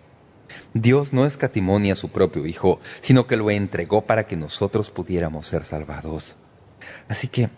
Dios 0.74 1.12
no 1.12 1.26
escatimó 1.26 1.80
ni 1.80 1.92
a 1.92 1.96
su 1.96 2.10
propio 2.10 2.46
Hijo, 2.46 2.80
sino 3.02 3.28
que 3.28 3.38
lo 3.38 3.50
entregó 3.50 4.04
para 4.06 4.26
que 4.26 4.36
nosotros 4.36 4.90
pudiéramos 4.90 5.48
ser 5.48 5.66
salvados. 5.66 6.36
Así 7.08 7.28
que 7.28 7.50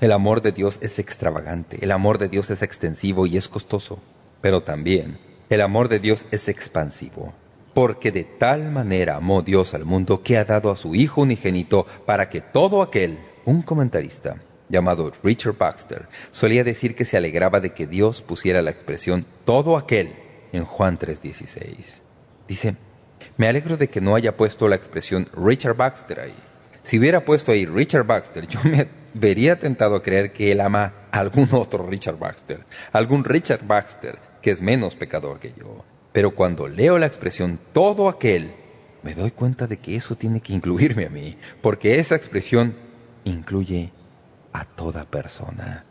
el 0.00 0.12
amor 0.12 0.42
de 0.42 0.52
Dios 0.52 0.78
es 0.82 0.98
extravagante, 0.98 1.78
el 1.80 1.92
amor 1.92 2.18
de 2.18 2.28
Dios 2.28 2.50
es 2.50 2.62
extensivo 2.62 3.26
y 3.26 3.36
es 3.36 3.48
costoso, 3.48 4.00
pero 4.40 4.62
también 4.62 5.18
el 5.48 5.60
amor 5.60 5.88
de 5.88 6.00
Dios 6.00 6.26
es 6.30 6.48
expansivo, 6.48 7.32
porque 7.74 8.12
de 8.12 8.24
tal 8.24 8.70
manera 8.70 9.16
amó 9.16 9.42
Dios 9.42 9.74
al 9.74 9.84
mundo 9.84 10.22
que 10.22 10.38
ha 10.38 10.44
dado 10.44 10.70
a 10.70 10.76
su 10.76 10.94
Hijo 10.94 11.22
unigénito 11.22 11.86
para 12.06 12.28
que 12.28 12.40
todo 12.40 12.82
aquel, 12.82 13.18
un 13.44 13.62
comentarista, 13.62 14.36
llamado 14.68 15.12
Richard 15.22 15.58
Baxter, 15.58 16.08
solía 16.30 16.64
decir 16.64 16.94
que 16.94 17.04
se 17.04 17.16
alegraba 17.16 17.60
de 17.60 17.74
que 17.74 17.86
Dios 17.86 18.22
pusiera 18.22 18.62
la 18.62 18.70
expresión 18.70 19.26
todo 19.44 19.76
aquel 19.76 20.14
en 20.52 20.64
Juan 20.64 20.98
3.16. 20.98 22.00
Dice, 22.46 22.76
me 23.36 23.48
alegro 23.48 23.76
de 23.76 23.88
que 23.88 24.00
no 24.00 24.14
haya 24.14 24.36
puesto 24.36 24.68
la 24.68 24.76
expresión 24.76 25.26
Richard 25.36 25.76
Baxter 25.76 26.20
ahí. 26.20 26.34
Si 26.82 26.98
hubiera 26.98 27.24
puesto 27.24 27.52
ahí 27.52 27.66
Richard 27.66 28.06
Baxter, 28.06 28.46
yo 28.46 28.60
me 28.64 28.88
vería 29.14 29.58
tentado 29.58 29.96
a 29.96 30.02
creer 30.02 30.32
que 30.32 30.52
él 30.52 30.60
ama 30.60 30.92
a 31.10 31.18
algún 31.18 31.48
otro 31.52 31.86
Richard 31.86 32.18
Baxter, 32.18 32.64
algún 32.92 33.24
Richard 33.24 33.66
Baxter 33.66 34.18
que 34.42 34.50
es 34.50 34.60
menos 34.60 34.94
pecador 34.94 35.40
que 35.40 35.54
yo. 35.58 35.84
Pero 36.14 36.30
cuando 36.30 36.68
leo 36.68 36.96
la 36.96 37.06
expresión 37.06 37.58
todo 37.72 38.08
aquel, 38.08 38.54
me 39.02 39.16
doy 39.16 39.32
cuenta 39.32 39.66
de 39.66 39.78
que 39.78 39.96
eso 39.96 40.14
tiene 40.14 40.40
que 40.40 40.52
incluirme 40.52 41.06
a 41.06 41.10
mí, 41.10 41.36
porque 41.60 41.98
esa 41.98 42.14
expresión 42.14 42.76
incluye 43.24 43.92
a 44.52 44.64
toda 44.64 45.06
persona. 45.06 45.84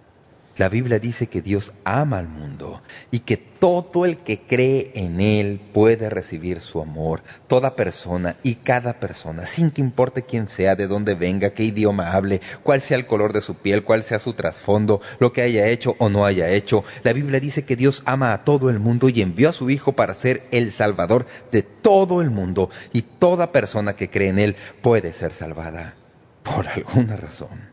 La 0.56 0.70
Biblia 0.70 1.00
dice 1.00 1.26
que 1.28 1.42
Dios 1.42 1.74
ama 1.84 2.20
al 2.20 2.28
mundo 2.28 2.84
y 3.10 3.22
que 3.22 3.38
todo 3.38 4.06
el 4.06 4.18
que 4.18 4.42
cree 4.42 4.92
en 4.94 5.20
Él 5.20 5.60
puede 5.74 6.12
recibir 6.12 6.62
su 6.62 6.80
amor. 6.80 7.24
Toda 7.48 7.76
persona 7.76 8.36
y 8.44 8.56
cada 8.56 9.00
persona, 9.00 9.48
sin 9.48 9.72
que 9.72 9.82
importe 9.82 10.22
quién 10.22 10.48
sea, 10.48 10.76
de 10.76 10.86
dónde 10.86 11.16
venga, 11.16 11.56
qué 11.56 11.64
idioma 11.64 12.12
hable, 12.12 12.40
cuál 12.62 12.82
sea 12.82 12.98
el 12.98 13.08
color 13.08 13.34
de 13.34 13.42
su 13.42 13.56
piel, 13.56 13.84
cuál 13.84 14.04
sea 14.04 14.20
su 14.20 14.34
trasfondo, 14.34 15.02
lo 15.18 15.34
que 15.34 15.42
haya 15.42 15.68
hecho 15.70 15.96
o 15.98 16.10
no 16.10 16.24
haya 16.24 16.50
hecho. 16.50 16.84
La 17.04 17.14
Biblia 17.14 17.40
dice 17.40 17.66
que 17.66 17.76
Dios 17.76 18.04
ama 18.06 18.32
a 18.32 18.44
todo 18.44 18.70
el 18.70 18.78
mundo 18.78 19.10
y 19.10 19.24
envió 19.24 19.50
a 19.50 19.54
su 19.54 19.72
Hijo 19.72 19.94
para 19.94 20.14
ser 20.14 20.44
el 20.52 20.72
Salvador 20.72 21.26
de 21.52 21.64
todo 21.64 22.22
el 22.22 22.30
mundo. 22.30 22.70
Y 22.92 23.02
toda 23.02 23.52
persona 23.52 23.96
que 23.96 24.12
cree 24.12 24.30
en 24.30 24.38
Él 24.38 24.56
puede 24.84 25.14
ser 25.14 25.34
salvada. 25.34 25.96
Por 26.44 26.68
alguna 26.68 27.16
razón. 27.16 27.73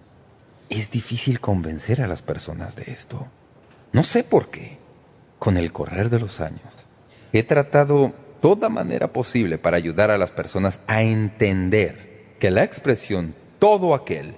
Es 0.71 0.93
difícil 0.93 1.41
convencer 1.41 2.01
a 2.01 2.07
las 2.07 2.23
personas 2.23 2.77
de 2.77 2.85
esto. 2.93 3.29
No 3.93 4.05
sé 4.05 4.23
por 4.23 4.51
qué. 4.51 4.79
Con 5.41 5.57
el 5.57 5.73
correr 5.73 6.11
de 6.11 6.21
los 6.21 6.41
años, 6.41 6.61
he 7.33 7.43
tratado 7.43 8.13
toda 8.41 8.69
manera 8.69 9.13
posible 9.13 9.59
para 9.59 9.79
ayudar 9.79 10.11
a 10.11 10.19
las 10.19 10.31
personas 10.31 10.81
a 10.87 11.03
entender 11.03 12.37
que 12.39 12.51
la 12.51 12.63
expresión 12.63 13.35
todo 13.59 13.95
aquel 13.95 14.35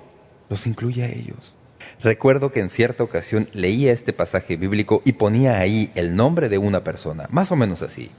los 0.48 0.66
incluye 0.66 1.04
a 1.04 1.08
ellos. 1.08 1.54
Recuerdo 2.00 2.50
que 2.50 2.60
en 2.60 2.70
cierta 2.70 3.04
ocasión 3.04 3.48
leía 3.52 3.92
este 3.92 4.12
pasaje 4.12 4.56
bíblico 4.56 5.02
y 5.04 5.12
ponía 5.12 5.58
ahí 5.58 5.90
el 5.96 6.16
nombre 6.16 6.48
de 6.48 6.58
una 6.58 6.82
persona, 6.82 7.26
más 7.30 7.52
o 7.52 7.56
menos 7.56 7.82
así. 7.82 8.10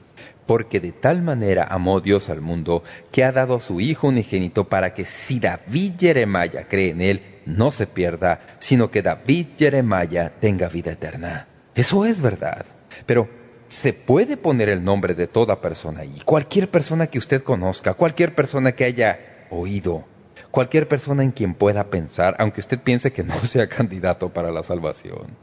Porque 0.45 0.79
de 0.79 0.91
tal 0.91 1.21
manera 1.21 1.63
amó 1.63 1.99
Dios 1.99 2.29
al 2.29 2.41
mundo 2.41 2.83
que 3.11 3.23
ha 3.23 3.31
dado 3.31 3.55
a 3.55 3.61
su 3.61 3.79
Hijo 3.79 4.09
unigénito 4.09 4.69
para 4.69 4.93
que 4.93 5.05
si 5.05 5.39
David 5.39 5.93
Jeremiah 5.97 6.67
cree 6.69 6.89
en 6.89 7.01
él, 7.01 7.32
no 7.45 7.71
se 7.71 7.87
pierda, 7.87 8.57
sino 8.59 8.91
que 8.91 9.01
David 9.01 9.47
Jeremiah 9.57 10.31
tenga 10.39 10.69
vida 10.69 10.91
eterna. 10.91 11.47
Eso 11.75 12.05
es 12.05 12.21
verdad. 12.21 12.65
Pero 13.05 13.27
se 13.67 13.93
puede 13.93 14.37
poner 14.37 14.69
el 14.69 14.83
nombre 14.83 15.15
de 15.15 15.27
toda 15.27 15.61
persona 15.61 16.01
ahí. 16.01 16.21
Cualquier 16.25 16.69
persona 16.69 17.07
que 17.07 17.17
usted 17.17 17.41
conozca, 17.41 17.95
cualquier 17.95 18.35
persona 18.35 18.73
que 18.73 18.85
haya 18.85 19.47
oído, 19.49 20.05
cualquier 20.51 20.87
persona 20.87 21.23
en 21.23 21.31
quien 21.31 21.55
pueda 21.55 21.89
pensar, 21.89 22.35
aunque 22.37 22.61
usted 22.61 22.79
piense 22.79 23.11
que 23.11 23.23
no 23.23 23.33
sea 23.43 23.67
candidato 23.67 24.29
para 24.29 24.51
la 24.51 24.63
salvación. 24.63 25.35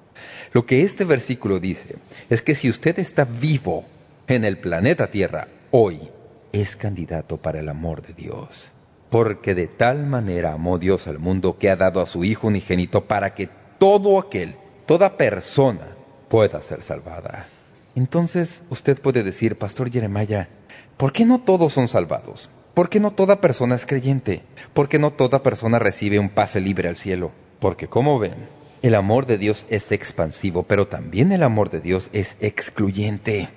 Lo 0.53 0.67
que 0.67 0.83
este 0.83 1.05
versículo 1.05 1.59
dice 1.59 1.97
es 2.29 2.43
que 2.43 2.55
si 2.55 2.71
usted 2.71 2.99
está 2.99 3.25
vivo 3.25 3.85
en 4.29 4.45
el 4.45 4.59
planeta 4.59 5.11
Tierra 5.11 5.49
hoy, 5.71 6.11
es 6.53 6.77
candidato 6.77 7.37
para 7.37 7.61
el 7.61 7.69
amor 7.69 8.03
de 8.03 8.13
Dios. 8.13 8.71
Porque 9.11 9.55
de 9.55 9.67
tal 9.67 10.07
manera 10.07 10.53
amó 10.53 10.79
Dios 10.79 11.07
al 11.09 11.19
mundo 11.19 11.59
que 11.59 11.69
ha 11.71 11.77
dado 11.77 12.01
a 12.01 12.07
su 12.07 12.25
Hijo 12.25 12.47
unigénito 12.47 13.05
para 13.05 13.35
que 13.35 13.49
todo 13.79 14.19
aquel, 14.19 14.55
toda 14.87 15.17
persona, 15.17 15.97
pueda 16.29 16.63
ser 16.63 16.83
salvada. 16.83 17.49
Entonces 17.97 18.63
usted 18.71 19.01
puede 19.01 19.23
decir, 19.23 19.59
Pastor 19.59 19.91
Jeremiah, 19.91 20.49
¿por 20.97 21.13
qué 21.13 21.25
no 21.27 21.41
todos 21.41 21.73
son 21.73 21.89
salvados? 21.89 22.49
¿Por 22.75 22.89
qué 22.89 23.01
no 23.01 23.11
toda 23.11 23.41
persona 23.41 23.75
es 23.75 23.85
creyente? 23.85 24.43
¿Por 24.73 24.89
qué 24.89 24.99
no 24.99 25.11
toda 25.11 25.43
persona 25.43 25.81
recibe 25.81 26.21
un 26.21 26.29
pase 26.29 26.61
libre 26.61 26.89
al 26.89 26.97
cielo? 26.97 27.33
Porque 27.59 27.89
como 27.89 28.19
ven, 28.19 28.47
el 28.83 28.95
amor 28.95 29.27
de 29.27 29.39
Dios 29.39 29.67
es 29.69 29.93
expansivo, 29.93 30.63
pero 30.63 30.87
también 30.87 31.33
el 31.33 31.43
amor 31.43 31.69
de 31.69 31.81
Dios 31.81 32.09
es 32.13 32.37
excluyente. 32.41 33.49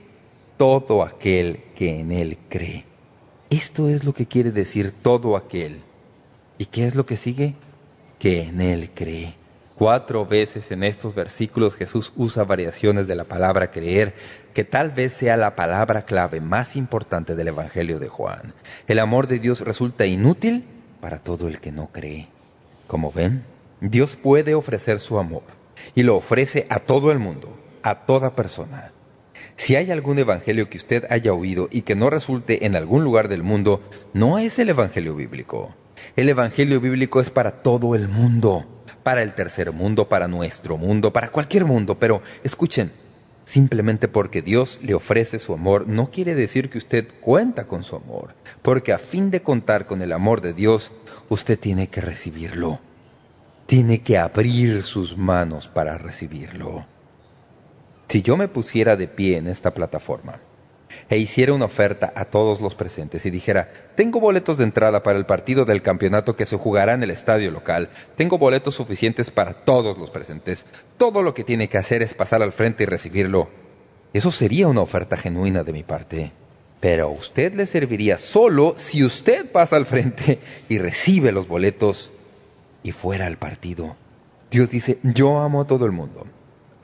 Todo 0.57 1.03
aquel 1.03 1.63
que 1.75 1.99
en 1.99 2.11
Él 2.11 2.37
cree. 2.49 2.85
Esto 3.53 3.87
es 3.87 4.03
lo 4.03 4.15
que 4.15 4.25
quiere 4.25 4.49
decir 4.49 4.91
todo 4.91 5.37
aquel. 5.37 5.83
¿Y 6.57 6.65
qué 6.65 6.87
es 6.87 6.95
lo 6.95 7.05
que 7.05 7.17
sigue? 7.17 7.53
Que 8.17 8.41
en 8.45 8.61
Él 8.61 8.89
cree. 8.95 9.35
Cuatro 9.75 10.25
veces 10.25 10.71
en 10.71 10.83
estos 10.83 11.13
versículos 11.13 11.75
Jesús 11.75 12.13
usa 12.15 12.45
variaciones 12.45 13.05
de 13.05 13.13
la 13.13 13.25
palabra 13.25 13.69
creer, 13.69 14.15
que 14.55 14.63
tal 14.63 14.89
vez 14.89 15.13
sea 15.13 15.37
la 15.37 15.55
palabra 15.55 16.01
clave 16.01 16.41
más 16.41 16.75
importante 16.75 17.35
del 17.35 17.49
Evangelio 17.49 17.99
de 17.99 18.07
Juan. 18.07 18.55
El 18.87 18.97
amor 18.97 19.27
de 19.27 19.37
Dios 19.37 19.61
resulta 19.61 20.07
inútil 20.07 20.65
para 20.99 21.19
todo 21.19 21.47
el 21.47 21.59
que 21.59 21.71
no 21.71 21.91
cree. 21.91 22.29
Como 22.87 23.11
ven, 23.11 23.43
Dios 23.81 24.15
puede 24.15 24.55
ofrecer 24.55 24.99
su 24.99 25.19
amor, 25.19 25.43
y 25.93 26.01
lo 26.01 26.15
ofrece 26.15 26.65
a 26.71 26.79
todo 26.79 27.11
el 27.11 27.19
mundo, 27.19 27.55
a 27.83 28.07
toda 28.07 28.35
persona. 28.35 28.92
Si 29.55 29.75
hay 29.75 29.91
algún 29.91 30.19
evangelio 30.19 30.69
que 30.69 30.77
usted 30.77 31.05
haya 31.09 31.33
oído 31.33 31.69
y 31.71 31.81
que 31.81 31.95
no 31.95 32.09
resulte 32.09 32.65
en 32.65 32.75
algún 32.75 33.03
lugar 33.03 33.27
del 33.27 33.43
mundo, 33.43 33.81
no 34.13 34.39
es 34.39 34.59
el 34.59 34.69
evangelio 34.69 35.15
bíblico. 35.15 35.73
El 36.15 36.29
evangelio 36.29 36.81
bíblico 36.81 37.21
es 37.21 37.29
para 37.29 37.63
todo 37.63 37.95
el 37.95 38.07
mundo, 38.07 38.65
para 39.03 39.21
el 39.21 39.33
tercer 39.35 39.71
mundo, 39.71 40.09
para 40.09 40.27
nuestro 40.27 40.77
mundo, 40.77 41.13
para 41.13 41.29
cualquier 41.29 41.65
mundo. 41.65 41.97
Pero 41.99 42.21
escuchen, 42.43 42.91
Simplemente 43.45 44.07
porque 44.07 44.41
Dios 44.41 44.79
le 44.83 44.93
ofrece 44.93 45.37
su 45.37 45.53
amor 45.53 45.87
no 45.87 46.11
quiere 46.11 46.33
decir 46.33 46.69
que 46.69 46.77
usted 46.77 47.07
cuenta 47.19 47.65
con 47.65 47.83
su 47.83 47.95
amor, 47.95 48.35
porque 48.61 48.93
a 48.93 48.97
fin 48.97 49.31
de 49.31 49.41
contar 49.41 49.85
con 49.85 50.01
el 50.01 50.13
amor 50.13 50.41
de 50.41 50.53
Dios, 50.53 50.91
usted 51.29 51.59
tiene 51.59 51.87
que 51.87 51.99
recibirlo. 51.99 52.79
Tiene 53.65 54.01
que 54.01 54.17
abrir 54.17 54.83
sus 54.83 55.17
manos 55.17 55.67
para 55.67 55.97
recibirlo. 55.97 56.85
Si 58.13 58.21
yo 58.21 58.37
me 58.37 58.47
pusiera 58.47 58.95
de 58.95 59.07
pie 59.07 59.37
en 59.37 59.47
esta 59.47 59.73
plataforma 59.73 60.39
e 61.09 61.17
hiciera 61.17 61.51
una 61.51 61.65
oferta 61.65 62.13
a 62.15 62.25
todos 62.25 62.61
los 62.61 62.75
presentes 62.75 63.25
y 63.25 63.31
dijera, 63.31 63.73
tengo 63.95 64.19
boletos 64.19 64.59
de 64.59 64.65
entrada 64.65 65.01
para 65.01 65.17
el 65.17 65.25
partido 65.25 65.65
del 65.65 65.81
campeonato 65.81 66.35
que 66.35 66.45
se 66.45 66.55
jugará 66.55 66.93
en 66.93 67.01
el 67.01 67.09
estadio 67.09 67.49
local, 67.49 67.89
tengo 68.15 68.37
boletos 68.37 68.75
suficientes 68.75 69.31
para 69.31 69.53
todos 69.53 69.97
los 69.97 70.11
presentes, 70.11 70.67
todo 70.99 71.23
lo 71.23 71.33
que 71.33 71.43
tiene 71.43 71.69
que 71.69 71.79
hacer 71.79 72.03
es 72.03 72.13
pasar 72.13 72.43
al 72.43 72.51
frente 72.51 72.83
y 72.83 72.85
recibirlo. 72.85 73.49
Eso 74.13 74.31
sería 74.31 74.67
una 74.67 74.81
oferta 74.81 75.17
genuina 75.17 75.63
de 75.63 75.73
mi 75.73 75.81
parte. 75.81 76.33
Pero 76.81 77.05
a 77.05 77.09
usted 77.09 77.55
le 77.55 77.65
serviría 77.65 78.19
solo 78.19 78.75
si 78.77 79.03
usted 79.03 79.51
pasa 79.51 79.75
al 79.75 79.87
frente 79.87 80.39
y 80.69 80.77
recibe 80.77 81.31
los 81.31 81.47
boletos 81.47 82.11
y 82.83 82.91
fuera 82.91 83.25
al 83.25 83.37
partido. 83.37 83.95
Dios 84.51 84.69
dice, 84.69 84.99
yo 85.01 85.39
amo 85.39 85.61
a 85.61 85.65
todo 85.65 85.87
el 85.87 85.91
mundo. 85.93 86.27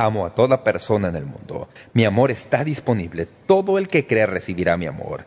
Amo 0.01 0.25
a 0.25 0.33
toda 0.33 0.63
persona 0.63 1.09
en 1.09 1.17
el 1.17 1.25
mundo. 1.25 1.67
Mi 1.91 2.05
amor 2.05 2.31
está 2.31 2.63
disponible. 2.63 3.27
Todo 3.45 3.77
el 3.77 3.89
que 3.89 4.07
crea 4.07 4.27
recibirá 4.27 4.77
mi 4.77 4.85
amor. 4.85 5.25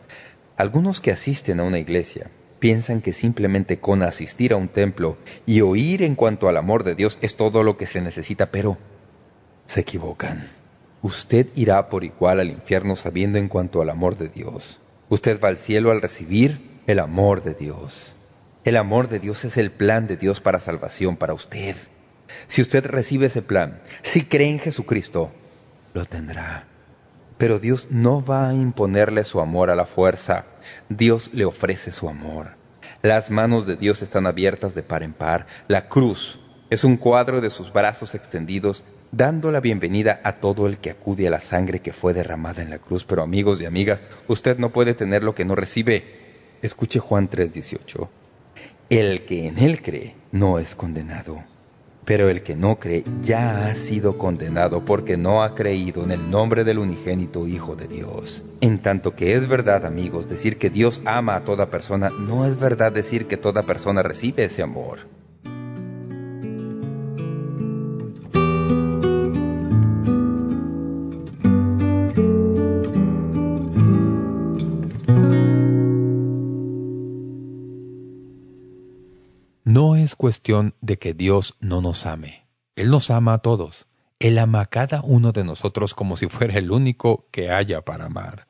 Algunos 0.57 0.99
que 0.99 1.11
asisten 1.11 1.59
a 1.59 1.63
una 1.63 1.77
iglesia 1.77 2.31
piensan 2.57 2.99
que 2.99 3.13
simplemente 3.13 3.79
con 3.79 4.01
asistir 4.01 4.51
a 4.51 4.55
un 4.55 4.67
templo 4.67 5.17
y 5.45 5.61
oír 5.61 6.01
en 6.01 6.15
cuanto 6.15 6.49
al 6.49 6.57
amor 6.57 6.83
de 6.83 6.95
Dios 6.95 7.19
es 7.21 7.35
todo 7.35 7.61
lo 7.61 7.77
que 7.77 7.85
se 7.85 8.01
necesita, 8.01 8.47
pero 8.47 8.79
se 9.67 9.81
equivocan. 9.81 10.49
Usted 11.03 11.49
irá 11.53 11.87
por 11.87 12.03
igual 12.03 12.39
al 12.39 12.49
infierno 12.49 12.95
sabiendo 12.95 13.37
en 13.37 13.49
cuanto 13.49 13.79
al 13.79 13.91
amor 13.91 14.17
de 14.17 14.29
Dios. 14.29 14.81
Usted 15.07 15.39
va 15.39 15.49
al 15.49 15.57
cielo 15.57 15.91
al 15.91 16.01
recibir 16.01 16.81
el 16.87 16.97
amor 16.97 17.43
de 17.43 17.53
Dios. 17.53 18.15
El 18.63 18.77
amor 18.77 19.07
de 19.07 19.19
Dios 19.19 19.45
es 19.45 19.57
el 19.57 19.69
plan 19.69 20.07
de 20.07 20.17
Dios 20.17 20.41
para 20.41 20.59
salvación 20.59 21.15
para 21.15 21.35
usted. 21.35 21.75
Si 22.47 22.61
usted 22.61 22.85
recibe 22.85 23.27
ese 23.27 23.41
plan, 23.41 23.81
si 24.01 24.25
cree 24.25 24.49
en 24.49 24.59
Jesucristo, 24.59 25.31
lo 25.93 26.05
tendrá. 26.05 26.67
Pero 27.37 27.59
Dios 27.59 27.87
no 27.89 28.23
va 28.23 28.49
a 28.49 28.53
imponerle 28.53 29.23
su 29.23 29.39
amor 29.39 29.69
a 29.69 29.75
la 29.75 29.85
fuerza. 29.85 30.45
Dios 30.89 31.31
le 31.33 31.45
ofrece 31.45 31.91
su 31.91 32.07
amor. 32.07 32.51
Las 33.01 33.31
manos 33.31 33.65
de 33.65 33.75
Dios 33.75 34.01
están 34.01 34.27
abiertas 34.27 34.75
de 34.75 34.83
par 34.83 35.03
en 35.03 35.13
par. 35.13 35.45
La 35.67 35.89
cruz 35.89 36.39
es 36.69 36.83
un 36.83 36.97
cuadro 36.97 37.41
de 37.41 37.49
sus 37.49 37.73
brazos 37.73 38.15
extendidos, 38.15 38.83
dando 39.11 39.51
la 39.51 39.59
bienvenida 39.59 40.21
a 40.23 40.37
todo 40.37 40.67
el 40.67 40.77
que 40.77 40.91
acude 40.91 41.27
a 41.27 41.31
la 41.31 41.41
sangre 41.41 41.81
que 41.81 41.93
fue 41.93 42.13
derramada 42.13 42.61
en 42.61 42.69
la 42.69 42.79
cruz. 42.79 43.03
Pero 43.03 43.23
amigos 43.23 43.59
y 43.59 43.65
amigas, 43.65 44.03
usted 44.27 44.57
no 44.57 44.71
puede 44.71 44.93
tener 44.93 45.23
lo 45.23 45.35
que 45.35 45.45
no 45.45 45.55
recibe. 45.55 46.57
Escuche 46.61 46.99
Juan 46.99 47.29
3:18. 47.29 48.09
El 48.89 49.25
que 49.25 49.47
en 49.47 49.57
él 49.57 49.81
cree 49.81 50.15
no 50.31 50.59
es 50.59 50.75
condenado 50.75 51.43
pero 52.05 52.29
el 52.29 52.43
que 52.43 52.55
no 52.55 52.79
cree 52.79 53.03
ya 53.21 53.67
ha 53.67 53.75
sido 53.75 54.17
condenado 54.17 54.85
porque 54.85 55.17
no 55.17 55.43
ha 55.43 55.55
creído 55.55 56.03
en 56.03 56.11
el 56.11 56.29
nombre 56.29 56.63
del 56.63 56.79
unigénito 56.79 57.47
Hijo 57.47 57.75
de 57.75 57.87
Dios. 57.87 58.43
En 58.61 58.79
tanto 58.81 59.15
que 59.15 59.35
es 59.35 59.47
verdad, 59.47 59.85
amigos, 59.85 60.27
decir 60.27 60.57
que 60.57 60.69
Dios 60.69 61.01
ama 61.05 61.35
a 61.35 61.43
toda 61.43 61.69
persona, 61.69 62.09
no 62.09 62.45
es 62.45 62.59
verdad 62.59 62.91
decir 62.91 63.25
que 63.27 63.37
toda 63.37 63.63
persona 63.63 64.03
recibe 64.03 64.45
ese 64.45 64.61
amor. 64.63 65.22
Es 80.13 80.17
cuestión 80.17 80.75
de 80.79 80.99
que 80.99 81.15
Dios 81.15 81.55
no 81.59 81.81
nos 81.81 82.05
ame. 82.05 82.45
Él 82.75 82.91
nos 82.91 83.09
ama 83.09 83.33
a 83.33 83.37
todos. 83.39 83.87
Él 84.19 84.37
ama 84.37 84.61
a 84.61 84.67
cada 84.67 85.01
uno 85.01 85.31
de 85.31 85.43
nosotros 85.43 85.95
como 85.95 86.17
si 86.17 86.27
fuera 86.27 86.59
el 86.59 86.69
único 86.69 87.27
que 87.31 87.49
haya 87.49 87.81
para 87.81 88.05
amar. 88.05 88.45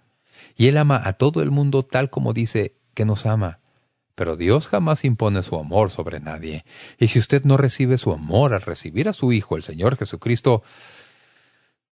Y 0.57 0.67
Él 0.67 0.77
ama 0.77 1.01
a 1.01 1.13
todo 1.13 1.41
el 1.41 1.51
mundo 1.51 1.83
tal 1.83 2.09
como 2.09 2.33
dice 2.33 2.75
que 2.93 3.05
nos 3.05 3.25
ama. 3.25 3.61
Pero 4.13 4.35
Dios 4.35 4.67
jamás 4.67 5.05
impone 5.05 5.41
su 5.41 5.57
amor 5.57 5.89
sobre 5.89 6.19
nadie. 6.19 6.65
Y 6.99 7.07
si 7.07 7.17
usted 7.17 7.45
no 7.45 7.55
recibe 7.55 7.97
su 7.97 8.11
amor 8.11 8.53
al 8.53 8.61
recibir 8.61 9.07
a 9.07 9.13
su 9.13 9.31
Hijo, 9.31 9.55
el 9.55 9.63
Señor 9.63 9.95
Jesucristo, 9.95 10.63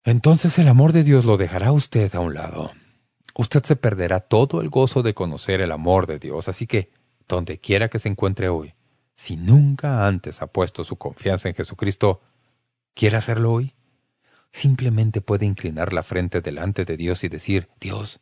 entonces 0.04 0.58
el 0.58 0.68
amor 0.68 0.92
de 0.92 1.04
Dios 1.04 1.24
lo 1.24 1.38
dejará 1.38 1.72
usted 1.72 2.14
a 2.14 2.20
un 2.20 2.34
lado. 2.34 2.72
Usted 3.34 3.62
se 3.62 3.76
perderá 3.76 4.20
todo 4.20 4.60
el 4.60 4.68
gozo 4.68 5.02
de 5.02 5.14
conocer 5.14 5.62
el 5.62 5.72
amor 5.72 6.06
de 6.06 6.18
Dios. 6.18 6.48
Así 6.50 6.66
que, 6.66 6.90
donde 7.26 7.58
quiera 7.58 7.88
que 7.88 7.98
se 7.98 8.10
encuentre 8.10 8.50
hoy, 8.50 8.74
si 9.14 9.36
nunca 9.36 10.06
antes 10.06 10.42
ha 10.42 10.48
puesto 10.48 10.84
su 10.84 10.96
confianza 10.96 11.48
en 11.48 11.54
Jesucristo, 11.54 12.20
¿quiere 12.94 13.16
hacerlo 13.16 13.52
hoy? 13.52 13.74
Simplemente 14.52 15.20
puede 15.20 15.46
inclinar 15.46 15.92
la 15.92 16.02
frente 16.02 16.40
delante 16.40 16.84
de 16.84 16.96
Dios 16.96 17.24
y 17.24 17.28
decir, 17.28 17.68
Dios, 17.80 18.20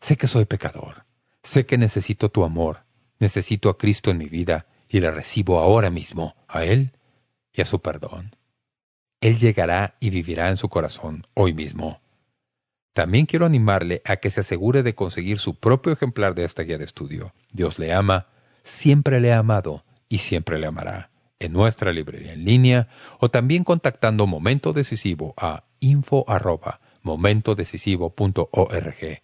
sé 0.00 0.16
que 0.16 0.26
soy 0.26 0.44
pecador, 0.44 1.04
sé 1.42 1.66
que 1.66 1.78
necesito 1.78 2.30
tu 2.30 2.44
amor, 2.44 2.84
necesito 3.18 3.68
a 3.68 3.78
Cristo 3.78 4.10
en 4.10 4.18
mi 4.18 4.28
vida 4.28 4.66
y 4.88 5.00
le 5.00 5.10
recibo 5.10 5.58
ahora 5.58 5.90
mismo, 5.90 6.34
a 6.48 6.64
Él 6.64 6.92
y 7.52 7.62
a 7.62 7.64
su 7.64 7.80
perdón. 7.80 8.36
Él 9.20 9.38
llegará 9.38 9.96
y 10.00 10.10
vivirá 10.10 10.48
en 10.48 10.56
su 10.56 10.68
corazón 10.68 11.26
hoy 11.34 11.52
mismo. 11.52 12.00
También 12.94 13.26
quiero 13.26 13.46
animarle 13.46 14.02
a 14.04 14.16
que 14.16 14.30
se 14.30 14.40
asegure 14.40 14.82
de 14.82 14.94
conseguir 14.94 15.38
su 15.38 15.54
propio 15.54 15.92
ejemplar 15.92 16.34
de 16.34 16.44
esta 16.44 16.62
guía 16.62 16.78
de 16.78 16.84
estudio. 16.84 17.32
Dios 17.52 17.78
le 17.78 17.92
ama, 17.92 18.26
siempre 18.64 19.20
le 19.20 19.32
ha 19.32 19.38
amado 19.38 19.84
y 20.10 20.18
siempre 20.18 20.58
le 20.58 20.66
amará. 20.66 21.08
En 21.38 21.54
nuestra 21.54 21.90
librería 21.90 22.34
en 22.34 22.44
línea 22.44 22.88
o 23.18 23.30
también 23.30 23.64
contactando 23.64 24.26
Momento 24.26 24.74
Decisivo 24.74 25.32
a 25.38 25.64
info 25.78 26.26
arroba 26.28 26.80
momentodecisivo.org. 27.02 29.22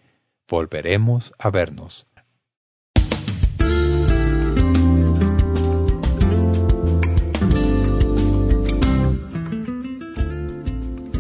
Volveremos 0.49 1.35
a 1.39 1.51
vernos. 1.51 2.07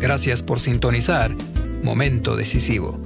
Gracias 0.00 0.42
por 0.42 0.60
sintonizar 0.60 1.34
Momento 1.82 2.36
Decisivo. 2.36 3.05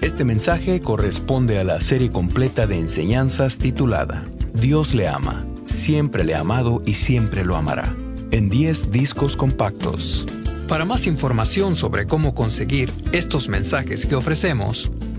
Este 0.00 0.24
mensaje 0.24 0.80
corresponde 0.80 1.58
a 1.58 1.64
la 1.64 1.80
serie 1.80 2.10
completa 2.10 2.66
de 2.66 2.78
enseñanzas 2.78 3.58
titulada 3.58 4.24
Dios 4.52 4.94
le 4.94 5.08
ama, 5.08 5.46
siempre 5.64 6.24
le 6.24 6.34
ha 6.34 6.40
amado 6.40 6.82
y 6.84 6.94
siempre 6.94 7.44
lo 7.44 7.56
amará, 7.56 7.94
en 8.30 8.48
10 8.48 8.90
discos 8.90 9.36
compactos. 9.36 10.26
Para 10.68 10.84
más 10.84 11.06
información 11.06 11.76
sobre 11.76 12.06
cómo 12.06 12.34
conseguir 12.34 12.92
estos 13.12 13.48
mensajes 13.48 14.06
que 14.06 14.14
ofrecemos, 14.14 14.90